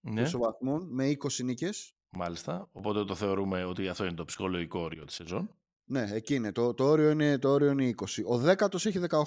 ναι. 0.04 0.30
βαθμών 0.34 0.88
με 0.90 1.18
20 1.20 1.44
νίκες. 1.44 1.94
Μάλιστα. 2.10 2.70
Οπότε 2.72 3.04
το 3.04 3.16
θεωρούμε 3.16 3.64
ότι 3.64 3.88
αυτό 3.88 4.04
είναι 4.04 4.14
το 4.14 4.26
ψυχολογικό 4.26 4.80
όριο 4.80 5.06
της 5.06 5.16
σεζόν. 5.16 5.50
Ναι, 5.86 6.08
εκεί 6.12 6.36
είναι. 6.36 6.52
Το, 6.52 6.74
το, 6.74 6.84
όριο, 6.84 7.10
είναι, 7.10 7.38
το 7.38 7.50
όριο 7.50 7.72
είναι 7.72 7.94
20. 7.98 8.06
Ο 8.26 8.38
δέκατος 8.38 8.86
έχει 8.86 9.00
18 9.10 9.22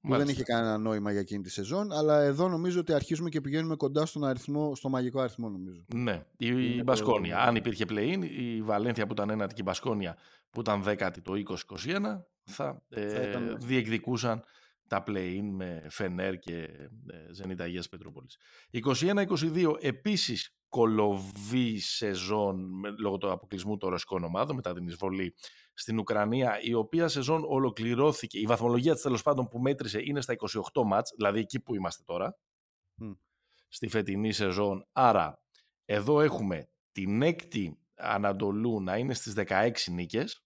που 0.00 0.16
δεν 0.16 0.28
είχε 0.28 0.42
κανένα 0.42 0.78
νόημα 0.78 1.10
για 1.10 1.20
εκείνη 1.20 1.42
τη 1.42 1.50
σεζόν, 1.50 1.92
αλλά 1.92 2.22
εδώ 2.22 2.48
νομίζω 2.48 2.80
ότι 2.80 2.92
αρχίζουμε 2.92 3.28
και 3.28 3.40
πηγαίνουμε 3.40 3.76
κοντά 3.76 4.06
στον 4.06 4.24
αριθμό, 4.24 4.74
στο 4.74 4.88
μαγικό 4.88 5.20
αριθμό 5.20 5.48
νομίζω. 5.48 5.84
Ναι, 5.94 6.24
η, 6.36 6.76
η 6.76 6.82
Μπασκόνια. 6.84 7.38
Αν 7.38 7.56
υπήρχε 7.56 7.84
play-in, 7.88 8.18
η 8.38 8.62
Βαλένθια 8.62 9.06
που 9.06 9.12
ήταν 9.12 9.30
ένατη 9.30 9.54
και 9.54 9.60
η 9.60 9.64
Μπασκόνια 9.66 10.16
που 10.50 10.60
ήταν 10.60 10.82
δέκατη 10.82 11.20
το 11.20 11.32
2021 11.76 12.22
θα, 12.44 12.82
ε, 12.88 13.54
διεκδικούσαν 13.58 14.44
τα 14.90 15.04
play-in 15.06 15.48
με 15.50 15.86
Φενέρ 15.90 16.38
και 16.38 16.56
ε, 16.56 17.32
Ζενίτα 17.32 17.64
Αγίας 17.64 17.88
Πετρούπολης. 17.88 18.38
21-22 18.72 19.74
επίσης 19.80 20.54
κολοβή 20.68 21.78
σεζόν 21.78 22.82
λόγω 22.98 23.18
του 23.18 23.30
αποκλεισμού 23.30 23.76
των 23.76 23.90
ρωσικών 23.90 24.24
ομάδων 24.24 24.56
μετά 24.56 24.74
την 24.74 24.86
εισβολή 24.86 25.34
στην 25.74 25.98
Ουκρανία, 25.98 26.60
η 26.60 26.74
οποία 26.74 27.08
σεζόν 27.08 27.44
ολοκληρώθηκε. 27.46 28.38
Η 28.38 28.46
βαθμολογία 28.46 28.92
της 28.92 29.02
τέλος 29.02 29.22
πάντων 29.22 29.48
που 29.48 29.58
μέτρησε 29.58 30.00
είναι 30.02 30.20
στα 30.20 30.34
28 30.72 30.82
μάτς, 30.86 31.12
δηλαδή 31.16 31.38
εκεί 31.38 31.60
που 31.60 31.74
είμαστε 31.74 32.02
τώρα, 32.06 32.38
στη 33.68 33.88
φετινή 33.88 34.32
σεζόν. 34.32 34.86
Άρα, 34.92 35.42
εδώ 35.84 36.20
έχουμε 36.20 36.68
την 36.92 37.22
έκτη 37.22 37.78
Ανατολού 37.94 38.82
να 38.82 38.96
είναι 38.96 39.14
στις 39.14 39.34
16 39.36 39.70
νίκες, 39.90 40.44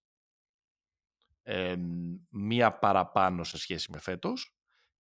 ε, 1.45 1.75
μία 2.29 2.73
παραπάνω 2.73 3.45
σε 3.45 3.59
σχέση 3.59 3.91
με 3.93 3.99
φέτος, 3.99 4.55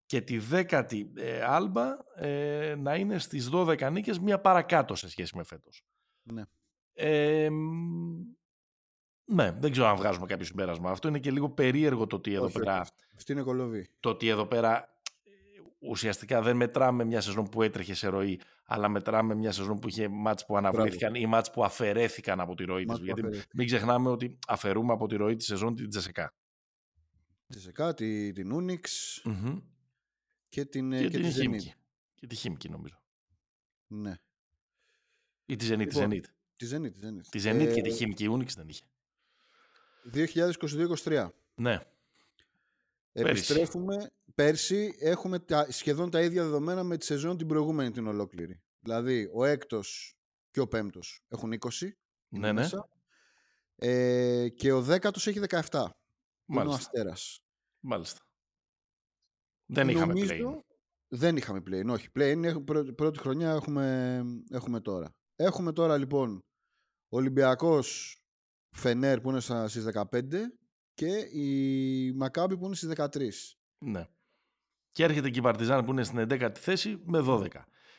και 0.06 0.20
τη 0.20 0.38
δέκατη 0.38 1.12
ε, 1.16 1.42
Άλμπα 1.42 1.96
ε, 2.14 2.74
να 2.78 2.94
είναι 2.94 3.18
στις 3.18 3.50
12 3.52 3.92
νίκες, 3.92 4.18
μία 4.18 4.40
παρακάτω 4.40 4.94
σε 4.94 5.08
σχέση 5.08 5.36
με 5.36 5.44
φέτος. 5.44 5.84
Ναι. 6.22 6.42
Ναι, 9.26 9.52
δεν 9.58 9.70
ξέρω 9.70 9.86
αν 9.86 9.96
βγάζουμε 9.96 10.26
κάποιο 10.26 10.44
συμπέρασμα. 10.44 10.90
Αυτό 10.90 11.08
είναι 11.08 11.18
και 11.18 11.30
λίγο 11.30 11.50
περίεργο 11.50 12.06
το 12.06 12.16
ότι 12.16 12.34
εδώ 12.34 12.50
πέρα. 12.50 12.86
Αυτή 13.16 13.32
είναι 13.32 13.42
κολοβή. 13.42 13.88
Το 14.00 14.08
ότι 14.08 14.28
εδώ 14.28 14.46
πέρα 14.46 14.78
ε, 14.78 14.93
ουσιαστικά 15.88 16.42
δεν 16.42 16.56
μετράμε 16.56 17.04
μια 17.04 17.20
σεζόν 17.20 17.48
που 17.48 17.62
έτρεχε 17.62 17.94
σε 17.94 18.08
ροή, 18.08 18.40
αλλά 18.64 18.88
μετράμε 18.88 19.34
μια 19.34 19.52
σεζόν 19.52 19.78
που 19.78 19.88
είχε 19.88 20.08
μάτς 20.08 20.46
που 20.46 20.56
αναβλήθηκαν 20.56 21.14
ή 21.14 21.26
μάτς 21.26 21.50
που 21.50 21.64
αφαιρέθηκαν 21.64 22.40
από 22.40 22.54
τη 22.54 22.64
ροή 22.64 22.84
της. 22.84 22.98
Γιατί 22.98 23.22
μην 23.54 23.66
ξεχνάμε 23.66 24.10
ότι 24.10 24.38
αφαιρούμε 24.46 24.92
από 24.92 25.06
τη 25.06 25.16
ροή 25.16 25.36
τη 25.36 25.44
σεζόν 25.44 25.74
την 25.74 25.88
Τζεσεκά. 25.88 26.34
Τζεσεκά, 27.48 27.94
την 27.94 28.52
Ούνιξ 28.52 29.22
και 30.48 30.64
την, 30.64 30.90
και, 30.90 31.08
και 31.08 31.18
την 31.18 31.32
Χίμκι. 31.32 31.72
Και 32.14 32.26
τη 32.26 32.34
Χίμκι 32.34 32.68
νομίζω. 32.68 33.00
Ναι. 33.86 34.14
Ή 35.46 35.56
τη 35.56 35.64
Ζενίτ. 35.64 35.92
Λοιπόν, 35.92 36.10
τη 36.56 36.66
Ζενίτ. 36.66 36.94
Τη 36.96 37.04
Ζενίτ, 37.06 37.28
τη 37.30 37.38
Ζενίτ 37.38 37.74
και 37.74 37.82
τη 37.82 37.90
Χίμκι. 37.90 38.24
Η 38.24 38.26
Ούνιξ 38.26 38.54
δεν 38.54 38.68
είχε. 38.68 38.84
2022-2023. 41.04 41.28
Ναι. 41.54 41.80
Επιστρέφουμε. 43.12 44.12
Πέρσι 44.34 44.94
έχουμε 44.98 45.38
τα, 45.38 45.66
σχεδόν 45.70 46.10
τα 46.10 46.20
ίδια 46.20 46.42
δεδομένα 46.42 46.82
με 46.82 46.96
τη 46.96 47.04
σεζόν 47.04 47.36
την 47.36 47.46
προηγούμενη 47.46 47.90
την 47.90 48.06
ολόκληρη. 48.06 48.62
Δηλαδή, 48.80 49.30
ο 49.34 49.44
έκτος 49.44 50.16
και 50.50 50.60
ο 50.60 50.68
πέμπτος 50.68 51.24
έχουν 51.28 51.52
20. 51.52 51.88
Ναι, 52.28 52.52
ναι. 52.52 52.68
Ε, 53.76 54.48
και 54.48 54.72
ο 54.72 54.82
δέκατος 54.82 55.26
έχει 55.26 55.40
17. 55.48 55.60
Μάλιστα. 55.60 55.92
Είναι 56.46 56.68
ο 56.68 56.72
Αστέρας. 56.72 57.44
Μάλιστα. 57.80 58.20
Δεν 59.66 59.88
είχαμε 59.88 60.12
play. 60.16 60.60
Δεν 61.08 61.36
είχαμε 61.36 61.62
play, 61.66 61.86
όχι. 61.88 62.08
Play 62.14 62.62
πρώτη 62.94 63.18
χρονιά 63.18 63.50
έχουμε, 63.52 64.22
έχουμε 64.50 64.80
τώρα. 64.80 65.14
Έχουμε 65.36 65.72
τώρα 65.72 65.98
λοιπόν 65.98 66.44
Ολυμπιακός 67.08 68.18
Φενέρ 68.76 69.20
που 69.20 69.30
είναι 69.30 69.40
στις 69.40 69.86
15 69.92 70.50
και 70.94 71.16
η 71.32 72.12
Μακάμπη 72.12 72.56
που 72.56 72.66
είναι 72.66 72.74
στις 72.74 72.92
13. 72.96 73.30
Ναι. 73.78 74.08
Και 74.94 75.04
έρχεται 75.04 75.30
και 75.30 75.38
η 75.38 75.42
Παρτιζάν 75.42 75.84
που 75.84 75.90
είναι 75.90 76.02
στην 76.02 76.26
11η 76.30 76.58
θέση 76.58 77.00
με 77.04 77.24
12. 77.26 77.48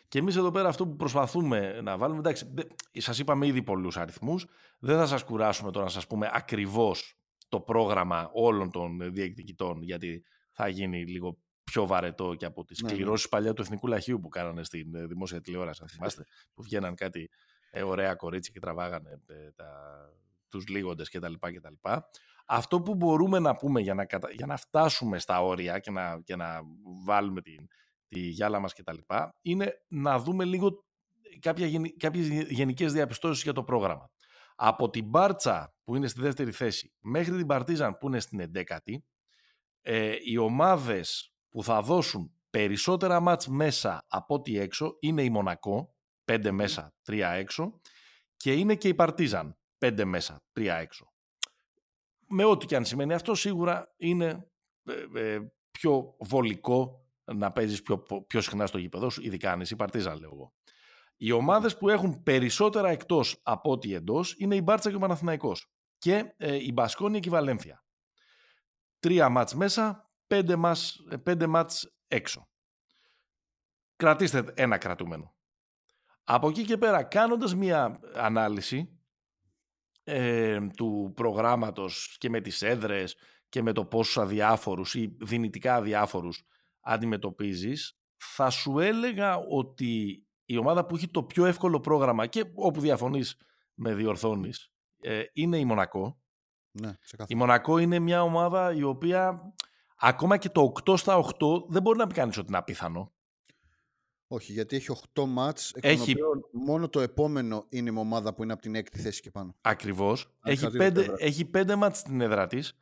Και 0.07 0.19
εμείς 0.19 0.35
εδώ 0.35 0.51
πέρα 0.51 0.67
αυτό 0.67 0.87
που 0.87 0.95
προσπαθούμε 0.95 1.81
να 1.81 1.97
βάλουμε. 1.97 2.19
Εντάξει, 2.19 2.53
σας 2.91 3.19
είπαμε 3.19 3.47
ήδη 3.47 3.63
πολλούς 3.63 3.97
αριθμούς. 3.97 4.45
Δεν 4.79 4.97
θα 4.97 5.05
σας 5.05 5.23
κουράσουμε 5.23 5.71
τώρα 5.71 5.85
να 5.85 5.91
σας 5.91 6.07
πούμε 6.07 6.29
ακριβώς 6.33 7.17
το 7.49 7.59
πρόγραμμα 7.59 8.29
όλων 8.33 8.71
των 8.71 9.13
διεκδικητών, 9.13 9.81
γιατί 9.81 10.23
θα 10.51 10.67
γίνει 10.67 11.05
λίγο 11.05 11.37
πιο 11.63 11.85
βαρετό 11.85 12.35
και 12.35 12.45
από 12.45 12.63
τις 12.63 12.81
ναι, 12.81 12.89
ναι. 12.89 12.95
κληρώσεις 12.95 13.29
παλιά 13.29 13.53
του 13.53 13.61
Εθνικού 13.61 13.87
Λαχείου 13.87 14.19
που 14.19 14.29
κάνανε 14.29 14.63
στην 14.63 14.95
ε, 14.95 15.05
δημόσια 15.05 15.41
τηλεόραση. 15.41 15.79
Αν 15.83 15.89
θυμάστε, 15.89 16.25
που 16.53 16.63
βγαίναν 16.63 16.95
κάτι 16.95 17.29
ε, 17.71 17.83
ωραία 17.83 18.15
κορίτσια 18.15 18.53
και 18.53 18.59
τραβάγανε 18.59 19.21
ε, 19.25 19.51
τα, 19.55 19.65
τους 20.49 20.67
λίγοντες 20.67 21.09
κτλ. 21.09 21.33
Αυτό 22.45 22.81
που 22.81 22.95
μπορούμε 22.95 23.39
να 23.39 23.55
πούμε 23.55 23.81
για 23.81 23.93
να, 23.93 24.05
για 24.31 24.45
να 24.45 24.57
φτάσουμε 24.57 25.19
στα 25.19 25.41
όρια 25.41 25.79
και 25.79 25.91
να, 25.91 26.21
και 26.23 26.35
να 26.35 26.61
βάλουμε 27.05 27.41
τη, 27.41 27.55
τη 28.07 28.19
γυάλα 28.19 28.59
μας 28.59 28.73
κτλ. 28.73 28.97
είναι 29.41 29.73
να 29.87 30.19
δούμε 30.19 30.45
λίγο 30.45 30.85
κάποια, 31.39 31.67
κάποιες 31.97 32.27
γενικές 32.27 32.93
διαπιστώσεις 32.93 33.43
για 33.43 33.53
το 33.53 33.63
πρόγραμμα. 33.63 34.09
Από 34.55 34.89
την 34.89 35.05
Μπάρτσα 35.05 35.75
που 35.83 35.95
είναι 35.95 36.07
στη 36.07 36.21
δεύτερη 36.21 36.51
θέση 36.51 36.93
μέχρι 36.99 37.37
την 37.37 37.47
Παρτίζαν 37.47 37.97
που 37.97 38.07
είναι 38.07 38.19
στην 38.19 38.39
εντέκατη, 38.39 39.05
ε, 39.81 40.15
οι 40.23 40.37
ομάδες 40.37 41.33
που 41.49 41.63
θα 41.63 41.81
δώσουν 41.81 42.31
περισσότερα 42.49 43.19
μάτς 43.19 43.47
μέσα 43.47 44.05
από 44.07 44.33
ό,τι 44.33 44.59
έξω 44.59 44.97
είναι 44.99 45.23
η 45.23 45.29
Μονακό, 45.29 45.95
5 46.31 46.51
μέσα, 46.51 46.93
3 47.03 47.33
έξω 47.35 47.79
και 48.37 48.53
είναι 48.53 48.75
και 48.75 48.87
η 48.87 48.93
Παρτίζαν, 48.93 49.57
5 49.77 50.03
μέσα, 50.05 50.43
3 50.53 50.79
έξω. 50.79 51.14
Με 52.27 52.43
ό,τι 52.43 52.65
και 52.65 52.75
αν 52.75 52.85
σημαίνει 52.85 53.13
αυτό, 53.13 53.35
σίγουρα 53.35 53.93
είναι 53.97 54.47
ε, 54.83 55.33
ε, 55.33 55.39
πιο 55.71 56.15
βολικό 56.19 57.05
να 57.25 57.51
παίζεις 57.51 57.81
πιο, 57.81 58.05
πιο 58.27 58.41
συχνά 58.41 58.65
στο 58.67 58.77
γήπεδο 58.77 59.09
σου, 59.09 59.21
ειδικά 59.23 59.51
αν 59.51 59.61
είσαι 59.61 59.73
η 59.73 59.77
Παρτίζαν, 59.77 60.19
λέω 60.19 60.29
εγώ. 60.33 60.53
Οι 61.17 61.31
ομάδες 61.31 61.77
που 61.77 61.89
έχουν 61.89 62.23
περισσότερα 62.23 62.89
εκτός 62.89 63.39
από 63.43 63.71
ό,τι 63.71 63.93
εντός 63.93 64.35
είναι 64.37 64.55
η 64.55 64.61
Μπάρτσα 64.63 64.89
και 64.89 64.95
ο 64.95 64.99
Παναθηναϊκός 64.99 65.71
και 65.97 66.33
ε, 66.37 66.55
η 66.55 66.71
Μπασκόνια 66.73 67.19
και 67.19 67.27
η 67.27 67.31
Βαλένθια. 67.31 67.83
Τρία 68.99 69.29
μάτς 69.29 69.55
μέσα, 69.55 70.11
πέντε 70.27 70.55
μάτς, 70.55 71.03
πέντε 71.23 71.47
μάτς 71.47 71.95
έξω. 72.07 72.49
Κρατήστε 73.95 74.53
ένα 74.53 74.77
κρατούμενο. 74.77 75.35
Από 76.23 76.49
εκεί 76.49 76.65
και 76.65 76.77
πέρα, 76.77 77.03
κάνοντας 77.03 77.55
μια 77.55 77.99
ανάλυση 78.13 78.94
ε, 80.07 80.59
του 80.75 81.11
προγράμματος 81.15 82.15
και 82.19 82.29
με 82.29 82.41
τις 82.41 82.61
έδρες 82.61 83.15
και 83.49 83.61
με 83.61 83.71
το 83.71 83.85
πόσους 83.85 84.17
αδιάφορους 84.17 84.95
ή 84.95 85.15
δυνητικά 85.21 85.75
αδιάφορους 85.75 86.43
αντιμετωπίζεις, 86.81 87.99
θα 88.17 88.49
σου 88.49 88.79
έλεγα 88.79 89.37
ότι 89.37 90.23
η 90.45 90.57
ομάδα 90.57 90.85
που 90.85 90.95
έχει 90.95 91.07
το 91.07 91.23
πιο 91.23 91.45
εύκολο 91.45 91.79
πρόγραμμα 91.79 92.27
και 92.27 92.45
όπου 92.53 92.79
διαφωνείς 92.79 93.37
με 93.73 93.93
διορθώνεις 93.93 94.71
ε, 95.01 95.23
είναι 95.33 95.57
η 95.57 95.65
Μονακό. 95.65 96.19
Ναι, 96.71 96.97
η 97.27 97.35
Μονακό 97.35 97.77
είναι 97.77 97.99
μια 97.99 98.23
ομάδα 98.23 98.73
η 98.73 98.83
οποία 98.83 99.53
ακόμα 99.97 100.37
και 100.37 100.49
το 100.49 100.71
8 100.85 100.97
στα 100.97 101.23
8 101.25 101.29
δεν 101.67 101.81
μπορεί 101.81 101.97
να 101.97 102.07
πει 102.07 102.13
κανείς 102.13 102.37
ότι 102.37 102.47
είναι 102.47 102.57
απίθανο. 102.57 103.13
Όχι, 104.27 104.51
γιατί 104.51 104.75
έχει 104.75 104.87
8 105.13 105.23
μάτς, 105.27 105.73
έχει... 105.81 106.15
μόνο 106.51 106.89
το 106.89 106.99
επόμενο 106.99 107.65
είναι 107.69 107.89
η 107.89 107.97
ομάδα 107.97 108.33
που 108.33 108.43
είναι 108.43 108.53
από 108.53 108.61
την 108.61 108.75
έκτη 108.75 108.99
θέση 108.99 109.21
και 109.21 109.31
πάνω. 109.31 109.55
Ακριβώς. 109.61 110.35
Έχει 110.43 110.67
5, 110.71 111.07
έχει 111.17 111.49
5 111.53 111.75
μάτς 111.75 111.99
στην 111.99 112.21
έδρα 112.21 112.47
της. 112.47 112.73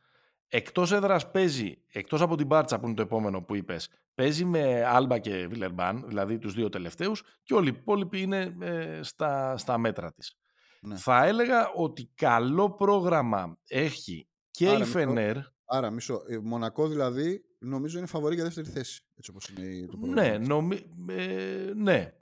Εκτός 0.47 0.91
έδρας 0.91 1.32
παίζει, 1.32 1.77
εκτός 1.91 2.21
από 2.21 2.36
την 2.36 2.45
Μπάρτσα 2.45 2.79
που 2.79 2.86
είναι 2.86 2.95
το 2.95 3.01
επόμενο 3.01 3.41
που 3.41 3.56
είπες, 3.56 3.89
παίζει 4.15 4.45
με 4.45 4.84
Άλμπα 4.86 5.19
και 5.19 5.47
Βιλερμπάν, 5.47 6.03
δηλαδή 6.08 6.38
τους 6.39 6.53
δύο 6.53 6.69
τελευταίους, 6.69 7.23
και 7.43 7.53
όλοι 7.53 7.67
οι 7.67 7.75
υπόλοιποι 7.79 8.21
είναι 8.21 8.56
ε, 8.62 8.99
στα, 9.03 9.58
στα 9.58 9.77
μέτρα 9.77 10.13
της. 10.13 10.38
Ναι. 10.82 10.95
Θα 10.95 11.25
έλεγα 11.25 11.71
ότι 11.75 12.12
καλό 12.15 12.71
πρόγραμμα 12.71 13.58
έχει 13.67 14.27
και 14.51 14.69
Άρα, 14.69 14.79
η 14.79 14.84
Φενέρ. 14.84 15.38
Άρα, 15.65 15.89
μισό. 15.89 16.21
Μονακό 16.43 16.88
δηλαδή 16.88 17.43
νομίζω 17.63 17.97
είναι 17.97 18.08
φαβορή 18.08 18.36
για 18.36 18.43
δεύτερη 18.43 18.69
θέση. 18.69 19.04
Έτσι 19.15 19.32
όπως 19.32 19.49
είναι 19.49 19.88
το 19.88 19.97
πρόγραμμα. 19.97 20.30
Ναι, 20.30 20.38
νομι... 20.38 20.80
ε, 21.10 21.71
ναι. 21.76 22.13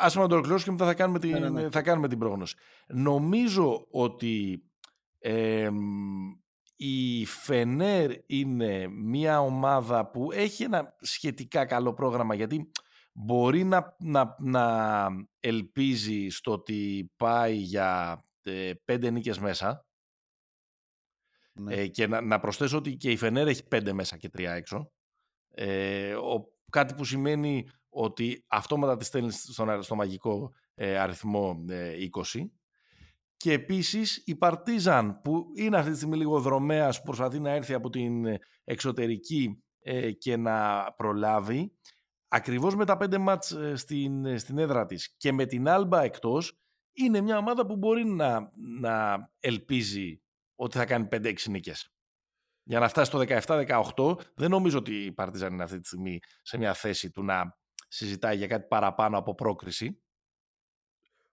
Ας 0.00 0.12
το 0.12 0.20
ολοκληρώσουμε 0.20 0.62
και 0.62 0.70
μετά 0.70 0.84
θα 0.86 0.94
κάνουμε, 0.94 1.18
την, 1.18 1.30
ναι, 1.30 1.38
ναι, 1.38 1.48
ναι. 1.48 1.70
θα 1.70 1.82
κάνουμε 1.82 2.08
την 2.08 2.18
πρόγνωση. 2.18 2.56
Νομίζω 2.86 3.86
ότι 3.90 4.64
ε, 5.18 5.70
η 6.76 7.24
Φενέρ 7.24 8.10
είναι 8.26 8.88
μια 8.88 9.40
ομάδα 9.40 10.10
που 10.10 10.32
έχει 10.32 10.62
ένα 10.62 10.96
σχετικά 11.00 11.64
καλό 11.64 11.94
πρόγραμμα 11.94 12.34
γιατί 12.34 12.70
μπορεί 13.12 13.64
να, 13.64 13.96
να, 13.98 14.36
να 14.38 15.06
ελπίζει 15.40 16.28
στο 16.28 16.52
ότι 16.52 17.10
πάει 17.16 17.54
για 17.56 18.24
ε, 18.42 18.72
πέντε 18.84 19.10
νίκες 19.10 19.38
μέσα 19.38 19.86
ναι. 21.52 21.74
ε, 21.74 21.86
και 21.86 22.06
να, 22.06 22.20
να 22.20 22.40
προσθέσω 22.40 22.76
ότι 22.76 22.96
και 22.96 23.10
η 23.10 23.16
Φενέρ 23.16 23.48
έχει 23.48 23.68
πέντε 23.68 23.92
μέσα 23.92 24.16
και 24.16 24.28
τρία 24.28 24.52
έξω. 24.52 24.92
Ε, 25.48 26.14
ο, 26.14 26.52
κάτι 26.70 26.94
που 26.94 27.04
σημαίνει 27.04 27.68
ότι 27.88 28.44
αυτόματα 28.46 28.96
της 28.96 29.06
στέλνεις 29.06 29.42
στο, 29.52 29.78
στο 29.80 29.94
μαγικό 29.94 30.52
ε, 30.74 30.98
αριθμό 30.98 31.64
20 32.32 32.40
και 33.36 33.52
επίσης 33.52 34.22
η 34.24 34.34
Παρτίζαν 34.34 35.20
που 35.20 35.46
είναι 35.54 35.76
αυτή 35.76 35.90
τη 35.90 35.96
στιγμή 35.96 36.16
λίγο 36.16 36.40
δρομέας 36.40 36.98
που 36.98 37.04
προσπαθεί 37.04 37.40
να 37.40 37.50
έρθει 37.50 37.74
από 37.74 37.90
την 37.90 38.26
εξωτερική 38.64 39.62
ε, 39.82 40.10
και 40.10 40.36
να 40.36 40.84
προλάβει 40.96 41.72
ακριβώς 42.28 42.76
με 42.76 42.84
τα 42.84 42.96
πέντε 42.96 43.18
μάτς 43.18 43.50
ε, 43.50 43.76
στην, 43.76 44.24
ε, 44.24 44.38
στην 44.38 44.58
έδρα 44.58 44.86
της. 44.86 45.14
Και 45.16 45.32
με 45.32 45.46
την 45.46 45.68
Άλμπα 45.68 46.02
εκτός 46.02 46.60
είναι 46.92 47.20
μια 47.20 47.38
ομάδα 47.38 47.66
που 47.66 47.76
μπορεί 47.76 48.04
να, 48.04 48.52
να 48.80 49.16
ελπίζει 49.40 50.22
ότι 50.60 50.76
θα 50.76 50.84
κάνει 50.84 51.08
5-6 51.10 51.34
νίκες. 51.48 51.94
Για 52.62 52.78
να 52.78 52.88
φτάσει 52.88 53.10
στο 53.10 53.24
17-18 53.96 54.16
δεν 54.34 54.50
νομίζω 54.50 54.78
ότι 54.78 55.04
η 55.04 55.12
Παρτίζαν 55.12 55.52
είναι 55.52 55.62
αυτή 55.62 55.80
τη 55.80 55.86
στιγμή 55.86 56.18
σε 56.42 56.58
μια 56.58 56.74
θέση 56.74 57.10
του 57.10 57.22
να 57.22 57.58
συζητάει 57.88 58.36
για 58.36 58.46
κάτι 58.46 58.66
παραπάνω 58.68 59.18
από 59.18 59.34
πρόκριση. 59.34 60.02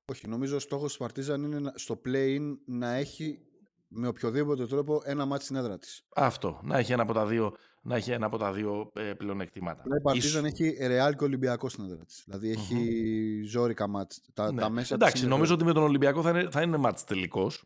Όχι, 0.05 0.27
νομίζω 0.27 0.55
ο 0.55 0.59
στόχος 0.59 0.87
της 0.87 0.97
Παρτίζαν 0.97 1.43
είναι 1.43 1.71
στο 1.75 2.01
play 2.05 2.37
να 2.65 2.93
έχει 2.93 3.39
με 3.87 4.07
οποιοδήποτε 4.07 4.67
τρόπο 4.67 5.01
ένα 5.05 5.25
μάτι 5.25 5.43
στην 5.43 5.55
έδρα 5.55 5.77
της. 5.77 6.07
Αυτό, 6.15 6.59
να 6.63 6.77
έχει 6.77 6.91
ένα 6.91 7.01
από 7.01 7.13
τα 7.13 7.25
δύο, 7.25 7.55
να 7.81 7.95
έχει 7.95 8.11
ένα 8.11 8.25
από 8.25 8.37
τα 8.37 8.53
δύο 8.53 8.91
ε, 8.93 9.13
πλεονεκτήματα. 9.13 9.83
Η 9.99 10.01
Παρτίζαν 10.01 10.45
έχει 10.45 10.77
Ρεάλ 10.87 11.15
και 11.15 11.23
Ολυμπιακό 11.23 11.69
στην 11.69 11.83
έδρα 11.83 12.05
της. 12.05 12.21
Δηλαδή 12.25 12.49
έχει 12.49 13.41
ζώρικα 13.43 13.87
μάτς. 13.87 14.21
Τα, 14.33 14.51
ναι. 14.51 14.61
τα 14.61 14.69
μέσα 14.69 14.93
Εντάξει, 14.93 15.27
νομίζω 15.27 15.53
ότι 15.53 15.63
με 15.63 15.73
τον 15.73 15.83
Ολυμπιακό 15.83 16.21
θα 16.21 16.29
είναι, 16.29 16.49
θα 16.51 16.61
είναι 16.61 16.77
μάτς 16.77 17.03
τελικός. 17.03 17.65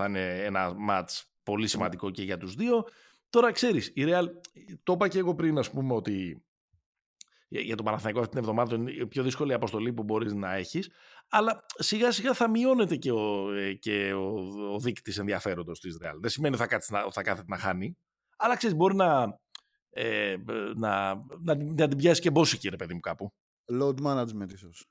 Θα 0.00 0.08
είναι 0.08 0.44
ένα 0.44 0.74
μάτς 0.74 1.32
πολύ 1.42 1.68
σημαντικό 1.68 2.10
και 2.10 2.22
για 2.22 2.38
τους 2.38 2.54
δύο. 2.54 2.84
Τώρα 3.30 3.52
ξέρεις, 3.52 3.86
η 3.86 4.04
Real, 4.06 4.24
το 4.82 4.92
είπα 4.92 5.08
και 5.08 5.18
εγώ 5.18 5.34
πριν 5.34 5.58
ας 5.58 5.70
πούμε 5.70 5.94
ότι 5.94 6.44
για 7.48 7.76
τον 7.76 7.84
Παναθηναϊκό 7.84 8.18
αυτή 8.18 8.30
την 8.30 8.40
εβδομάδα 8.40 8.74
είναι 8.74 8.90
η 8.90 9.06
πιο 9.06 9.22
δύσκολη 9.22 9.52
αποστολή 9.52 9.92
που 9.92 10.02
μπορείς 10.02 10.32
να 10.32 10.54
έχεις 10.54 10.90
αλλά 11.30 11.66
σιγά 11.78 12.12
σιγά 12.12 12.34
θα 12.34 12.48
μειώνεται 12.48 12.96
και 12.96 13.12
ο, 13.12 13.52
ε, 13.52 13.72
και 13.72 14.12
ο, 14.12 14.34
ο 14.72 14.78
δείκτης 14.78 15.18
ενδιαφέροντος 15.18 15.80
της 15.80 15.98
Real. 16.02 16.16
Δεν 16.20 16.30
σημαίνει 16.30 16.54
ότι 16.54 16.64
θα, 16.64 16.98
να, 16.98 17.10
θα 17.10 17.22
κάθεται 17.22 17.46
να 17.48 17.58
χάνει, 17.58 17.96
αλλά 18.36 18.56
ξέρεις 18.56 18.76
μπορεί 18.76 18.94
να, 18.94 19.38
ε, 19.90 20.36
να, 20.76 21.14
να, 21.14 21.54
να, 21.54 21.88
την 21.88 21.96
πιάσει 21.96 22.20
και 22.20 22.30
μπόσικη 22.30 22.68
ρε 22.68 22.76
παιδί 22.76 22.94
μου 22.94 23.00
κάπου. 23.00 23.32
Load 23.80 24.02
management 24.02 24.52
ίσως. 24.52 24.90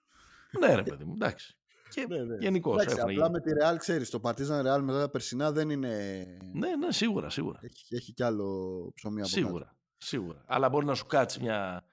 ναι 0.59 0.75
ρε 0.75 0.83
παιδί 0.83 1.03
μου, 1.03 1.13
εντάξει. 1.13 1.58
Και 1.89 2.05
ναι, 2.09 2.23
ναι. 2.23 2.35
γενικώς. 2.39 2.85
Απλά 2.85 3.29
με 3.29 3.39
τη 3.39 3.51
Real 3.61 3.75
ξέρεις, 3.77 4.09
το 4.09 4.19
Partizan 4.23 4.59
Real 4.65 4.81
μετά 4.81 4.99
τα 4.99 5.09
περσινά 5.09 5.51
δεν 5.51 5.69
είναι. 5.69 6.25
Ναι, 6.53 6.75
ναι, 6.75 6.91
σίγουρα, 6.91 7.29
σίγουρα. 7.29 7.59
Έχει, 7.61 7.95
έχει 7.95 8.13
κι 8.13 8.23
άλλο 8.23 8.91
ψωμί 8.95 9.19
από 9.19 9.29
Σίγουρα, 9.29 9.65
κάτω. 9.65 9.77
σίγουρα. 9.97 10.43
Αλλά 10.47 10.69
μπορεί 10.69 10.85
να 10.85 10.93
σου 10.93 11.05
κάτσει 11.05 11.41
μια, 11.41 11.83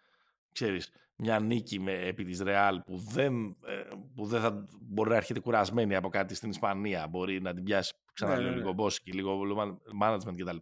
ξέρεις, 0.52 0.90
μια 1.16 1.40
νίκη 1.40 1.80
με, 1.80 1.92
επί 1.92 2.24
της 2.24 2.42
Real 2.44 2.78
που 2.86 2.96
δεν, 2.96 3.34
ε, 3.44 3.82
που 4.14 4.26
δεν 4.26 4.40
θα 4.40 4.64
μπορεί 4.80 5.10
να 5.10 5.16
έρχεται 5.16 5.40
κουρασμένη 5.40 5.94
από 5.94 6.08
κάτι 6.08 6.34
στην 6.34 6.50
Ισπανία. 6.50 7.06
Μπορεί 7.08 7.40
να 7.40 7.54
την 7.54 7.64
πιάσει 7.64 7.94
ξανά 8.12 8.36
ναι, 8.36 8.48
ναι, 8.48 8.56
λίγο 8.56 8.72
μπόσικη, 8.72 9.12
λίγο 9.12 9.40
management 10.02 10.34
κτλ. 10.36 10.56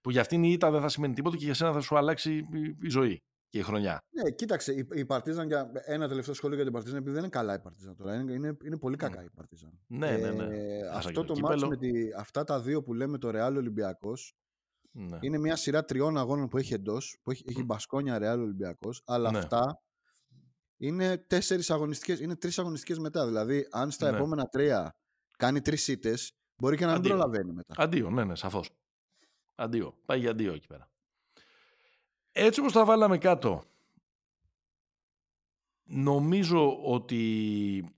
Που 0.00 0.10
για 0.10 0.20
αυτήν 0.20 0.42
η 0.42 0.50
ήττα 0.52 0.70
δεν 0.70 0.80
θα 0.80 0.88
σημαίνει 0.88 1.14
τίποτα 1.14 1.36
και 1.36 1.44
για 1.44 1.54
σένα 1.54 1.72
θα 1.72 1.80
σου 1.80 1.96
αλλάξει 1.96 2.32
η, 2.34 2.76
η 2.82 2.88
ζωή 2.88 3.22
και 3.50 3.58
η 3.58 3.62
χρονιά. 3.62 4.02
Ναι, 4.10 4.30
κοίταξε, 4.30 4.72
η, 4.72 4.88
η 4.92 5.04
Παρτίζαν 5.04 5.46
για 5.46 5.70
ένα 5.84 6.08
τελευταίο 6.08 6.34
σχόλιο 6.34 6.56
για 6.56 6.64
την 6.64 6.74
Παρτίζαν, 6.74 6.96
επειδή 6.98 7.12
δεν 7.12 7.22
είναι 7.22 7.30
καλά 7.30 7.54
η 7.54 7.60
Παρτίζαν 7.60 7.96
τώρα. 7.96 8.14
Είναι, 8.14 8.32
είναι, 8.32 8.56
είναι 8.64 8.78
πολύ 8.78 8.96
κακά 8.96 9.22
η 9.24 9.30
Παρτίζαν. 9.30 9.80
Ναι, 9.86 10.16
ναι, 10.16 10.30
ναι. 10.30 10.56
Ε, 10.56 10.88
αυτό 10.92 11.24
το 11.24 11.38
ματς 11.38 11.66
με 11.66 11.76
τη, 11.76 11.90
αυτά 12.16 12.44
τα 12.44 12.60
δύο 12.60 12.82
που 12.82 12.94
λέμε 12.94 13.18
το 13.18 13.30
Ρεάλ 13.30 13.56
Ολυμπιακός, 13.56 14.34
Ναι. 14.92 15.18
Είναι 15.20 15.38
μια 15.38 15.56
σειρά 15.56 15.84
τριών 15.84 16.18
αγώνων 16.18 16.48
που 16.48 16.58
έχει 16.58 16.74
εντός, 16.74 17.18
που 17.22 17.30
έχει, 17.30 17.44
έχει 17.46 17.64
Μπασκόνια, 17.64 18.18
Ρεάλ, 18.18 18.40
Ολυμπιακός, 18.40 19.02
αλλά 19.06 19.30
ναι. 19.30 19.38
αυτά 19.38 19.82
είναι 20.76 21.18
τέσσερις 21.18 21.70
αγωνιστικές, 21.70 22.20
είναι 22.20 22.36
τρεις 22.36 22.58
αγωνιστικές 22.58 22.98
μετά. 22.98 23.26
Δηλαδή, 23.26 23.68
αν 23.70 23.90
στα 23.90 24.10
ναι. 24.10 24.16
επόμενα 24.16 24.44
τρία 24.46 24.96
κάνει 25.36 25.60
τρεις 25.60 25.88
ήττες, 25.88 26.32
μπορεί 26.56 26.76
και 26.76 26.86
να 26.86 26.92
μην 26.92 27.02
προλαβαίνει 27.02 27.52
μετά. 27.52 27.74
Αντίο, 27.76 28.10
ναι, 28.10 28.24
ναι, 28.24 28.34
σαφώς. 28.34 28.70
Αντίο. 29.54 29.98
Πάει 30.06 30.18
για 30.18 30.30
αντίο 30.30 30.52
εκεί 30.52 30.66
πέρα. 30.66 30.90
Έτσι 32.32 32.60
όπως 32.60 32.72
τα 32.72 32.84
βάλαμε 32.84 33.18
κάτω, 33.18 33.64
νομίζω 35.84 36.82
ότι 36.82 37.94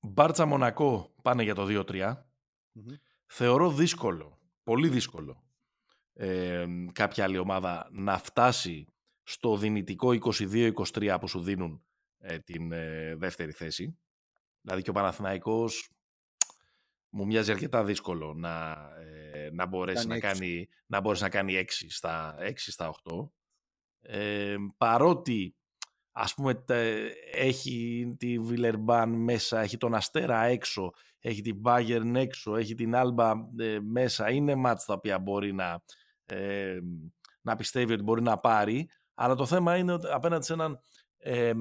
Μπάρτσα 0.00 0.46
Μονακό 0.46 1.14
πάνε 1.22 1.42
για 1.42 1.54
το 1.54 1.84
2-3. 1.88 2.14
Θεωρώ 3.26 3.70
δύσκολο, 3.70 4.38
πολύ 4.62 4.88
δύσκολο, 4.88 5.44
ε, 6.12 6.66
κάποια 6.92 7.24
άλλη 7.24 7.38
ομάδα 7.38 7.88
να 7.90 8.18
φτάσει 8.18 8.86
στο 9.22 9.56
δυνητικό 9.56 10.08
22-23 10.10 11.16
που 11.20 11.28
σου 11.28 11.40
δίνουν 11.40 11.84
ε, 12.18 12.38
την 12.38 12.72
ε, 12.72 13.14
δεύτερη 13.16 13.52
θέση. 13.52 13.98
Δηλαδή 14.60 14.82
και 14.82 14.90
ο 14.90 14.92
Παναθηναϊκός 14.92 15.90
μου 17.08 17.26
μοιάζει 17.26 17.50
αρκετά 17.50 17.84
δύσκολο 17.84 18.34
να, 18.34 18.72
ε, 18.98 19.25
να, 19.52 19.66
μπορέσει 19.66 20.06
να, 20.06 20.18
κάνει, 20.18 20.68
να 20.86 21.00
μπορέσει 21.00 21.22
να 21.22 21.28
κάνει 21.28 21.64
6 21.64 21.64
στα, 21.88 22.36
6 22.40 22.52
στα 22.56 22.94
8. 23.04 23.28
Ε, 24.00 24.56
παρότι 24.76 25.56
ας 26.12 26.34
πούμε 26.34 26.64
έχει 27.32 28.14
τη 28.18 28.38
Βιλερμπάν 28.38 29.10
μέσα, 29.10 29.60
έχει 29.60 29.76
τον 29.76 29.94
Αστέρα 29.94 30.42
έξω, 30.42 30.92
έχει 31.20 31.42
την 31.42 31.60
Bayern 31.64 32.14
έξω, 32.14 32.56
έχει 32.56 32.74
την 32.74 32.94
Άλμπα 32.94 33.32
ε, 33.58 33.78
μέσα, 33.80 34.30
είναι 34.30 34.54
μάτς 34.54 34.84
τα 34.84 34.94
οποία 34.94 35.18
μπορεί 35.18 35.52
να, 35.52 35.82
ε, 36.26 36.78
να 37.40 37.56
πιστεύει 37.56 37.92
ότι 37.92 38.02
μπορεί 38.02 38.22
να 38.22 38.38
πάρει, 38.38 38.88
αλλά 39.14 39.34
το 39.34 39.46
θέμα 39.46 39.76
είναι 39.76 39.92
ότι 39.92 40.06
απέναντι 40.10 40.44
σε 40.44 40.52
έναν 40.52 40.80
ε, 41.18 41.52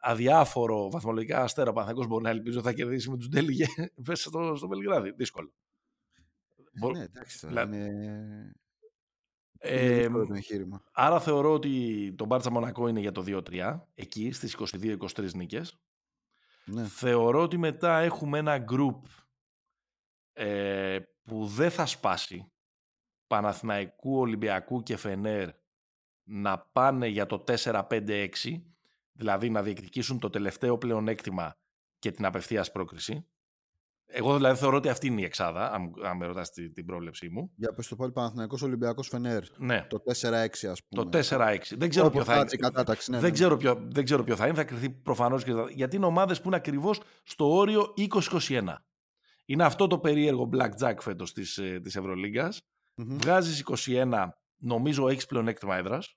αδιάφορο 0.00 0.90
βαθμολογικά 0.90 1.42
αστέρα 1.42 1.70
ο 1.70 1.72
Παναθηναϊκός 1.72 2.08
μπορεί 2.08 2.22
να 2.22 2.30
ελπίζει 2.30 2.56
ότι 2.56 2.66
θα 2.66 2.72
κερδίσει 2.72 3.10
με 3.10 3.16
τους 3.16 3.28
Ντέλιγε 3.28 3.66
μέσα 4.06 4.28
στο, 4.28 4.54
στο 4.56 4.68
Βελιγράδι. 4.68 5.12
Δύσκολο. 5.16 5.52
Ναι, 6.72 7.02
εντάξει, 7.02 7.48
είναι... 7.48 8.52
Ε, 9.58 10.08
άρα 10.92 11.20
θεωρώ 11.20 11.52
ότι 11.52 12.14
το 12.16 12.24
Μπάρτσα 12.24 12.50
Μονακό 12.50 12.88
είναι 12.88 13.00
για 13.00 13.12
το 13.12 13.24
2-3, 13.26 13.80
εκεί 13.94 14.32
στις 14.32 14.56
22-23 14.58 15.32
νίκες. 15.34 15.80
Ναι. 16.64 16.84
Θεωρώ 16.84 17.42
ότι 17.42 17.56
μετά 17.56 17.98
έχουμε 17.98 18.38
ένα 18.38 18.64
group 18.70 19.00
ε, 20.32 20.98
που 21.22 21.46
δεν 21.46 21.70
θα 21.70 21.86
σπάσει 21.86 22.52
Παναθηναϊκού, 23.26 24.18
Ολυμπιακού 24.18 24.82
και 24.82 24.96
Φενέρ 24.96 25.48
να 26.22 26.58
πάνε 26.58 27.06
για 27.06 27.26
το 27.26 27.44
4-5-6 27.46 28.28
δηλαδή 29.12 29.50
να 29.50 29.62
διεκδικήσουν 29.62 30.18
το 30.18 30.30
τελευταίο 30.30 30.78
πλεονέκτημα 30.78 31.56
και 31.98 32.10
την 32.10 32.24
απευθείας 32.24 32.72
πρόκριση. 32.72 33.26
Εγώ 34.14 34.36
δηλαδή 34.36 34.58
θεωρώ 34.58 34.76
ότι 34.76 34.88
αυτή 34.88 35.06
είναι 35.06 35.20
η 35.20 35.24
εξάδα, 35.24 35.72
αν, 35.72 35.92
αν 36.04 36.16
με 36.16 36.26
ρωτάς 36.26 36.50
την, 36.50 36.72
την 36.72 36.86
πρόβλεψή 36.86 37.28
μου. 37.28 37.52
Για 37.56 37.72
πες 37.72 37.88
το 37.88 37.96
πάλι 37.96 38.12
Παναθηναϊκός 38.12 38.62
Ολυμπιακός 38.62 39.08
Φενέρ. 39.08 39.42
Ναι. 39.58 39.86
Το 39.88 40.02
4-6 40.06 40.46
ας 40.70 40.82
πούμε. 40.88 41.10
Το 41.10 41.18
4-6. 41.28 41.58
Δεν 41.76 41.88
ξέρω 41.88 42.10
ποιο 42.10 42.24
θα 42.24 42.36
είναι. 42.36 42.56
Κατάταξη, 42.56 43.10
ναι, 43.10 43.16
δεν, 43.16 43.26
ναι. 43.26 43.34
Ξέρω 43.34 43.56
ποιο, 43.56 43.86
δεν 43.90 44.04
ξέρω 44.04 44.24
ποιο 44.24 44.36
θα 44.36 44.46
είναι. 44.46 44.54
Θα 44.54 44.64
κρυθεί 44.64 44.90
προφανώς 44.90 45.44
και 45.44 45.52
γιατί 45.74 45.96
είναι 45.96 46.06
ομάδες 46.06 46.40
που 46.40 46.46
είναι 46.46 46.56
ακριβώς 46.56 47.00
στο 47.22 47.56
όριο 47.56 47.94
20-21. 48.48 48.62
Είναι 49.44 49.64
αυτό 49.64 49.86
το 49.86 49.98
περίεργο 49.98 50.50
blackjack 50.52 50.96
φέτος 51.00 51.32
της, 51.32 51.58
ε, 51.58 51.80
της 51.82 51.96
Ευρωλίγκας. 51.96 52.60
Mm-hmm. 52.96 53.16
Βγάζεις 53.22 53.60
21, 53.60 54.28
νομίζω 54.56 55.08
έχεις 55.08 55.26
πλεονέκτημα 55.26 55.76
έδρας 55.76 56.16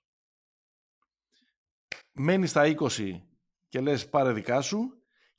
μένεις 2.16 2.50
στα 2.50 2.62
20 2.66 3.22
και 3.68 3.80
λες 3.80 4.08
πάρε 4.08 4.32
δικά 4.32 4.60
σου 4.60 4.78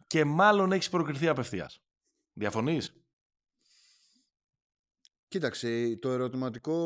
και 0.07 0.25
μάλλον 0.25 0.71
έχεις 0.71 0.89
προκριθεί 0.89 1.27
απευθείας. 1.27 1.81
Διαφωνείς; 2.37 2.93
Κοίταξε, 5.29 5.97
το 6.01 6.09
ερωτηματικό, 6.09 6.77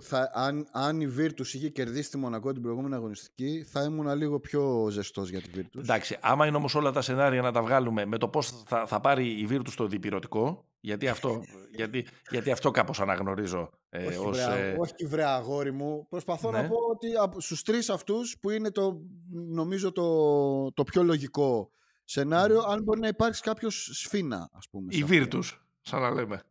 θα, 0.00 0.30
αν, 0.34 0.68
αν 0.72 1.00
η 1.00 1.14
Virtus 1.18 1.46
είχε 1.46 1.68
κερδίσει 1.68 2.10
τη 2.10 2.18
Μονακό 2.18 2.52
την 2.52 2.62
προηγούμενη 2.62 2.94
αγωνιστική, 2.94 3.64
θα 3.68 3.82
ήμουν 3.82 4.16
λίγο 4.16 4.40
πιο 4.40 4.88
ζεστός 4.90 5.30
για 5.30 5.40
τη 5.40 5.50
Virtus. 5.56 5.78
Εντάξει, 5.78 6.18
άμα 6.20 6.46
είναι 6.46 6.56
όμως 6.56 6.74
όλα 6.74 6.90
τα 6.90 7.00
σενάρια 7.00 7.42
να 7.42 7.52
τα 7.52 7.62
βγάλουμε 7.62 8.04
με 8.04 8.18
το 8.18 8.28
πώς 8.28 8.62
θα, 8.66 8.86
θα 8.86 9.00
πάρει 9.00 9.26
η 9.26 9.48
Virtus 9.50 9.72
το 9.76 9.86
διπυρωτικό, 9.86 10.64
γιατί 10.80 11.08
αυτό, 11.08 11.42
γιατί, 11.78 12.06
γιατί 12.30 12.50
αυτό 12.50 12.70
κάπως 12.70 13.00
αναγνωρίζω. 13.00 13.70
Ε, 13.88 14.06
όχι, 14.06 14.18
ως, 14.18 14.36
βρέα, 14.36 14.56
ε... 14.56 14.76
όχι 14.78 15.06
βρέα 15.06 15.34
αγόρι 15.34 15.72
μου. 15.72 16.06
Προσπαθώ 16.08 16.50
να 16.50 16.62
ναι. 16.62 16.68
πω 16.68 16.76
ότι 16.90 17.06
στους 17.42 17.62
τρεις 17.62 17.90
αυτούς 17.90 18.38
που 18.40 18.50
είναι 18.50 18.70
το, 18.70 19.00
νομίζω 19.30 19.92
το, 19.92 20.72
το 20.72 20.84
πιο 20.84 21.02
λογικό 21.02 21.70
σενάριο, 22.08 22.60
αν 22.60 22.82
μπορεί 22.82 23.00
να 23.00 23.08
υπάρξει 23.08 23.42
κάποιος 23.42 23.90
σφίνα, 23.92 24.50
ας 24.52 24.68
πούμε. 24.68 24.94
Η 24.94 25.04
Virtus, 25.08 25.44
σαν 25.80 26.00
να 26.00 26.10
λέμε. 26.10 26.42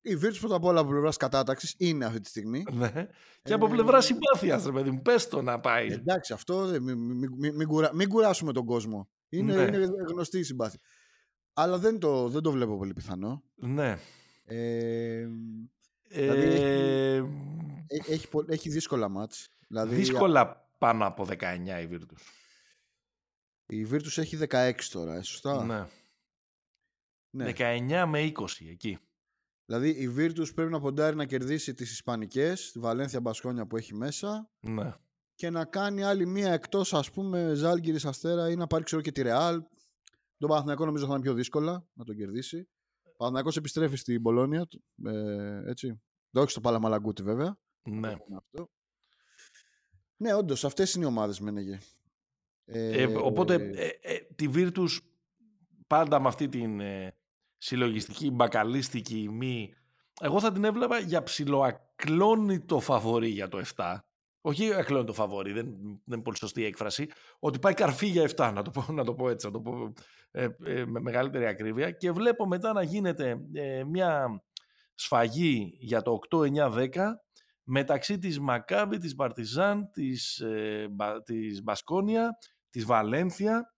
Η 0.00 0.18
Virtus 0.22 0.36
πρώτα 0.40 0.54
απ' 0.54 0.64
όλα 0.64 0.80
από 0.80 0.90
πλευράς 0.90 1.16
κατάταξης 1.16 1.74
είναι 1.78 2.04
αυτή 2.04 2.20
τη 2.20 2.28
στιγμή. 2.28 2.64
Ναι. 2.70 3.08
Και 3.42 3.52
από 3.52 3.68
πλευράς 3.68 4.04
ε, 4.04 4.06
συμπάθειας, 4.06 4.64
ρε 4.64 4.72
παιδί 4.72 4.90
μου, 4.90 5.02
πες 5.02 5.28
το 5.28 5.42
να 5.42 5.60
πάει. 5.60 5.86
Εντάξει, 5.86 6.32
αυτό 6.32 6.66
μην, 6.80 6.98
μην, 6.98 7.30
μην, 7.38 7.90
μην 7.92 8.08
κουράσουμε 8.08 8.52
τον 8.52 8.64
κόσμο. 8.64 9.08
Είναι, 9.28 9.54
ναι. 9.54 9.62
είναι 9.62 9.86
γνωστή 10.08 10.38
η 10.38 10.42
συμπάθεια. 10.42 10.80
Αλλά 11.52 11.78
δεν 11.78 11.98
το, 11.98 12.28
δεν 12.28 12.42
το 12.42 12.50
βλέπω 12.50 12.76
πολύ 12.76 12.92
πιθανό. 12.92 13.42
Ναι. 13.54 13.98
Ε, 14.44 15.26
δηλαδή 16.08 16.40
έχει, 16.40 16.62
ε, 16.62 17.24
έχει, 18.08 18.28
έχει, 18.48 18.68
δύσκολα 18.68 19.08
μάτς. 19.08 19.48
Δηλαδή, 19.68 19.94
δύσκολα 19.94 20.70
πάνω 20.78 21.06
από 21.06 21.26
19 21.28 21.34
η 21.82 21.88
Virtus. 21.90 22.41
Η 23.74 23.86
Virtus 23.90 24.18
έχει 24.18 24.38
16 24.48 24.72
τώρα, 24.90 25.14
ε, 25.14 25.22
σωστά; 25.22 25.64
Ναι. 25.64 25.86
ναι. 27.30 27.52
19 27.56 28.04
με 28.06 28.32
20 28.36 28.44
εκεί. 28.70 28.98
Δηλαδή 29.64 29.88
η 29.88 30.14
Virtus 30.16 30.54
πρέπει 30.54 30.70
να 30.70 30.80
ποντάρει 30.80 31.16
να 31.16 31.24
κερδίσει 31.24 31.74
τις 31.74 31.90
Ισπανικές, 31.92 32.72
τη 32.72 32.78
Βαλένθια 32.78 33.20
Μπασκόνια 33.20 33.66
που 33.66 33.76
έχει 33.76 33.94
μέσα. 33.94 34.50
Ναι. 34.60 34.94
Και 35.34 35.50
να 35.50 35.64
κάνει 35.64 36.02
άλλη 36.02 36.26
μία 36.26 36.52
εκτός 36.52 36.94
ας 36.94 37.10
πούμε 37.10 37.54
Ζάλγκυρης 37.54 38.04
Αστέρα 38.04 38.50
ή 38.50 38.56
να 38.56 38.66
πάρει 38.66 38.84
ξέρω 38.84 39.02
και 39.02 39.12
τη 39.12 39.22
Ρεάλ. 39.22 39.62
Τον 40.38 40.48
Παναθηναϊκό 40.48 40.84
νομίζω 40.84 41.06
θα 41.06 41.12
είναι 41.12 41.22
πιο 41.22 41.34
δύσκολα 41.34 41.86
να 41.92 42.04
τον 42.04 42.16
κερδίσει. 42.16 42.68
Ο 43.02 43.16
Παναθηναϊκός 43.16 43.56
επιστρέφει 43.56 43.96
στην 43.96 44.22
Πολώνια. 44.22 44.66
Ε, 45.04 45.70
έτσι. 45.70 45.86
Δεν 46.30 46.42
όχι 46.42 46.50
στο 46.50 46.60
Παλαμαλαγκούτι 46.60 47.22
βέβαια. 47.22 47.58
Ναι. 47.82 48.16
Αυτό. 48.36 48.70
Ναι, 50.16 50.34
όντως, 50.34 50.64
αυτές 50.64 50.94
είναι 50.94 51.04
οι 51.04 51.08
ομάδες 51.08 51.40
Μένεγε. 51.40 51.78
Ε, 52.64 53.02
ε, 53.02 53.04
οπότε 53.04 53.54
ε, 53.54 53.88
ε, 54.00 54.18
τη 54.34 54.48
Virtus 54.54 54.98
πάντα 55.86 56.20
με 56.20 56.28
αυτή 56.28 56.48
την 56.48 56.80
ε, 56.80 57.14
συλλογιστική, 57.58 58.30
μπακαλίστικη, 58.30 59.28
μη. 59.30 59.74
Εγώ 60.20 60.40
θα 60.40 60.52
την 60.52 60.64
έβλεπα 60.64 60.98
για 60.98 61.22
ψιλοακλόνητο 61.22 62.80
φαβορή 62.80 63.28
για 63.28 63.48
το 63.48 63.62
7 63.76 63.96
όχι 64.44 64.74
ακλώνει 64.74 65.04
το 65.04 65.12
φαβόρι, 65.12 65.52
δεν, 65.52 65.64
δεν 66.04 66.14
είναι 66.14 66.22
πολύ 66.22 66.36
σωστή 66.36 66.60
η 66.60 66.64
έκφραση, 66.64 67.08
ότι 67.38 67.58
πάει 67.58 67.74
καρφί 67.74 68.06
για 68.06 68.30
7, 68.36 68.50
να 68.54 68.62
το 68.62 68.70
πω, 68.70 68.92
να 68.92 69.04
το 69.04 69.14
πω 69.14 69.28
έτσι, 69.28 69.46
να 69.46 69.52
το 69.52 69.60
πω 69.60 69.92
ε, 70.30 70.48
ε, 70.64 70.84
με 70.84 71.00
μεγαλύτερη 71.00 71.46
ακρίβεια 71.46 71.90
και 71.90 72.12
βλέπω 72.12 72.46
μετά 72.46 72.72
να 72.72 72.82
γίνεται 72.82 73.40
ε, 73.52 73.84
μια 73.84 74.42
σφαγή 74.94 75.76
για 75.78 76.02
το 76.02 76.18
8-9-10 76.30 76.88
μεταξύ 77.64 78.18
της 78.18 78.40
Μακάμπη, 78.40 78.98
της 78.98 79.14
Παρτιζάν, 79.14 79.90
της, 79.92 80.42
της 81.24 81.62
Μπασκόνια, 81.62 82.38
της 82.72 82.84
Βαλένθια 82.84 83.72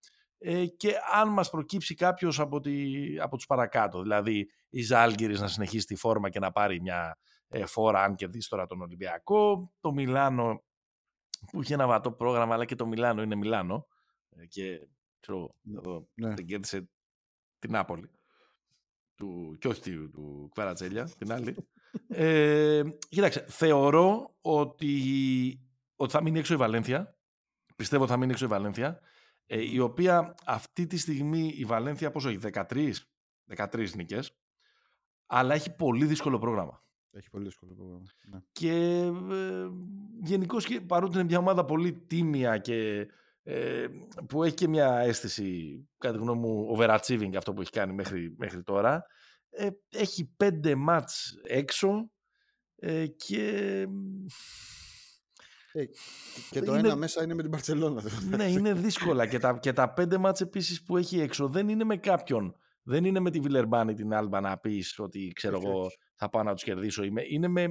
και 0.77 0.93
αν 1.13 1.29
μας 1.29 1.49
προκύψει 1.49 1.95
κάποιος 1.95 2.39
από, 2.39 2.59
τη, 2.59 2.73
από 3.19 3.35
τους 3.35 3.45
παρακάτω, 3.45 4.01
δηλαδή 4.01 4.49
η 4.69 4.81
Ζάλγκυρης 4.81 5.39
να 5.39 5.47
συνεχίσει 5.47 5.85
τη 5.85 5.95
φόρμα 5.95 6.29
και 6.29 6.39
να 6.39 6.51
πάρει 6.51 6.81
μια 6.81 7.17
ε, 7.47 7.65
φόρα 7.65 8.03
αν 8.03 8.15
κερδίσει 8.15 8.49
τώρα 8.49 8.65
τον 8.65 8.81
Ολυμπιακό. 8.81 9.71
Το 9.79 9.91
Μιλάνο 9.91 10.63
που 11.51 11.61
είχε 11.61 11.73
ένα 11.73 11.87
βατό 11.87 12.11
πρόγραμμα, 12.11 12.53
αλλά 12.53 12.65
και 12.65 12.75
το 12.75 12.85
Μιλάνο 12.85 13.21
είναι 13.21 13.35
Μιλάνο. 13.35 13.87
Ε, 14.29 14.45
και 14.45 14.87
ξέρω, 15.19 15.55
εδώ 15.77 16.07
ναι. 16.13 16.33
δεν 16.33 16.45
κέρδισε 16.45 16.89
την 17.59 17.71
Νάπολη. 17.71 18.09
Του, 19.15 19.57
και 19.59 19.67
όχι 19.67 19.81
του, 19.81 20.09
του 20.11 20.49
Κβαρατσέλια, 20.53 21.09
την 21.17 21.31
άλλη. 21.31 21.55
ε, 22.07 22.83
κοίταξε, 23.09 23.45
θεωρώ 23.47 24.35
ότι, 24.41 25.01
ότι 25.95 26.11
θα 26.11 26.21
μείνει 26.21 26.39
έξω 26.39 26.53
η 26.53 26.57
Βαλένθια. 26.57 27.14
Πιστεύω 27.75 28.03
ότι 28.03 28.11
θα 28.11 28.17
μείνει 28.17 28.31
έξω 28.31 28.45
η 28.45 28.47
Βαλένθια. 28.47 28.99
Ε, 29.45 29.71
η 29.71 29.79
οποία 29.79 30.35
αυτή 30.45 30.87
τη 30.87 30.97
στιγμή 30.97 31.53
η 31.57 31.65
Βαλένθια 31.65 32.11
πόσο 32.11 32.29
έχει, 32.29 32.39
13, 32.53 32.91
13 33.55 33.89
νίκες, 33.95 34.37
αλλά 35.25 35.53
έχει 35.53 35.75
πολύ 35.75 36.05
δύσκολο 36.05 36.39
πρόγραμμα. 36.39 36.83
Έχει 37.11 37.29
πολύ 37.29 37.45
δύσκολο 37.45 37.73
πρόγραμμα. 37.73 38.03
Ναι. 38.31 38.39
Και 38.51 38.71
ε, 39.31 39.67
γενικώς 40.21 40.67
παρότι 40.87 41.15
είναι 41.15 41.23
μια 41.23 41.37
ομάδα 41.37 41.65
πολύ 41.65 41.93
τίμια 41.93 42.57
και 42.57 43.07
ε, 43.43 43.87
που 44.27 44.43
έχει 44.43 44.55
και 44.55 44.67
μια 44.67 44.97
αίσθηση, 44.97 45.79
κατά 45.97 46.17
τη 46.17 46.23
γνώμη 46.23 46.39
μου, 46.39 46.77
overachieving 46.77 47.35
αυτό 47.37 47.53
που 47.53 47.61
έχει 47.61 47.71
κάνει 47.71 47.93
μέχρι, 47.93 48.35
μέχρι 48.37 48.63
τώρα, 48.63 49.05
ε, 49.49 49.69
έχει 49.89 50.33
πέντε 50.37 50.75
μάτς 50.75 51.39
έξω 51.43 52.09
Ε, 52.75 53.07
και... 53.07 53.87
Ε, 55.75 55.85
και 56.49 56.61
το 56.61 56.75
είναι... 56.75 56.87
ένα 56.87 56.95
μέσα 56.95 57.23
είναι 57.23 57.33
με 57.33 57.41
την 57.41 57.51
Παρσελόνα. 57.51 58.03
Ναι, 58.29 58.43
είναι 58.43 58.73
δύσκολα. 58.73 59.27
και, 59.27 59.39
τα, 59.39 59.57
και 59.57 59.73
τα 59.73 59.93
πέντε 59.93 60.17
μάτς 60.17 60.41
επίσης 60.41 60.83
που 60.83 60.97
έχει 60.97 61.19
έξω 61.19 61.47
δεν 61.47 61.69
είναι 61.69 61.83
με 61.83 61.97
κάποιον. 61.97 62.55
Δεν 62.83 63.05
είναι 63.05 63.19
με 63.19 63.31
τη 63.31 63.39
Βιλερμπάνη 63.39 63.93
την 63.93 64.13
Άλμπα 64.13 64.39
να 64.39 64.57
πεις 64.57 64.99
ότι 64.99 65.31
ξέρω 65.35 65.59
εγώ 65.63 65.87
θα 66.15 66.29
πάω 66.29 66.43
να 66.43 66.53
τους 66.53 66.63
κερδίσω. 66.63 67.03
Είναι 67.29 67.47
με, 67.47 67.61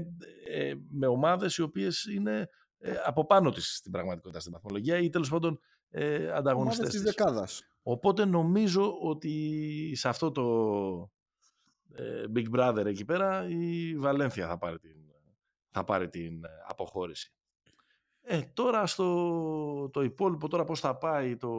ε, 0.50 0.74
με 0.90 1.06
ομάδες 1.06 1.56
οι 1.56 1.62
οποίες 1.62 2.04
είναι 2.04 2.48
ε, 2.78 2.94
από 3.04 3.26
πάνω 3.26 3.50
της 3.50 3.76
στην 3.76 3.92
πραγματικότητα 3.92 4.40
στην 4.40 4.52
παθμολογία 4.52 4.98
ή 4.98 5.08
τέλος 5.08 5.30
πάντων 5.30 5.58
ε, 5.90 6.30
ανταγωνιστές 6.30 6.88
της. 6.88 7.02
δεκάδας. 7.02 7.62
Οπότε 7.82 8.24
νομίζω 8.24 8.98
ότι 9.00 9.92
σε 9.94 10.08
αυτό 10.08 10.30
το 10.30 10.44
ε, 11.94 12.24
Big 12.34 12.56
Brother 12.56 12.84
εκεί 12.86 13.04
πέρα 13.04 13.48
η 13.48 13.96
Βαλένθια 13.98 14.46
θα 14.46 14.58
πάρει 14.58 14.78
την, 14.78 14.96
θα 15.70 15.84
πάρει 15.84 16.08
την 16.08 16.44
ε, 16.44 16.48
αποχώρηση. 16.68 17.32
Ε, 18.26 18.40
τώρα 18.40 18.86
στο 18.86 19.90
το 19.92 20.02
υπόλοιπο, 20.02 20.48
τώρα 20.48 20.64
πώς 20.64 20.80
θα 20.80 20.96
πάει 20.96 21.36
το 21.36 21.50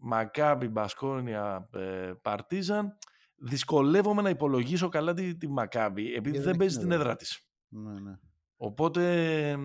Μακάμπι, 0.00 0.68
Μπασκόνια, 0.68 1.68
ε, 1.74 2.12
Παρτίζαν, 2.22 2.98
δυσκολεύομαι 3.36 4.22
να 4.22 4.28
υπολογίσω 4.28 4.88
καλά 4.88 5.14
τη, 5.14 5.36
τη 5.36 5.48
Μακάμπι, 5.48 6.14
επειδή 6.14 6.38
δεν, 6.38 6.56
παίζει 6.56 6.78
την 6.78 6.92
έδρα 6.92 7.16
της. 7.16 7.46
Ναι, 7.68 8.00
ναι. 8.00 8.18
Οπότε, 8.56 9.56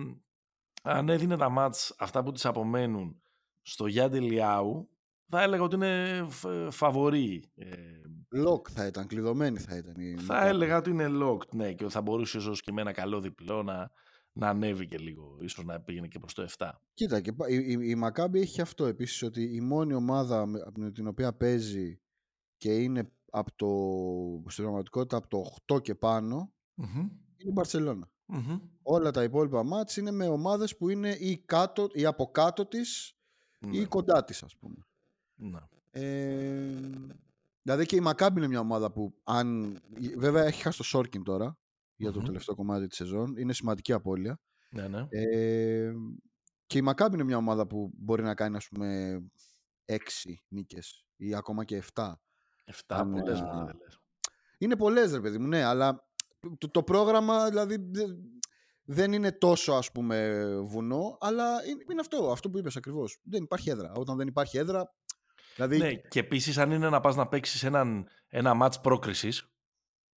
αν 0.82 1.08
έδινε 1.08 1.36
τα 1.36 1.48
μάτς 1.48 1.94
αυτά 1.98 2.22
που 2.22 2.32
της 2.32 2.44
απομένουν 2.44 3.22
στο 3.62 3.86
Γιάννη 3.86 4.20
Λιάου, 4.20 4.88
θα 5.28 5.42
έλεγα 5.42 5.62
ότι 5.62 5.74
είναι 5.74 6.26
φαβορή. 6.70 7.50
Lock 8.46 8.70
θα 8.70 8.86
ήταν, 8.86 9.06
κλειδωμένη 9.06 9.58
θα 9.58 9.76
ήταν. 9.76 9.94
Η 9.96 10.16
θα 10.16 10.46
έλεγα 10.46 10.76
ότι 10.76 10.90
είναι 10.90 11.08
locked, 11.22 11.48
ναι, 11.52 11.72
και 11.72 11.88
θα 11.88 12.00
μπορούσε 12.00 12.38
ίσως 12.38 12.60
και 12.60 12.72
με 12.72 12.80
ένα 12.80 12.92
καλό 12.92 13.20
διπλό 13.20 13.62
να, 13.62 13.90
να 14.38 14.48
ανέβει 14.48 14.86
και 14.86 14.98
λίγο, 14.98 15.36
ίσως 15.40 15.64
να 15.64 15.80
πήγαινε 15.80 16.08
και 16.08 16.18
προς 16.18 16.34
το 16.34 16.48
7. 16.58 16.70
Κοίτα, 16.94 17.20
και 17.20 17.32
η, 17.48 17.54
η, 17.56 17.78
η 17.80 17.94
Μακάμπη 17.94 18.40
έχει 18.40 18.60
αυτό 18.60 18.86
επίσης, 18.86 19.22
ότι 19.22 19.42
η 19.42 19.60
μόνη 19.60 19.94
ομάδα 19.94 20.46
με 20.76 20.90
την 20.92 21.06
οποία 21.06 21.32
παίζει 21.32 22.00
και 22.56 22.76
είναι 22.76 23.12
από 23.30 23.52
το, 23.56 24.50
στην 24.50 24.64
πραγματικότητα 24.64 25.16
από 25.16 25.28
το 25.28 25.56
8 25.74 25.82
και 25.82 25.94
πάνω, 25.94 26.52
mm-hmm. 26.76 26.96
είναι 26.96 27.50
η 27.50 27.52
μπαρσελονα 27.52 28.10
mm-hmm. 28.32 28.60
Όλα 28.82 29.10
τα 29.10 29.22
υπόλοιπα 29.22 29.62
μάτς 29.62 29.96
είναι 29.96 30.10
με 30.10 30.26
ομάδες 30.26 30.76
που 30.76 30.88
είναι 30.88 31.10
ή, 31.10 31.38
κάτω, 31.38 31.88
ή 31.92 32.04
από 32.04 32.30
κάτω 32.30 32.66
της 32.66 33.16
ή 33.58 33.78
ναι. 33.78 33.84
κοντά 33.84 34.24
της, 34.24 34.42
ας 34.42 34.56
πούμε. 34.56 34.86
Ναι. 35.34 35.60
Ε, 35.90 36.80
δηλαδή 37.62 37.86
και 37.86 37.96
η 37.96 38.00
Μακάμπη 38.00 38.38
είναι 38.38 38.48
μια 38.48 38.60
ομάδα 38.60 38.92
που 38.92 39.14
αν, 39.24 39.78
βέβαια 40.16 40.44
έχει 40.44 40.62
χάσει 40.62 40.76
το 40.76 40.84
Σόρκιν 40.84 41.22
τώρα 41.22 41.58
για 41.98 42.12
το 42.12 42.20
τελευταίο 42.20 42.54
κομμάτι 42.54 42.86
της 42.86 42.96
σεζόν. 42.96 43.36
Είναι 43.36 43.52
σημαντική 43.52 43.92
απώλεια. 43.92 44.40
Ναι, 44.70 44.88
ναι. 44.88 45.06
Ε, 45.08 45.92
και 46.66 46.78
η 46.78 46.82
Μακάμπη 46.82 47.14
είναι 47.14 47.24
μια 47.24 47.36
ομάδα 47.36 47.66
που 47.66 47.90
μπορεί 47.94 48.22
να 48.22 48.34
κάνει 48.34 48.56
ας 48.56 48.68
πούμε 48.68 49.18
έξι 49.84 50.44
νίκες 50.48 51.06
ή 51.16 51.34
ακόμα 51.34 51.64
και 51.64 51.82
7. 51.94 52.12
7 52.88 53.04
πολλές 53.10 53.42
Είναι 54.58 54.76
πολλές 54.76 55.12
ρε 55.12 55.20
παιδί 55.20 55.38
μου, 55.38 55.46
ναι, 55.46 55.62
αλλά 55.62 56.08
το, 56.58 56.70
το 56.70 56.82
πρόγραμμα 56.82 57.48
δηλαδή 57.48 57.90
δεν 58.84 59.12
είναι 59.12 59.32
τόσο 59.32 59.72
ας 59.72 59.92
πούμε 59.92 60.46
βουνό, 60.60 61.18
αλλά 61.20 61.66
είναι, 61.66 61.84
είναι 61.90 62.00
αυτό, 62.00 62.30
αυτό 62.30 62.50
που 62.50 62.58
είπες 62.58 62.76
ακριβώς. 62.76 63.20
Δεν 63.22 63.42
υπάρχει 63.42 63.70
έδρα. 63.70 63.92
Όταν 63.92 64.16
δεν 64.16 64.26
υπάρχει 64.26 64.58
έδρα... 64.58 64.94
Δηλαδή... 65.54 65.78
Ναι, 65.78 65.94
και 65.94 66.18
επίσης 66.18 66.58
αν 66.58 66.70
είναι 66.70 66.88
να 66.88 67.00
πας 67.00 67.16
να 67.16 67.28
παίξεις 67.28 67.62
έναν, 67.62 68.08
ένα 68.28 68.54
μάτς 68.54 68.80
πρόκρισης, 68.80 69.48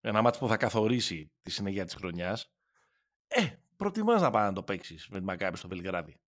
ένα 0.02 0.22
μάτς 0.22 0.38
που 0.38 0.48
θα 0.48 0.58
καθορίσει 0.58 1.32
τη 1.42 1.52
συνέχεια 1.52 1.86
της 1.86 1.94
χρονιάς, 1.94 2.52
ε, 3.28 3.48
προτιμάς 3.76 4.22
να 4.22 4.30
πάει 4.30 4.46
να 4.46 4.54
το 4.54 4.64
παίξεις 4.64 5.08
με 5.10 5.20
τη 5.20 5.26
Μακάμπη 5.26 5.58
στο 5.58 5.68
Βελιγράδι. 5.68 6.20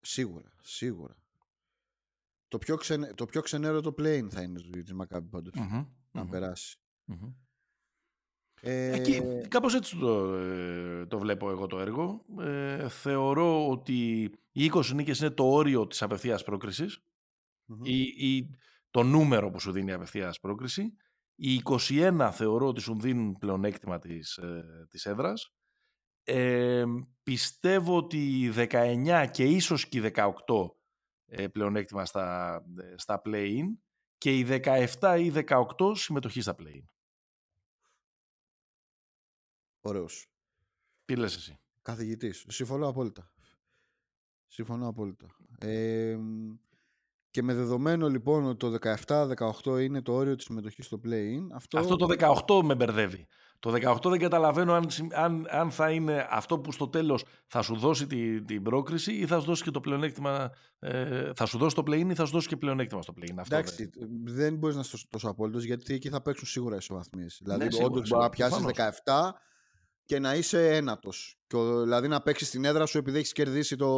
Σίγουρα, 0.00 0.52
σίγουρα. 0.60 1.16
Το 2.48 2.58
πιο, 2.58 2.76
ξενε... 2.76 3.14
το 3.14 3.24
πιο 3.24 3.40
ξενέρο 3.40 3.80
το 3.80 3.94
plane 3.98 4.26
θα 4.30 4.42
είναι 4.42 4.60
της 4.60 4.92
Μακάμπη 4.92 5.28
πάντως, 5.28 5.52
mm-hmm, 5.56 5.86
να 6.10 6.22
mm-hmm. 6.22 6.30
περάσει. 6.30 6.78
Mm-hmm. 7.12 7.32
Ε... 8.60 8.92
Εκεί, 8.92 9.20
κάπως 9.48 9.74
έτσι 9.74 9.96
το, 9.96 10.34
ε, 10.34 11.06
το 11.06 11.18
βλέπω 11.18 11.50
εγώ 11.50 11.66
το 11.66 11.80
έργο. 11.80 12.24
Ε, 12.40 12.88
θεωρώ 12.88 13.68
ότι 13.68 14.30
οι 14.52 14.70
20 14.72 14.94
νίκες 14.94 15.18
είναι 15.18 15.30
το 15.30 15.44
όριο 15.44 15.86
της 15.86 16.02
απευθείας 16.02 16.42
πρόκρισης 16.42 17.02
ή, 17.82 18.02
ή 18.02 18.56
το 18.90 19.02
νούμερο 19.02 19.50
που 19.50 19.60
σου 19.60 19.72
δίνει 19.72 19.90
η 19.90 19.94
απευθείας 19.94 20.40
πρόκριση. 20.40 20.96
Οι 21.36 21.62
21 21.64 22.30
θεωρώ 22.32 22.66
ότι 22.66 22.80
σου 22.80 23.00
δίνουν 23.00 23.38
πλεονέκτημα 23.38 23.98
της, 23.98 24.36
ε, 24.36 24.86
της 24.90 25.06
έδρας. 25.06 25.54
Ε, 26.22 26.84
πιστεύω 27.22 27.96
ότι 27.96 28.40
οι 28.40 28.48
19 28.48 29.26
και 29.32 29.44
ίσως 29.44 29.88
και 29.88 29.98
οι 29.98 30.00
18 30.00 30.76
ε, 31.26 31.46
πλεονέκτημα 31.48 32.04
στα, 32.04 32.54
ε, 32.78 32.94
στα 32.96 33.22
play-in 33.24 33.64
και 34.18 34.38
οι 34.38 34.42
17 34.42 35.18
ή 35.18 35.30
18 35.30 35.94
συμμετοχή 35.94 36.40
στα 36.40 36.54
play-in. 36.58 36.84
Ωραίος. 39.80 40.30
Τι 41.04 41.16
λες 41.16 41.36
εσύ; 41.36 41.58
Καθηγητής. 41.82 42.44
Συμφωνώ 42.48 42.88
απόλυτα. 42.88 43.30
Συμφωνώ 44.46 44.88
απόλυτα. 44.88 45.26
Ε, 45.58 46.18
και 47.36 47.42
με 47.42 47.54
δεδομένο 47.54 48.08
λοιπόν 48.08 48.44
ότι 48.44 48.56
το 48.56 48.78
17-18 49.64 49.80
είναι 49.80 50.02
το 50.02 50.12
όριο 50.12 50.34
της 50.34 50.44
συμμετοχής 50.44 50.86
στο 50.86 51.00
play-in. 51.04 51.46
Αυτό... 51.52 51.78
αυτό 51.78 51.96
το 51.96 52.06
18 52.46 52.62
με 52.64 52.74
μπερδεύει. 52.74 53.26
Το 53.58 53.72
18 53.72 54.10
δεν 54.10 54.18
καταλαβαίνω 54.18 54.72
αν, 54.72 54.88
αν, 55.12 55.46
αν 55.50 55.70
θα 55.70 55.90
είναι 55.90 56.26
αυτό 56.30 56.58
που 56.58 56.72
στο 56.72 56.88
τέλος 56.88 57.24
θα 57.46 57.62
σου 57.62 57.76
δώσει 57.76 58.06
την, 58.06 58.46
την 58.46 58.62
πρόκριση 58.62 59.12
ή 59.12 59.26
θα 59.26 59.40
σου 59.40 59.46
δώσει 59.46 59.62
και 59.62 59.70
το 59.70 59.80
πλεονέκτημα. 59.80 60.50
Ε, 60.78 61.30
θα 61.34 61.46
σου 61.46 61.58
δώσει 61.58 61.74
το 61.74 61.82
play-in 61.86 62.06
ή 62.10 62.14
θα 62.14 62.24
σου 62.24 62.32
δώσει 62.32 62.48
και 62.48 62.56
πλεονέκτημα 62.56 63.02
στο 63.02 63.14
play-in. 63.16 63.34
Αυτό 63.38 63.54
Εντάξει, 63.54 63.90
δεν, 63.94 64.08
δεν 64.22 64.56
μπορείς 64.56 64.76
να 64.76 64.82
είσαι 64.84 65.06
τόσο 65.10 65.28
απόλυτος 65.28 65.64
γιατί 65.64 65.94
εκεί 65.94 66.08
θα 66.08 66.22
παίξουν 66.22 66.46
σίγουρα 66.46 66.76
ισοβαθμίες. 66.76 67.40
Δηλαδή, 67.42 67.64
ναι, 67.64 67.84
όντως 67.84 68.08
μπορεί 68.08 68.22
να 68.22 68.28
πιάσεις 68.30 68.64
17 69.04 69.30
και 70.04 70.18
να 70.18 70.34
είσαι 70.34 70.76
ένατος. 70.76 71.38
Δηλαδή 71.82 72.08
να 72.08 72.20
παίξεις 72.22 72.50
την 72.50 72.64
έδρα 72.64 72.86
σου 72.86 72.98
επειδή 72.98 73.18
έχεις 73.18 73.32
κερδίσει 73.32 73.76
το, 73.76 73.88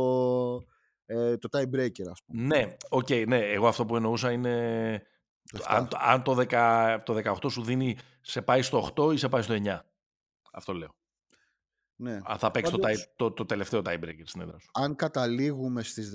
ε, 1.10 1.36
το 1.36 1.48
tie 1.52 1.74
breaker, 1.74 2.08
ας 2.10 2.22
πούμε. 2.24 2.42
Ναι, 2.42 2.76
οκ, 2.88 3.06
okay, 3.08 3.24
ναι. 3.26 3.38
Εγώ 3.38 3.68
αυτό 3.68 3.84
που 3.84 3.96
εννοούσα 3.96 4.32
είναι. 4.32 5.02
αν, 5.66 5.88
αν 5.92 6.22
το, 6.22 6.46
10, 6.50 6.98
το 7.04 7.36
18 7.42 7.50
σου 7.50 7.62
δίνει, 7.62 7.96
σε 8.20 8.42
πάει 8.42 8.62
στο 8.62 8.88
8 8.96 9.12
ή 9.12 9.16
σε 9.16 9.28
πάει 9.28 9.42
στο 9.42 9.54
9. 9.64 9.80
Αυτό 10.52 10.72
λέω. 10.72 10.96
Ναι. 11.96 12.18
Αν 12.24 12.38
θα 12.38 12.50
παίξει 12.50 12.72
Πάντως, 12.78 13.12
το, 13.16 13.24
το, 13.24 13.32
το, 13.32 13.46
τελευταίο 13.46 13.82
tie 13.84 13.98
breaker 14.04 14.22
στην 14.24 14.40
έδρα 14.40 14.58
σου. 14.58 14.70
Αν 14.72 14.94
καταλήγουμε 14.94 15.82
στις 15.82 16.12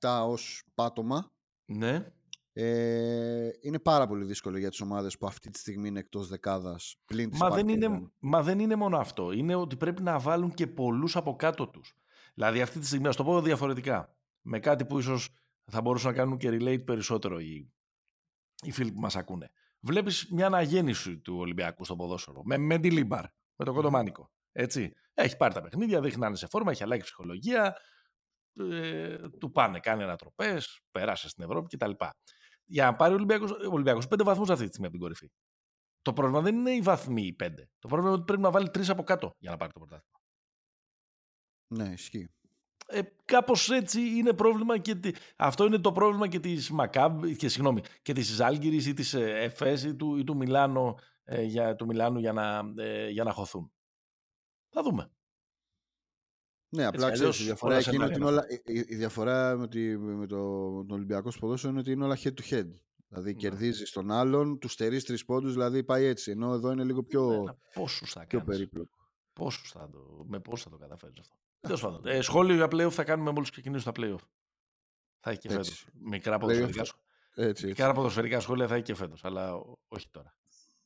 17 0.00 0.24
ως 0.26 0.64
πάτωμα, 0.74 1.32
ναι. 1.64 2.12
Ε, 2.56 3.48
είναι 3.60 3.78
πάρα 3.78 4.06
πολύ 4.06 4.24
δύσκολο 4.24 4.58
για 4.58 4.70
τις 4.70 4.80
ομάδες 4.80 5.18
που 5.18 5.26
αυτή 5.26 5.50
τη 5.50 5.58
στιγμή 5.58 5.88
είναι 5.88 5.98
εκτός 5.98 6.28
δεκάδας 6.28 6.96
πλην 7.04 7.30
μα, 7.32 7.50
δεν 7.50 7.68
είναι, 7.68 8.10
μα 8.18 8.42
δεν 8.42 8.58
είναι 8.58 8.76
μόνο 8.76 8.98
αυτό. 8.98 9.32
Είναι 9.32 9.54
ότι 9.54 9.76
πρέπει 9.76 10.02
να 10.02 10.18
βάλουν 10.18 10.54
και 10.54 10.66
πολλούς 10.66 11.16
από 11.16 11.36
κάτω 11.36 11.68
τους. 11.68 11.94
Δηλαδή 12.34 12.60
αυτή 12.60 12.78
τη 12.78 12.86
στιγμή, 12.86 13.06
να 13.06 13.14
το 13.14 13.24
πω 13.24 13.40
διαφορετικά, 13.40 14.16
με 14.44 14.58
κάτι 14.58 14.86
που 14.86 14.98
ίσως 14.98 15.28
θα 15.70 15.80
μπορούσαν 15.80 16.10
να 16.10 16.16
κάνουν 16.16 16.38
και 16.38 16.48
relate 16.48 16.84
περισσότερο 16.84 17.40
οι, 17.40 17.72
οι 18.62 18.70
φίλοι 18.70 18.92
που 18.92 19.00
μας 19.00 19.16
ακούνε. 19.16 19.50
Βλέπεις 19.80 20.28
μια 20.30 20.46
αναγέννηση 20.46 21.18
του 21.18 21.36
Ολυμπιακού 21.38 21.84
στο 21.84 21.96
ποδόσφαιρο, 21.96 22.42
με 22.44 22.56
Μεντιλίμπαρ, 22.56 23.24
με 23.56 23.64
τον 23.64 23.74
Κοντομάνικο. 23.74 24.30
Έτσι. 24.52 24.92
Έχει 25.14 25.36
πάρει 25.36 25.54
τα 25.54 25.60
παιχνίδια, 25.60 26.00
δείχνει 26.00 26.20
να 26.20 26.26
είναι 26.26 26.36
σε 26.36 26.46
φόρμα, 26.46 26.70
έχει 26.70 26.82
αλλάξει 26.82 27.04
ψυχολογία, 27.04 27.76
ε, 28.58 29.28
του 29.28 29.50
πάνε, 29.50 29.80
κάνει 29.80 30.02
ανατροπές, 30.02 30.80
πέρασε 30.90 31.28
στην 31.28 31.44
Ευρώπη 31.44 31.76
κτλ 31.76 31.90
για 32.64 32.84
να 32.84 32.96
πάρει 32.96 33.14
ο 33.14 33.70
Ολυμπιακός 33.70 34.08
πέντε 34.08 34.24
βαθμούς 34.24 34.50
αυτή 34.50 34.62
τη 34.62 34.68
στιγμή 34.68 34.86
από 34.86 34.96
την 34.96 35.04
κορυφή. 35.04 35.30
Το 36.02 36.12
πρόβλημα 36.12 36.40
δεν 36.40 36.56
είναι 36.56 36.70
οι 36.70 36.80
βαθμοί 36.80 37.22
οι 37.22 37.32
πέντε. 37.32 37.70
Το 37.78 37.88
πρόβλημα 37.88 38.10
είναι 38.10 38.16
ότι 38.16 38.26
πρέπει 38.26 38.42
να 38.42 38.50
βάλει 38.50 38.70
τρεις 38.70 38.88
από 38.90 39.02
κάτω 39.02 39.34
για 39.38 39.50
να 39.50 39.56
πάρει 39.56 39.72
το 39.72 39.78
πρωτάθλημα. 39.78 40.20
Ναι, 41.74 41.92
ισχύει. 41.92 42.34
Ε, 42.86 43.00
Κάπως 43.24 43.70
έτσι 43.70 44.00
είναι 44.00 44.32
πρόβλημα 44.32 44.78
και 44.78 44.96
αυτό 45.36 45.64
είναι 45.64 45.78
το 45.78 45.92
πρόβλημα 45.92 46.28
και 46.28 46.40
της 46.40 46.70
Μακάμπ 46.70 47.24
και, 47.24 47.48
συγγνώμη, 47.48 47.80
και 48.02 48.12
της 48.12 48.40
Άλγηρης 48.40 48.86
ή 48.86 48.94
της 48.94 49.14
ε, 49.14 49.42
ΕΦΕΣ 49.42 49.84
ή 49.84 49.94
του, 49.94 50.16
ή 50.16 50.24
του, 50.24 50.36
Μιλάνου, 50.36 50.94
ε, 51.24 51.42
για, 51.42 51.74
του 51.74 51.86
Μιλάνου 51.86 52.18
για 52.18 52.32
να, 52.32 52.72
ε, 52.76 53.08
για 53.08 53.24
να 53.24 53.32
χωθούν. 53.32 53.72
Θα 54.68 54.82
δούμε. 54.82 55.10
Ναι, 56.68 56.84
απλά 56.84 57.10
ξέρεις, 57.10 57.40
η 57.40 57.44
διαφορά, 57.44 57.80
είναι 57.92 58.04
ότι 58.04 58.22
όλα, 58.22 58.44
η, 58.48 58.84
η, 58.86 58.96
διαφορά 58.96 59.56
με, 59.56 59.68
τη, 59.68 59.98
με, 59.98 60.26
το, 60.26 60.36
με 60.76 60.84
τον 60.84 60.96
Ολυμπιακό 60.96 61.30
σποδόσιο 61.30 61.68
είναι 61.68 61.78
ότι 61.78 61.90
είναι 61.90 62.04
όλα 62.04 62.18
head 62.22 62.32
to 62.34 62.50
head. 62.50 62.68
Δηλαδή 63.08 63.32
ναι. 63.32 63.38
κερδίζεις 63.38 63.90
τον 63.90 64.10
άλλον, 64.10 64.58
του 64.58 64.68
στερείς 64.68 65.04
τρεις 65.04 65.24
πόντους, 65.24 65.52
δηλαδή 65.52 65.84
πάει 65.84 66.04
έτσι. 66.04 66.30
Ενώ 66.30 66.52
εδώ 66.52 66.70
είναι 66.70 66.84
λίγο 66.84 67.02
πιο, 67.02 67.42
ναι, 67.42 67.52
πόσους 67.74 68.12
θα 68.12 68.26
πιο 68.26 68.42
περίπλοκο. 68.44 68.96
Πόσους 69.32 69.70
θα 69.70 69.88
το, 69.90 70.24
με 70.26 70.40
πόσους 70.40 70.64
θα 70.64 70.70
το 70.70 70.76
καταφέρεις 70.76 71.18
αυτό. 71.18 71.36
Τέλος 71.64 71.80
πάντων. 71.80 72.06
Ε, 72.06 72.20
σχόλιο 72.20 72.54
για 72.54 72.66
playoff 72.70 72.90
θα 72.90 73.04
κάνουμε 73.04 73.30
μόλις 73.30 73.50
ξεκινήσουν 73.50 73.92
τα 73.92 74.00
playoff. 74.02 74.24
Θα 75.20 75.30
έχει 75.30 75.38
και 75.38 75.48
φέτος. 75.48 75.86
Μικρά 75.92 76.38
ποδοσφαιρικά, 76.38 76.82
έτσι, 77.34 77.66
μικρά 77.66 77.92
ποδοσφαιρικά 77.92 78.40
σχόλια 78.40 78.66
θα 78.66 78.74
έχει 78.74 78.84
και 78.84 78.94
φέτος, 78.94 79.24
αλλά 79.24 79.54
όχι 79.88 80.08
τώρα. 80.10 80.36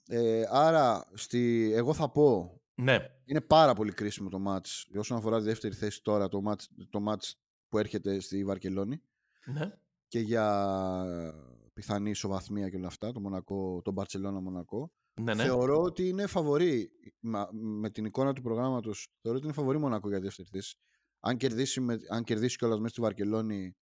Ε, 0.07 0.43
άρα, 0.51 1.09
στη, 1.15 1.73
εγώ 1.75 1.95
θα 1.95 2.09
πω 2.11 2.61
Ναι. 2.75 2.99
Είναι 3.25 3.41
πάρα 3.41 3.75
πολύ 3.75 3.93
κρίσιμο 3.93 4.29
το 4.29 4.39
μάτς. 4.39 4.89
Όσον 4.97 5.17
αφορά 5.17 5.39
τη 5.39 5.45
δεύτερη 5.45 5.75
θέση 5.75 6.03
τώρα, 6.03 6.29
το 6.29 6.41
μάτς, 6.41 6.69
το 6.91 7.01
μάτς 7.01 7.41
που 7.69 7.79
έρχεται 7.79 8.21
στη 8.21 8.45
Βαρκελόνη. 8.45 9.03
Ναι. 9.45 9.73
Και 10.09 10.21
για 10.21 11.05
πιθανή 11.73 12.11
ισοβαθμία 12.11 12.69
και 12.69 12.77
όλα 12.77 12.87
αυτά, 12.87 13.13
το, 13.13 13.21
Μονακό, 13.21 13.81
το 13.85 13.91
Μπαρτσελώνα 13.91 14.41
Μονακό. 14.41 14.93
Ναι, 15.19 15.35
ναι. 15.35 15.43
Θεωρώ 15.43 15.83
ότι 15.83 16.09
είναι 16.09 16.27
φαβορή 16.27 16.91
με 17.53 17.91
την 17.91 18.05
εικόνα 18.05 18.33
του 18.33 18.43
προγράμματος. 18.43 19.09
Θεωρώ 19.21 19.37
ότι 19.37 19.47
είναι 19.47 19.57
φαβορή 19.57 19.79
Μονακό 19.79 20.09
για 20.09 20.21
δεύτερη 20.21 20.49
θέση. 20.51 20.77
Αν 21.21 21.37
κερδίσει, 21.37 21.81
με, 21.81 21.99
αν 22.11 22.25
κερδίσει 22.25 22.57
κιόλας 22.57 22.79
μέσα 22.79 22.89
στη 22.89 23.01
Βαρκελόνη, 23.01 23.77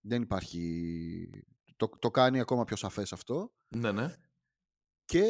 δεν 0.00 0.22
υπάρχει. 0.22 1.44
Το, 1.76 1.88
το 1.98 2.10
κάνει 2.10 2.40
ακόμα 2.40 2.64
πιο 2.64 2.76
σαφές 2.76 3.12
αυτό. 3.12 3.52
Ναι, 3.68 3.92
ναι. 3.92 4.14
Και 5.04 5.24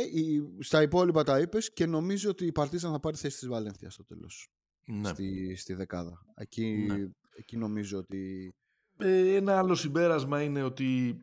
στα 0.59 0.83
υπόλοιπα 0.83 1.23
τα 1.23 1.41
είπες 1.41 1.73
και 1.73 1.87
νομίζω 1.87 2.31
ότι 2.31 2.47
η 2.47 2.53
Παρτίζαν 2.53 2.93
θα 2.93 3.01
πάρει 3.01 3.17
θέση 3.17 3.39
της 3.39 3.49
Βαλένθιας 3.49 3.95
στο 3.95 4.05
τέλος. 4.05 4.51
Ναι. 4.87 5.09
Στη, 5.09 5.57
στη 5.57 5.75
δεκάδα. 5.75 6.25
Εκεί, 6.35 6.85
ναι. 6.89 7.11
εκεί 7.37 7.57
νομίζω 7.57 7.99
ότι. 7.99 8.55
Ε, 8.99 9.35
ένα 9.35 9.59
άλλο 9.59 9.75
συμπέρασμα 9.75 10.43
είναι 10.43 10.63
ότι 10.63 11.21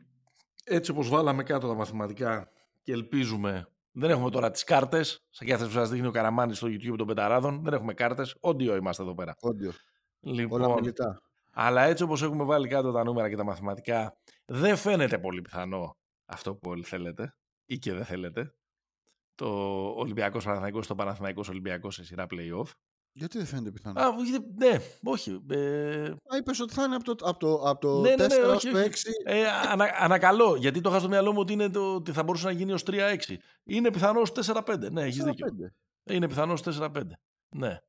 έτσι 0.64 0.92
όπως 0.92 1.10
βάλαμε 1.10 1.44
κάτω 1.44 1.68
τα 1.68 1.74
μαθηματικά 1.74 2.52
και 2.82 2.92
ελπίζουμε 2.92 3.68
δεν 4.00 4.10
έχουμε 4.10 4.30
τώρα 4.30 4.52
τις 4.52 4.64
κάρτες. 4.64 5.26
Σαν 5.30 5.48
και 5.48 5.54
αυτέ 5.54 5.66
που 5.66 5.72
σας 5.72 5.90
δείχνει 5.90 6.08
ο 6.08 6.12
Καραμάνης 6.12 6.58
στο 6.58 6.68
YouTube 6.68 6.96
των 6.98 7.08
Πεταράδων. 7.08 7.64
Δεν 7.64 7.74
έχουμε 7.74 7.94
κάρτες. 7.94 8.36
Όντιο 8.40 8.76
είμαστε 8.76 9.04
εδώ 9.04 9.16
πέρα. 9.16 9.36
Όντιο. 9.40 9.72
Λοιπόν, 10.20 10.62
Όλα 10.62 10.74
μιλητά. 10.74 11.22
Αλλά 11.52 11.82
έτσι 11.82 12.04
όπως 12.04 12.22
έχουμε 12.22 12.44
βάλει 12.44 12.68
κάτω 12.68 12.92
τα 12.92 13.04
νούμερα 13.04 13.30
και 13.30 13.36
τα 13.36 13.44
μαθηματικά, 13.44 14.18
δεν 14.46 14.76
φαίνεται 14.76 15.20
πολύ 15.20 15.42
πιθανό 15.42 15.98
αυτό 16.26 16.56
που 16.56 16.70
όλοι 16.70 16.84
θέλετε 16.84 17.36
ή 17.66 17.78
και 17.78 17.94
δεν 17.94 18.06
θέλετε. 18.06 18.54
Το 19.36 19.48
Ολυμπιακός 19.96 20.44
Παναθηναϊκός 20.44 20.86
στο 20.86 20.96
Παναθηναϊκός 20.96 21.50
Ολυμπιακός 21.50 21.96
σε 21.96 22.04
σειρά 22.04 22.26
playoff. 22.30 22.72
Γιατί 23.18 23.38
δεν 23.38 23.48
φαίνεται 23.48 23.72
πιθανό; 23.72 24.02
Α, 24.02 24.12
ναι, 24.56 24.78
όχι. 25.04 25.42
Ε... 25.50 26.04
Α, 26.04 26.38
είπες 26.38 26.60
ότι 26.60 26.74
θα 26.74 26.84
είναι 26.84 26.96
από 26.96 27.16
το, 27.16 27.26
από 27.26 27.40
το, 27.40 27.54
από 27.54 27.80
το 27.80 28.00
ναι, 28.00 28.14
4 28.14 28.18
ναι, 28.18 28.26
ναι, 28.26 28.58
στο 28.58 28.70
6. 28.74 28.90
Ε, 29.26 29.48
ανα, 29.72 29.96
ανακαλώ, 30.00 30.56
γιατί 30.56 30.82
το 30.82 30.90
είχα 30.90 31.00
στο 31.00 31.08
μυαλό 31.08 31.32
μου 31.32 31.40
ότι, 31.40 31.54
είναι 31.54 31.70
το, 31.70 31.96
ότι 31.96 32.12
θα 32.12 32.24
μπορούσε 32.24 32.46
να 32.46 32.52
γίνει 32.52 32.72
ως 32.72 32.84
3-6. 32.86 33.16
Είναι 33.64 33.92
πιθανό 33.92 34.20
ως 34.20 34.32
4-5. 34.32 34.92
Ναι, 34.92 35.02
έχεις 35.02 35.24
δίκιο. 35.24 35.48
Είναι 36.04 36.28
πιθανό 36.28 36.54
ως 36.54 36.62
4-5. 36.64 37.02
Ναι. 37.50 37.80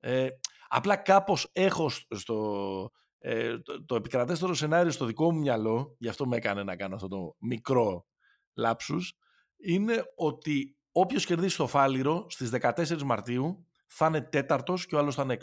Ε, 0.00 0.28
απλά 0.68 0.96
κάπως 0.96 1.48
έχω 1.52 1.88
στο, 1.88 2.90
ε, 3.18 3.58
το, 3.58 3.84
το 3.84 3.94
επικρατέστερο 3.94 4.54
σενάριο 4.54 4.90
στο 4.90 5.04
δικό 5.04 5.32
μου 5.32 5.38
μυαλό, 5.38 5.96
γι' 5.98 6.08
αυτό 6.08 6.26
με 6.26 6.36
έκανε 6.36 6.62
να 6.62 6.76
κάνω 6.76 6.94
αυτό 6.94 7.08
το 7.08 7.36
μικρό 7.38 8.06
λάψους, 8.54 9.16
είναι 9.56 10.04
ότι 10.14 10.76
όποιος 10.92 11.26
κερδίσει 11.26 11.56
το 11.56 11.66
Φάληρο 11.66 12.26
στις 12.28 12.50
14 12.60 13.02
Μαρτίου 13.02 13.67
θα 13.88 14.06
είναι 14.06 14.20
τέταρτος 14.20 14.86
και 14.86 14.94
ο 14.94 14.98
άλλος 14.98 15.14
θα 15.14 15.22
είναι 15.22 15.38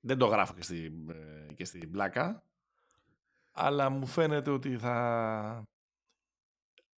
Δεν 0.00 0.18
το 0.18 0.26
γράφω 0.26 0.54
και 0.54 0.62
στην, 0.62 1.10
ε, 1.10 1.52
και 1.54 1.64
στην 1.64 1.90
πλάκα, 1.90 2.44
αλλά 3.50 3.90
μου 3.90 4.06
φαίνεται 4.06 4.50
ότι 4.50 4.78
θα, 4.78 5.68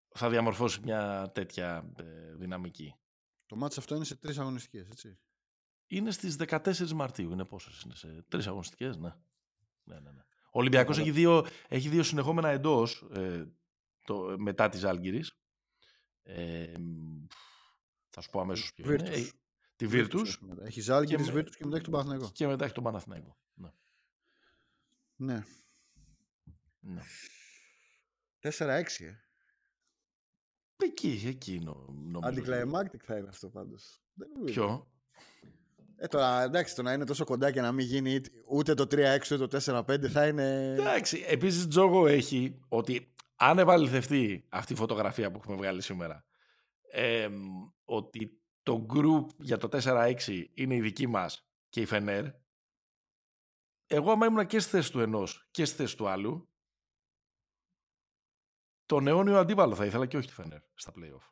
θα 0.09 0.28
διαμορφώσει 0.28 0.80
μια 0.80 1.30
τέτοια 1.34 1.92
ε, 1.96 2.34
δυναμική. 2.34 2.94
Το 3.46 3.57
μάτς 3.57 3.78
αυτό 3.78 3.94
είναι 3.94 4.04
σε 4.04 4.16
τρεις 4.16 4.38
αγωνιστικές, 4.38 4.88
έτσι. 4.88 5.18
Είναι 5.86 6.11
στις 6.11 6.36
14 6.46 6.90
Μαρτίου. 6.90 7.30
Είναι 7.30 7.44
πόσες 7.44 7.82
είναι, 7.82 7.94
σε 7.94 8.24
τρεις 8.28 8.46
αγωνιστικές, 8.46 8.96
ναι. 8.96 9.14
ναι, 9.84 10.00
ναι, 10.00 10.11
ναι. 10.11 10.24
Ο 10.57 10.59
Ολυμπιακός 10.59 10.98
έχει 10.98 11.11
δύο, 11.11 11.46
έχει 11.68 11.88
δύο 11.88 12.02
συνεχόμενα 12.02 12.48
εντός 12.48 13.09
ε, 13.14 13.46
το, 14.04 14.34
μετά 14.38 14.68
της 14.68 14.84
Ζαλγκίρις. 14.84 15.38
Ε, 16.22 16.72
θα 18.16 18.22
σου 18.22 18.30
πω 18.30 18.40
αμέσως 18.40 18.72
ποιο 18.74 18.92
είναι. 18.92 19.08
Ε, 19.08 19.28
τη 19.76 19.86
Βίρτους. 19.86 20.40
Έχει 20.62 20.80
Ζάλγκι, 20.80 21.16
τη 21.16 21.22
Βίρτους 21.22 21.56
και 21.56 21.64
μετά 21.64 21.76
έχει 21.76 21.84
τον 21.84 21.92
Παναθηναϊκό. 21.92 22.30
Και 22.32 22.46
μετά 22.46 22.64
έχει 22.64 22.74
τον 22.74 22.84
Παναθηναϊκό. 22.84 23.36
Ναι. 23.54 23.68
Ναι. 25.16 25.44
ναι. 26.80 27.00
4-6, 28.42 28.48
ε. 28.58 29.14
Εκεί, 30.76 31.22
εκεί 31.26 31.60
νομίζω. 31.60 32.20
Anticlimactic 32.22 33.00
θα 33.04 33.16
είναι 33.16 33.28
αυτό 33.28 33.48
πάντως. 33.48 34.00
Ποιο; 34.44 34.90
Ε, 35.96 36.06
τώρα 36.06 36.42
εντάξει, 36.42 36.74
το 36.74 36.82
να 36.82 36.92
είναι 36.92 37.04
τόσο 37.04 37.24
κοντά 37.24 37.50
και 37.50 37.60
να 37.60 37.72
μην 37.72 37.86
γίνει 37.86 38.20
ούτε 38.48 38.74
το 38.74 38.86
3-6 38.90 39.18
ούτε 39.32 39.46
το 39.46 39.84
4-5 39.88 40.08
θα 40.08 40.26
είναι. 40.26 40.74
Εντάξει. 40.78 41.24
Επίσης, 41.28 41.66
Τζόγο 41.66 42.06
έχει 42.06 42.58
ότι 42.68 43.14
αν 43.36 43.58
επαληθευτεί 43.58 44.46
αυτή 44.48 44.72
η 44.72 44.76
φωτογραφία 44.76 45.30
που 45.30 45.38
έχουμε 45.42 45.56
βγάλει 45.56 45.82
σήμερα 45.82 46.26
ε, 46.90 47.28
ότι 47.87 48.41
το 48.62 48.87
group 48.91 49.26
για 49.39 49.57
το 49.57 49.68
4-6 49.72 50.47
είναι 50.55 50.74
η 50.74 50.80
δική 50.80 51.07
μας 51.07 51.49
και 51.68 51.80
η 51.80 51.87
Φενέρ, 51.87 52.24
εγώ 53.87 54.11
άμα 54.11 54.26
ήμουν 54.26 54.47
και 54.47 54.59
στη 54.59 54.70
θέση 54.70 54.93
του 54.93 55.01
ενός 55.01 55.49
και 55.51 55.64
στη 55.64 55.76
θέση 55.76 55.97
του 55.97 56.09
άλλου, 56.09 56.49
τον 58.87 59.07
αιώνιο 59.07 59.39
αντίπαλο 59.39 59.74
θα 59.74 59.84
ήθελα 59.84 60.07
και 60.07 60.16
όχι 60.16 60.26
τη 60.26 60.32
Φενέρ 60.32 60.61
στα 60.74 60.93
play-off. 60.97 61.30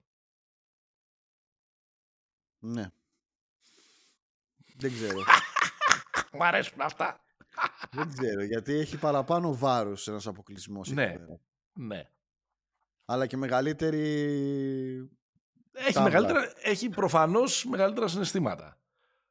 Ναι. 2.59 2.91
Δεν 4.77 4.93
ξέρω. 4.93 5.19
Μ' 6.39 6.43
αρέσουν 6.43 6.81
αυτά. 6.81 7.25
Δεν 7.91 8.09
ξέρω, 8.09 8.43
γιατί 8.43 8.73
έχει 8.73 8.99
παραπάνω 8.99 9.57
βάρος 9.57 10.09
ένας 10.09 10.27
αποκλεισμός. 10.27 10.91
Ναι, 10.91 11.17
ναι. 11.73 12.11
Αλλά 13.05 13.27
και 13.27 13.37
μεγαλύτερη 13.37 15.11
έχει, 15.75 16.01
μεγαλύτερα, 16.01 16.53
έχει 16.57 16.89
προφανώς 16.89 17.65
μεγαλύτερα 17.65 18.09
συναισθήματα. 18.09 18.79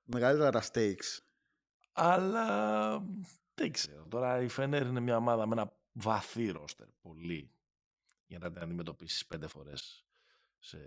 Μεγαλύτερα 0.04 0.52
τα 0.52 0.64
stakes. 0.72 1.20
Αλλά 1.91 3.06
δεν 3.56 3.72
ξέρω. 3.72 4.06
Τώρα 4.08 4.41
η 4.41 4.48
Φενέρ 4.48 4.86
είναι 4.86 5.00
μια 5.00 5.18
ομάδα 5.18 5.46
με 5.46 5.54
ένα 5.54 5.74
βαθύ 5.91 6.50
ρόστερ. 6.50 6.88
Πολύ. 7.02 7.52
Για 8.26 8.39
να 8.39 8.52
την 8.52 8.62
αντιμετωπίσεις 8.62 9.26
πέντε 9.26 9.48
φορές 9.48 10.06
σε 10.60 10.78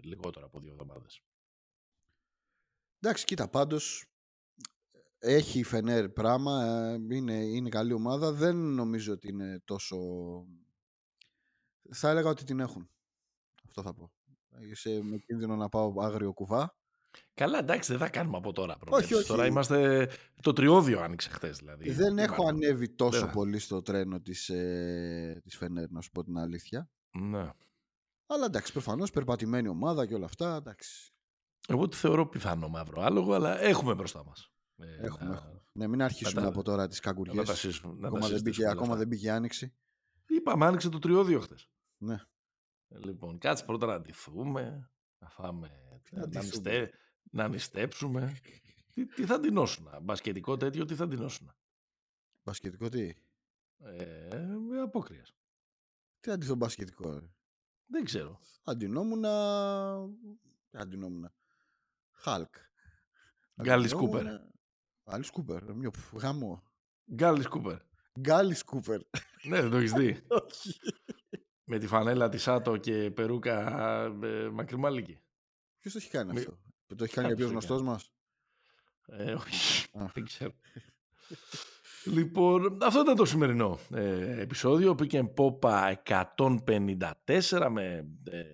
λιγότερο 0.00 0.46
από 0.46 0.60
δύο 0.60 0.72
εβδομάδες. 0.72 1.22
Εντάξει, 3.00 3.24
κοίτα, 3.24 3.48
πάντως 3.48 4.04
έχει 5.18 5.58
η 5.58 5.62
Φενέρ 5.62 6.08
πράγμα, 6.08 6.64
ε, 6.64 6.92
είναι, 7.14 7.34
είναι 7.34 7.68
καλή 7.68 7.92
ομάδα. 7.92 8.32
Δεν 8.32 8.56
νομίζω 8.56 9.12
ότι 9.12 9.28
είναι 9.28 9.60
τόσο... 9.64 9.98
Θα 11.92 12.08
έλεγα 12.08 12.28
ότι 12.28 12.44
την 12.44 12.60
έχουν. 12.60 12.90
Αυτό 13.64 13.82
θα 13.82 13.94
πω. 13.94 14.12
Είσαι 14.58 15.00
με 15.02 15.16
κίνδυνο 15.16 15.56
να 15.56 15.68
πάω 15.68 15.92
άγριο 16.00 16.32
κουβά. 16.32 16.74
Καλά, 17.34 17.58
εντάξει, 17.58 17.90
δεν 17.90 18.00
θα 18.00 18.08
κάνουμε 18.08 18.36
από 18.36 18.52
τώρα. 18.52 18.76
Όχι, 18.88 19.14
όχι. 19.14 19.26
Τώρα 19.26 19.46
είμαστε. 19.46 20.08
Το 20.42 20.52
τριώδιο 20.52 21.00
άνοιξε 21.00 21.30
χθες. 21.30 21.58
Δηλαδή, 21.58 21.90
δεν 21.90 22.18
έχω 22.18 22.46
ανέβει 22.46 22.88
τόσο 22.88 23.26
πολύ 23.26 23.58
στο 23.58 23.82
τρένο 23.82 24.20
της 24.20 24.48
ε, 24.48 25.40
της 25.42 25.56
Φενέρ, 25.56 25.90
να 25.90 26.00
σου 26.00 26.10
πω 26.10 26.24
την 26.24 26.38
αλήθεια. 26.38 26.90
Ναι. 27.10 27.50
Αλλά 28.26 28.44
εντάξει, 28.44 28.72
προφανώς 28.72 29.10
περπατημένη 29.10 29.68
ομάδα 29.68 30.06
και 30.06 30.14
όλα 30.14 30.24
αυτά. 30.24 30.56
Εντάξει. 30.56 31.14
Εγώ 31.68 31.88
τη 31.88 31.96
θεωρώ 31.96 32.28
πιθανό 32.28 32.68
μαύρο 32.68 33.02
άλογο, 33.02 33.34
αλλά 33.34 33.60
έχουμε 33.60 33.94
μπροστά 33.94 34.24
μας. 34.24 34.52
Ε, 34.76 35.06
έχουμε, 35.06 35.34
έχουμε. 35.34 35.62
Ναι, 35.72 35.86
μην 35.86 36.02
αρχίσουμε 36.02 36.46
από 36.46 36.62
τώρα 36.62 36.88
τις 36.88 37.00
καγκουριές. 37.00 37.74
Ακόμα, 38.02 38.28
δεν 38.28 38.40
μπήκε, 38.42 38.68
ακόμα 38.68 38.96
δεν 38.96 39.06
μπήκε 39.06 39.30
άνοιξη. 39.30 39.74
Είπαμε, 40.26 40.66
άνοιξε 40.66 40.88
το 40.88 40.98
τριώδιο 40.98 41.40
χθες. 41.40 41.68
Ναι. 41.96 42.20
Λοιπόν, 42.90 43.38
κάτσε 43.38 43.64
πρώτα 43.64 43.86
να 43.86 43.94
αντιθούμε, 43.94 44.90
να 45.18 45.28
φάμε, 45.28 46.00
να, 46.10 46.26
νηστε, 46.26 46.92
να 47.30 47.48
νηστέψουμε. 47.48 48.36
τι, 48.92 49.06
τι 49.06 49.26
θα 49.26 49.40
ντυνώσουν, 49.40 49.88
μπασκετικό 50.02 50.56
τέτοιο, 50.56 50.84
τι 50.84 50.94
θα 50.94 51.06
ντυνώσουν. 51.06 51.54
Μπασκετικό 52.42 52.88
τι; 52.88 53.14
Ε, 53.78 54.46
με 54.68 54.80
απόκρυα. 54.80 55.26
Τι 56.20 56.30
αντιθώ 56.30 56.54
μπασκετικό, 56.54 57.18
ρε. 57.18 57.26
Δεν 57.86 58.04
ξέρω. 58.04 58.40
Αντινόμουν. 58.64 59.24
Αντινόμουν. 60.70 61.32
Χάλκ. 62.10 62.54
Γκάλις 63.62 63.90
Σκούπερ. 63.90 64.24
Γκάλις 65.10 65.26
Σκούπερ. 65.26 65.74
Μια 65.74 65.90
γαμό. 66.12 66.62
Γκάλις 67.14 67.44
Σκούπερ. 67.44 67.78
Γκάλις 68.20 68.58
Σκούπερ. 68.58 69.00
ναι, 69.48 69.60
δεν 69.60 69.70
το 69.70 69.76
έχεις 69.76 69.92
δει. 69.92 70.26
Όχι 71.70 71.78
με 71.78 71.86
τη 71.86 71.86
φανέλα 71.86 72.28
της 72.28 72.42
Σάτο 72.42 72.76
και 72.76 73.10
περούκα 73.10 74.04
ε, 74.22 74.48
μακριμάλικη. 74.52 75.18
Ποιος 75.78 75.92
το 75.92 75.98
έχει 76.02 76.10
κάνει 76.10 76.38
αυτό; 76.38 76.58
Το 76.96 77.04
έχει 77.04 77.14
κάνει 77.14 77.28
κάποιος 77.28 77.50
γνωστός 77.50 77.82
μας; 77.82 78.12
Ε, 79.06 79.32
όχι. 79.32 79.86
Δεν 80.14 80.24
ξέρω. 80.24 80.52
λοιπόν, 82.04 82.78
αυτό 82.82 83.00
ήταν 83.00 83.16
το 83.16 83.24
σημερινό 83.24 83.78
ε, 83.94 84.40
επεισόδιο. 84.40 84.94
Πήγε 84.94 85.24
Πόπα 85.24 86.02
154 86.36 87.68
με... 87.70 88.08
Ε, 88.24 88.44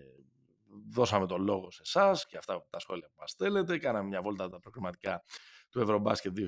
δώσαμε 0.88 1.26
το 1.26 1.38
λόγο 1.38 1.70
σε 1.70 1.82
εσάς 1.84 2.26
και 2.26 2.36
αυτά 2.36 2.66
τα 2.70 2.78
σχόλια 2.78 3.06
που 3.06 3.14
μας 3.18 3.30
στέλνετε. 3.30 3.78
Κάναμε 3.78 4.08
μια 4.08 4.22
βόλτα 4.22 4.48
τα 4.48 4.60
προκριματικά 4.60 5.22
του 5.76 5.82
Ευρωμπάσκετ 5.82 6.38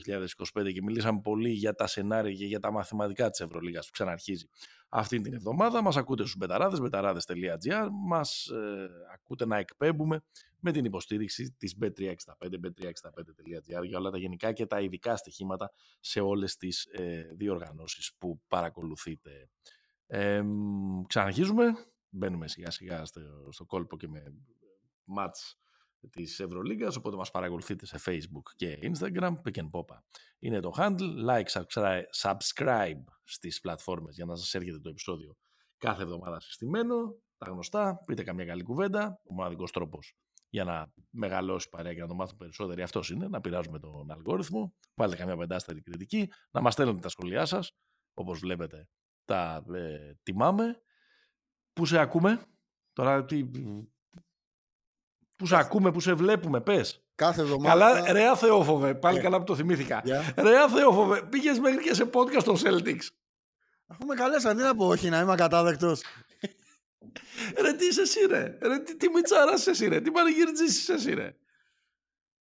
2025 0.54 0.72
και 0.72 0.82
μιλήσαμε 0.82 1.20
πολύ 1.20 1.50
για 1.50 1.74
τα 1.74 1.86
σενάρια 1.86 2.34
και 2.34 2.46
για 2.46 2.60
τα 2.60 2.72
μαθηματικά 2.72 3.30
της 3.30 3.40
Ευρωλίγας 3.40 3.86
που 3.86 3.92
ξαναρχίζει 3.92 4.48
αυτή 4.88 5.20
την 5.20 5.34
εβδομάδα. 5.34 5.82
Μας 5.82 5.96
ακούτε 5.96 6.22
στους 6.22 6.36
μπεταράδες, 6.36 6.80
μπεταράδες.gr, 6.80 7.88
μας 8.06 8.46
ε, 8.46 8.88
ακούτε 9.14 9.46
να 9.46 9.56
εκπέμπουμε 9.56 10.22
με 10.60 10.72
την 10.72 10.84
υποστήριξη 10.84 11.54
της 11.58 11.76
Bet365, 11.80 12.46
bet365.gr 12.46 13.84
για 13.84 13.98
όλα 13.98 14.10
τα 14.10 14.18
γενικά 14.18 14.52
και 14.52 14.66
τα 14.66 14.80
ειδικά 14.80 15.16
στοιχήματα 15.16 15.72
σε 16.00 16.20
όλες 16.20 16.56
τις 16.56 16.84
ε, 16.84 17.30
διοργανώσεις 17.36 18.12
που 18.18 18.40
παρακολουθείτε. 18.48 19.50
Ε, 20.06 20.42
ξαναρχίζουμε, 21.06 21.64
μπαίνουμε 22.08 22.48
σιγά 22.48 22.70
σιγά 22.70 23.04
στο, 23.04 23.20
στο 23.50 23.64
κόλπο 23.64 23.96
και 23.96 24.08
με 24.08 24.34
μάτς 25.04 25.58
της 26.11 26.40
Ευρωλίγκας, 26.40 26.96
οπότε 26.96 27.16
μας 27.16 27.30
παρακολουθείτε 27.30 27.86
σε 27.86 27.99
Facebook 28.05 28.53
και 28.57 28.78
Instagram, 28.82 29.32
Pick 29.44 29.55
and 29.55 29.70
Popa. 29.70 29.99
Είναι 30.38 30.61
το 30.61 30.72
handle, 30.76 31.14
like, 31.28 31.62
subscribe 32.22 33.05
στις 33.24 33.61
πλατφόρμες 33.61 34.14
για 34.14 34.24
να 34.24 34.36
σας 34.36 34.55
έρχεται 34.55 34.78
το 34.78 34.88
επεισόδιο 34.88 35.36
κάθε 35.78 36.03
εβδομάδα 36.03 36.40
συστημένο, 36.40 37.16
τα 37.38 37.51
γνωστά, 37.51 38.03
πείτε 38.07 38.22
καμία 38.22 38.44
καλή 38.44 38.62
κουβέντα, 38.62 39.20
ο 39.30 39.34
μοναδικός 39.34 39.72
τρόπος 39.72 40.16
για 40.51 40.64
να 40.64 40.92
μεγαλώσει 41.11 41.68
παρέα 41.68 41.94
και 41.94 42.01
να 42.01 42.07
το 42.07 42.14
μάθουν 42.14 42.36
περισσότεροι 42.36 42.82
αυτός 42.82 43.11
είναι, 43.11 43.28
να 43.28 43.40
πειράζουμε 43.40 43.78
τον 43.78 44.11
αλγόριθμο, 44.11 44.74
βάλτε 44.94 45.16
καμία 45.16 45.36
πεντάστερη 45.36 45.82
κριτική, 45.82 46.28
να 46.51 46.61
μας 46.61 46.72
στέλνετε 46.72 46.99
τα 46.99 47.09
σχολιά 47.09 47.44
σας, 47.44 47.76
όπως 48.14 48.38
βλέπετε 48.38 48.88
τα 49.24 49.64
ε, 49.74 50.12
τιμάμε. 50.22 50.82
Πού 51.72 51.86
σε 51.86 51.99
ακούμε, 51.99 52.46
τώρα 52.92 53.24
τι, 53.24 53.44
Πού 55.39 55.47
σε 55.47 55.57
ακούμε, 55.57 55.93
πού 55.93 56.01
σε 56.01 56.12
βλέπουμε, 56.14 56.61
πες. 56.61 57.03
Κάθε 57.14 57.41
εβδομάδα. 57.41 57.68
Καλά, 57.68 58.12
ρε 58.12 58.36
Θεόφοβε, 58.36 58.95
πάλι 58.95 59.18
yeah. 59.18 59.22
καλά 59.22 59.39
που 59.39 59.45
το 59.45 59.55
θυμήθηκα. 59.55 60.03
Yeah. 60.05 60.32
Ρε 60.36 60.68
Θεόφοβε, 60.74 61.22
πήγες 61.30 61.59
μέχρι 61.59 61.82
και 61.82 61.95
σε 61.95 62.11
podcast 62.12 62.43
των 62.43 62.57
Celtics. 62.57 63.07
Αφού 63.86 64.07
με 64.07 64.14
καλέσαν, 64.14 64.57
τι 64.57 64.62
να 64.62 64.74
πω, 64.74 64.86
όχι, 64.86 65.09
να 65.09 65.20
είμαι 65.20 65.32
ακατάδεκτος. 65.32 66.03
ρε 67.62 67.72
τι 67.72 67.86
είσαι 67.86 68.01
εσύ, 68.01 68.26
ρε. 68.26 68.59
ρε 68.62 68.78
τι, 68.78 68.97
τι 68.97 69.09
μιτσάρας 69.09 69.66
εσύ, 69.66 69.89
ρε. 69.89 70.01
Τι 70.01 70.11
πανηγύριτζή 70.11 70.64
είσαι 70.64 70.93
εσύ, 70.93 71.14
ρε. 71.14 71.36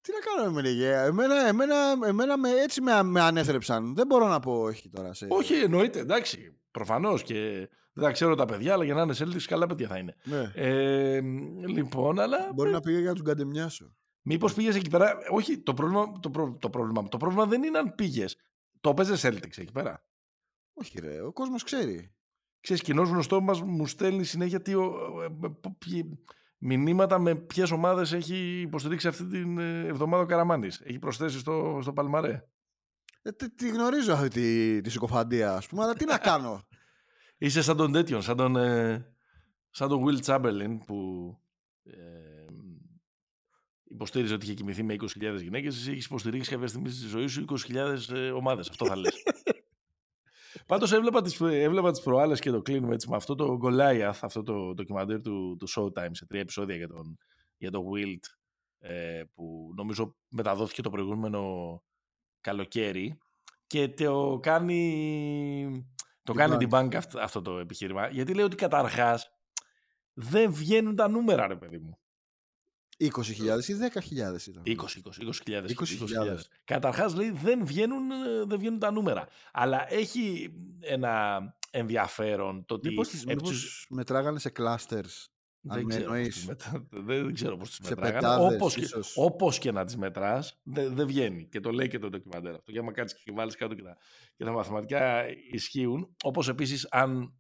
Τι 0.01 0.11
να 0.11 0.19
κάνω 0.19 0.51
με 0.51 0.61
λίγε. 0.61 0.91
Εμένα, 0.91 1.47
εμένα, 1.47 1.75
εμένα 2.05 2.37
με, 2.37 2.49
έτσι 2.49 2.81
με, 2.81 3.03
με 3.03 3.21
ανέθρεψαν. 3.21 3.95
Δεν 3.95 4.07
μπορώ 4.07 4.27
να 4.27 4.39
πω 4.39 4.61
όχι 4.61 4.89
τώρα. 4.89 5.13
Σε... 5.13 5.27
Όχι, 5.29 5.53
εννοείται, 5.53 5.99
εντάξει. 5.99 6.57
Προφανώς 6.77 7.23
και 7.23 7.69
δεν 7.93 8.03
τα 8.03 8.11
ξέρω 8.11 8.35
τα 8.35 8.45
παιδιά, 8.45 8.73
αλλά 8.73 8.83
για 8.83 8.93
να 8.93 9.01
είναι 9.01 9.13
Celtics 9.17 9.41
καλά 9.41 9.67
παιδιά 9.67 9.87
θα 9.87 9.97
είναι. 9.97 10.15
Ναι. 10.23 10.51
Ε, 10.55 11.21
λοιπόν, 11.67 12.19
αλλά... 12.19 12.51
Μπορεί 12.53 12.71
να 12.71 12.79
πήγε 12.79 12.99
για 12.99 13.07
να 13.07 13.13
τους 13.13 13.23
καντεμιάσω. 13.23 13.95
Μήπως 14.21 14.53
πήγες 14.53 14.75
εκεί 14.75 14.89
πέρα. 14.89 15.17
Όχι, 15.31 15.57
το 15.57 15.73
πρόβλημα, 15.73 16.19
το, 16.19 16.29
προ, 16.29 16.57
το, 16.59 16.69
πρόβλημα, 16.69 17.07
το 17.07 17.17
πρόβλημα 17.17 17.45
δεν 17.45 17.63
είναι 17.63 17.77
αν 17.77 17.95
πήγες. 17.95 18.37
Το 18.81 18.93
παίζε 18.93 19.27
Celtics 19.27 19.57
εκεί 19.57 19.71
πέρα. 19.71 20.05
Όχι, 20.73 20.99
ρε, 20.99 21.21
ο 21.21 21.31
κόσμος 21.31 21.63
ξέρει. 21.63 22.15
Ξέρεις, 22.59 22.81
κοινός 22.81 23.09
γνωστός 23.09 23.41
μας 23.41 23.61
μου 23.61 23.87
στέλνει 23.87 24.23
συνέχεια 24.23 24.61
τι, 24.61 24.73
μηνύματα 26.57 27.19
με 27.19 27.35
ποιες 27.35 27.71
ομάδες 27.71 28.13
έχει 28.13 28.61
υποστηρίξει 28.61 29.07
αυτή 29.07 29.25
την 29.27 29.57
ε, 29.57 29.85
εβδομάδα 29.85 30.23
ο 30.23 30.25
Καραμάνης. 30.25 30.81
Έχει 30.83 30.99
προσθέσει 30.99 31.39
στο, 31.39 31.79
στο 31.81 31.93
Παλμαρέ. 31.93 32.43
Ε, 33.27 33.31
τη, 33.31 33.49
τη, 33.49 33.69
γνωρίζω 33.69 34.13
αυτή 34.13 34.29
τη, 34.29 34.81
τη 34.81 34.89
συκοφαντία, 34.89 35.53
ας 35.53 35.67
πούμε, 35.67 35.83
αλλά 35.83 35.93
τι 35.93 36.05
να 36.05 36.17
κάνω. 36.29 36.61
Είσαι 37.37 37.61
σαν 37.61 37.77
τον 37.77 37.91
τέτοιον, 37.91 38.21
σαν 38.21 38.37
τον, 38.37 38.55
ε, 38.55 39.15
σαν 39.69 39.89
τον 39.89 40.03
Will 40.05 40.23
Chamberlain 40.25 40.77
που 40.85 41.37
ε, 41.83 42.45
υποστήριζε 43.83 44.33
ότι 44.33 44.45
είχε 44.45 44.53
κοιμηθεί 44.53 44.83
με 44.83 44.95
20.000 44.99 45.41
γυναίκες, 45.41 45.75
εσύ 45.75 45.91
έχεις 45.91 46.05
υποστηρίξει 46.05 46.49
κάποια 46.49 46.67
στιγμή 46.67 46.89
στη 46.89 47.07
ζωή 47.07 47.27
σου 47.27 47.45
20.000 47.69 48.13
ε, 48.13 48.31
ομάδες. 48.31 48.69
Αυτό 48.69 48.85
θα 48.85 48.95
λες. 48.95 49.23
Πάντως 50.67 50.91
έβλεπα 50.91 51.21
τις, 51.21 51.41
έβλεπα 51.41 51.91
τις 51.91 52.01
προάλλες 52.01 52.39
και 52.39 52.51
το 52.51 52.61
κλείνουμε 52.61 52.93
έτσι 52.93 53.09
με 53.09 53.15
αυτό 53.15 53.35
το 53.35 53.59
Goliath, 53.63 54.19
αυτό 54.21 54.43
το 54.43 54.73
ντοκιμαντέρ 54.73 55.21
του, 55.21 55.55
του 55.59 55.67
Showtime 55.69 56.11
σε 56.11 56.25
τρία 56.25 56.41
επεισόδια 56.41 56.75
για 56.75 56.87
τον, 56.87 57.17
για 57.57 57.71
τον 57.71 57.83
Wilt 57.93 58.25
ε, 58.79 59.23
που 59.33 59.73
νομίζω 59.75 60.15
μεταδόθηκε 60.27 60.81
το 60.81 60.89
προηγούμενο 60.89 61.81
καλοκαίρι 62.47 63.17
και 63.67 63.89
το 63.89 64.39
κάνει 64.41 65.87
το 66.23 66.33
κάνει 66.33 66.57
την 66.57 66.69
bank 66.71 66.95
αυτό, 66.95 67.19
αυτό 67.19 67.41
το 67.41 67.57
επιχείρημα. 67.57 68.07
Γιατί 68.07 68.33
λέει 68.33 68.45
ότι 68.45 68.55
καταρχάς 68.55 69.31
δεν 70.13 70.53
βγαίνουν 70.53 70.95
τα 70.95 71.07
νούμερα, 71.07 71.47
ρε 71.47 71.55
παιδί 71.55 71.77
μου. 71.77 71.97
20.000 72.99 73.07
ή 73.67 73.73
10.000 73.93 74.47
ήταν. 74.47 74.63
20, 74.65 74.73
20, 74.73 74.75
20.000. 75.45 75.67
20.000. 76.25 76.37
Καταρχάς 76.63 77.15
λέει 77.15 77.29
δεν 77.31 77.65
βγαίνουν, 77.65 78.07
δεν 78.47 78.59
βγαίνουν 78.59 78.79
τα 78.79 78.91
νούμερα. 78.91 79.27
Αλλά 79.51 79.93
έχει 79.93 80.53
ένα 80.79 81.41
ενδιαφέρον 81.71 82.65
το 82.65 82.73
ότι... 82.73 82.89
Μήπως, 82.89 83.23
μήπως 83.25 83.87
μετράγανε 83.89 84.39
σε 84.39 84.51
clusters 84.57 85.25
δεν 85.67 85.87
ξέρω, 85.87 86.11
μετα... 86.47 86.87
δεν 86.89 87.33
ξέρω 87.33 87.57
πώς 87.57 87.69
τις 87.69 87.89
μετράγανε. 87.89 88.55
Όπως, 88.55 88.75
και, 88.75 88.87
όπως 89.15 89.59
και 89.59 89.71
να 89.71 89.85
τις 89.85 89.97
μετράς, 89.97 90.59
δεν, 90.63 90.95
δεν 90.95 91.07
βγαίνει. 91.07 91.47
Και 91.47 91.59
το 91.59 91.71
λέει 91.71 91.87
και 91.87 91.99
το 91.99 92.09
ντοκιμαντέρ 92.09 92.55
αυτό. 92.55 92.71
Και 92.71 92.79
άμα 92.79 92.91
κάτσεις 92.91 93.23
και 93.23 93.31
βάλεις 93.31 93.55
κάτω 93.55 93.73
και 93.73 93.81
τα, 93.81 93.97
και 94.35 94.43
τα 94.43 94.51
μαθηματικά 94.51 95.25
ισχύουν. 95.51 96.15
Όπως 96.23 96.49
επίσης 96.49 96.87
αν 96.89 97.37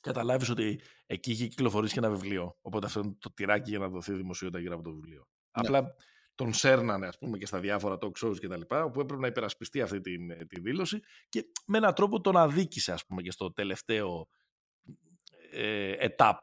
καταλάβεις 0.00 0.48
ότι 0.48 0.80
εκεί 1.06 1.30
έχει 1.30 1.48
κυκλοφορήσει 1.48 1.92
και 1.92 1.98
ένα 1.98 2.10
βιβλίο. 2.10 2.58
Οπότε 2.60 2.86
αυτό 2.86 3.00
είναι 3.00 3.16
το 3.18 3.32
τυράκι 3.34 3.70
για 3.70 3.78
να 3.78 3.88
δοθεί 3.88 4.12
δημοσιότητα 4.12 4.58
γύρω 4.58 4.74
από 4.74 4.82
το 4.82 4.92
βιβλίο. 4.92 5.28
Ναι. 5.60 5.66
Απλά 5.66 5.94
τον 6.34 6.52
σέρνανε 6.52 7.06
ας 7.06 7.18
πούμε 7.18 7.38
και 7.38 7.46
στα 7.46 7.60
διάφορα 7.60 7.98
talk 8.00 8.26
shows 8.26 8.38
και 8.38 8.48
τα 8.48 8.56
λοιπά, 8.56 8.84
όπου 8.84 9.00
έπρεπε 9.00 9.20
να 9.20 9.26
υπερασπιστεί 9.26 9.80
αυτή 9.80 10.00
τη, 10.00 10.46
τη 10.46 10.60
δήλωση 10.60 11.00
και 11.28 11.44
με 11.66 11.78
έναν 11.78 11.94
τρόπο 11.94 12.20
τον 12.20 12.36
αδίκησε 12.36 12.92
ας 12.92 13.06
πούμε 13.06 13.22
και 13.22 13.30
στο 13.30 13.52
τελευταίο 13.52 14.28
ε, 15.52 16.08
etap 16.08 16.38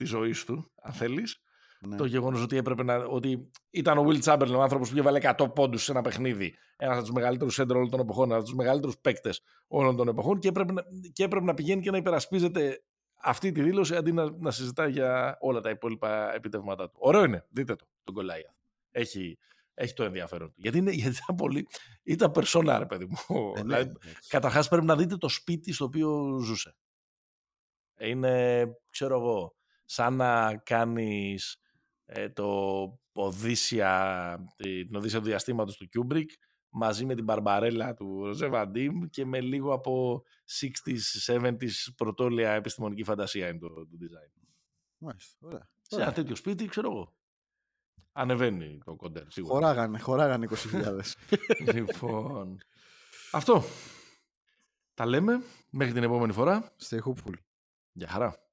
της 0.00 0.08
ζωής 0.08 0.44
του, 0.44 0.72
αν 0.82 0.92
θέλεις. 0.92 1.42
Ναι. 1.80 1.96
Το 1.96 2.04
γεγονός 2.04 2.42
ότι 2.42 2.56
έπρεπε 2.56 2.82
να. 2.82 2.96
ότι 2.96 3.50
ήταν 3.70 3.98
ο 3.98 4.06
Will 4.08 4.22
Chamberlain, 4.22 4.54
ο 4.56 4.62
άνθρωπος 4.62 4.88
που 4.88 4.94
είχε 4.94 5.02
βάλει 5.02 5.20
100 5.38 5.54
πόντους 5.54 5.82
σε 5.82 5.90
ένα 5.90 6.00
παιχνίδι. 6.00 6.54
Ένας 6.76 6.94
από 6.96 7.04
τους 7.04 7.14
μεγαλύτερους 7.14 7.54
σέντερ 7.54 7.76
όλων 7.76 7.90
των 7.90 8.00
εποχών, 8.00 8.24
ένας 8.24 8.36
από 8.36 8.44
τους 8.44 8.54
μεγαλύτερους 8.54 8.98
παίκτες 8.98 9.42
όλων 9.68 9.96
των 9.96 10.08
εποχών 10.08 10.38
και 10.38 10.48
έπρεπε, 10.48 10.72
να, 10.72 10.82
και 11.12 11.24
έπρεπε 11.24 11.44
να 11.44 11.54
πηγαίνει 11.54 11.82
και 11.82 11.90
να 11.90 11.96
υπερασπίζεται 11.96 12.82
αυτή 13.22 13.52
τη 13.52 13.62
δήλωση 13.62 13.96
αντί 13.96 14.12
να, 14.12 14.30
να 14.30 14.50
συζητάει 14.50 14.90
για 14.90 15.36
όλα 15.40 15.60
τα 15.60 15.70
υπόλοιπα 15.70 16.34
επιτεύγματά 16.34 16.90
του. 16.90 16.98
Ωραίο 17.00 17.24
είναι. 17.24 17.46
Δείτε 17.50 17.74
το, 17.74 17.86
τον 18.04 18.14
Goliath. 18.14 18.54
Έχει, 18.90 19.38
έχει 19.74 19.92
το 19.92 20.04
ενδιαφέρον 20.04 20.48
του. 20.48 20.56
Γιατί, 20.56 20.78
είναι, 20.78 20.90
γιατί 20.90 21.16
ήταν 21.22 21.36
πολύ. 21.36 21.66
ήταν 22.02 22.30
περσόνα, 22.30 22.78
ρε 22.78 22.86
παιδί 22.86 23.04
μου. 23.04 23.16
Ε, 23.56 23.62
ναι, 23.62 23.76
δηλαδή, 23.76 23.96
Καταρχάς 24.28 24.68
πρέπει 24.68 24.86
να 24.86 24.96
δείτε 24.96 25.16
το 25.16 25.28
σπίτι 25.28 25.72
στο 25.72 25.84
οποίο 25.84 26.38
ζούσε. 26.42 26.76
Είναι, 27.98 28.66
ξέρω 28.90 29.18
εγώ, 29.18 29.54
σαν 29.90 30.14
να 30.14 30.56
κάνεις 30.56 31.60
ε, 32.04 32.28
το 32.28 32.48
Οδύσσεια, 33.12 34.38
την 34.56 34.96
Οδύσσεια 34.96 35.18
του 35.18 35.24
διαστήματος 35.24 35.76
του 35.76 35.88
Κιούμπρικ 35.88 36.30
μαζί 36.68 37.04
με 37.04 37.14
την 37.14 37.24
Μπαρμπαρέλα 37.24 37.94
του 37.94 38.24
Ροζέ 38.24 38.46
Βαντίμ 38.46 39.02
και 39.10 39.24
με 39.24 39.40
λίγο 39.40 39.72
από 39.72 40.22
60s, 40.60 41.34
70s 41.34 41.70
πρωτόλια 41.96 42.52
επιστημονική 42.52 43.04
φαντασία 43.04 43.48
είναι 43.48 43.58
το, 43.58 43.68
το 43.68 43.96
design. 44.00 44.48
Μάλιστα, 44.98 45.36
ωραία. 45.40 45.68
Σε 45.80 46.02
ένα 46.02 46.12
τέτοιο 46.12 46.34
σπίτι, 46.34 46.66
ξέρω 46.66 46.90
εγώ. 46.90 47.14
Ανεβαίνει 48.12 48.78
το 48.84 48.96
κοντέρ, 48.96 49.30
σίγουρα. 49.30 49.54
Χωράγανε, 49.54 49.98
χωράγανε 49.98 50.48
20.000. 50.72 51.00
λοιπόν, 51.74 52.58
αυτό. 53.32 53.62
Τα 54.94 55.06
λέμε 55.06 55.42
μέχρι 55.70 55.92
την 55.92 56.02
επόμενη 56.02 56.32
φορά. 56.32 56.72
Stay 56.88 56.98
hopeful. 56.98 57.34
Γεια 57.92 58.08
χαρά. 58.08 58.49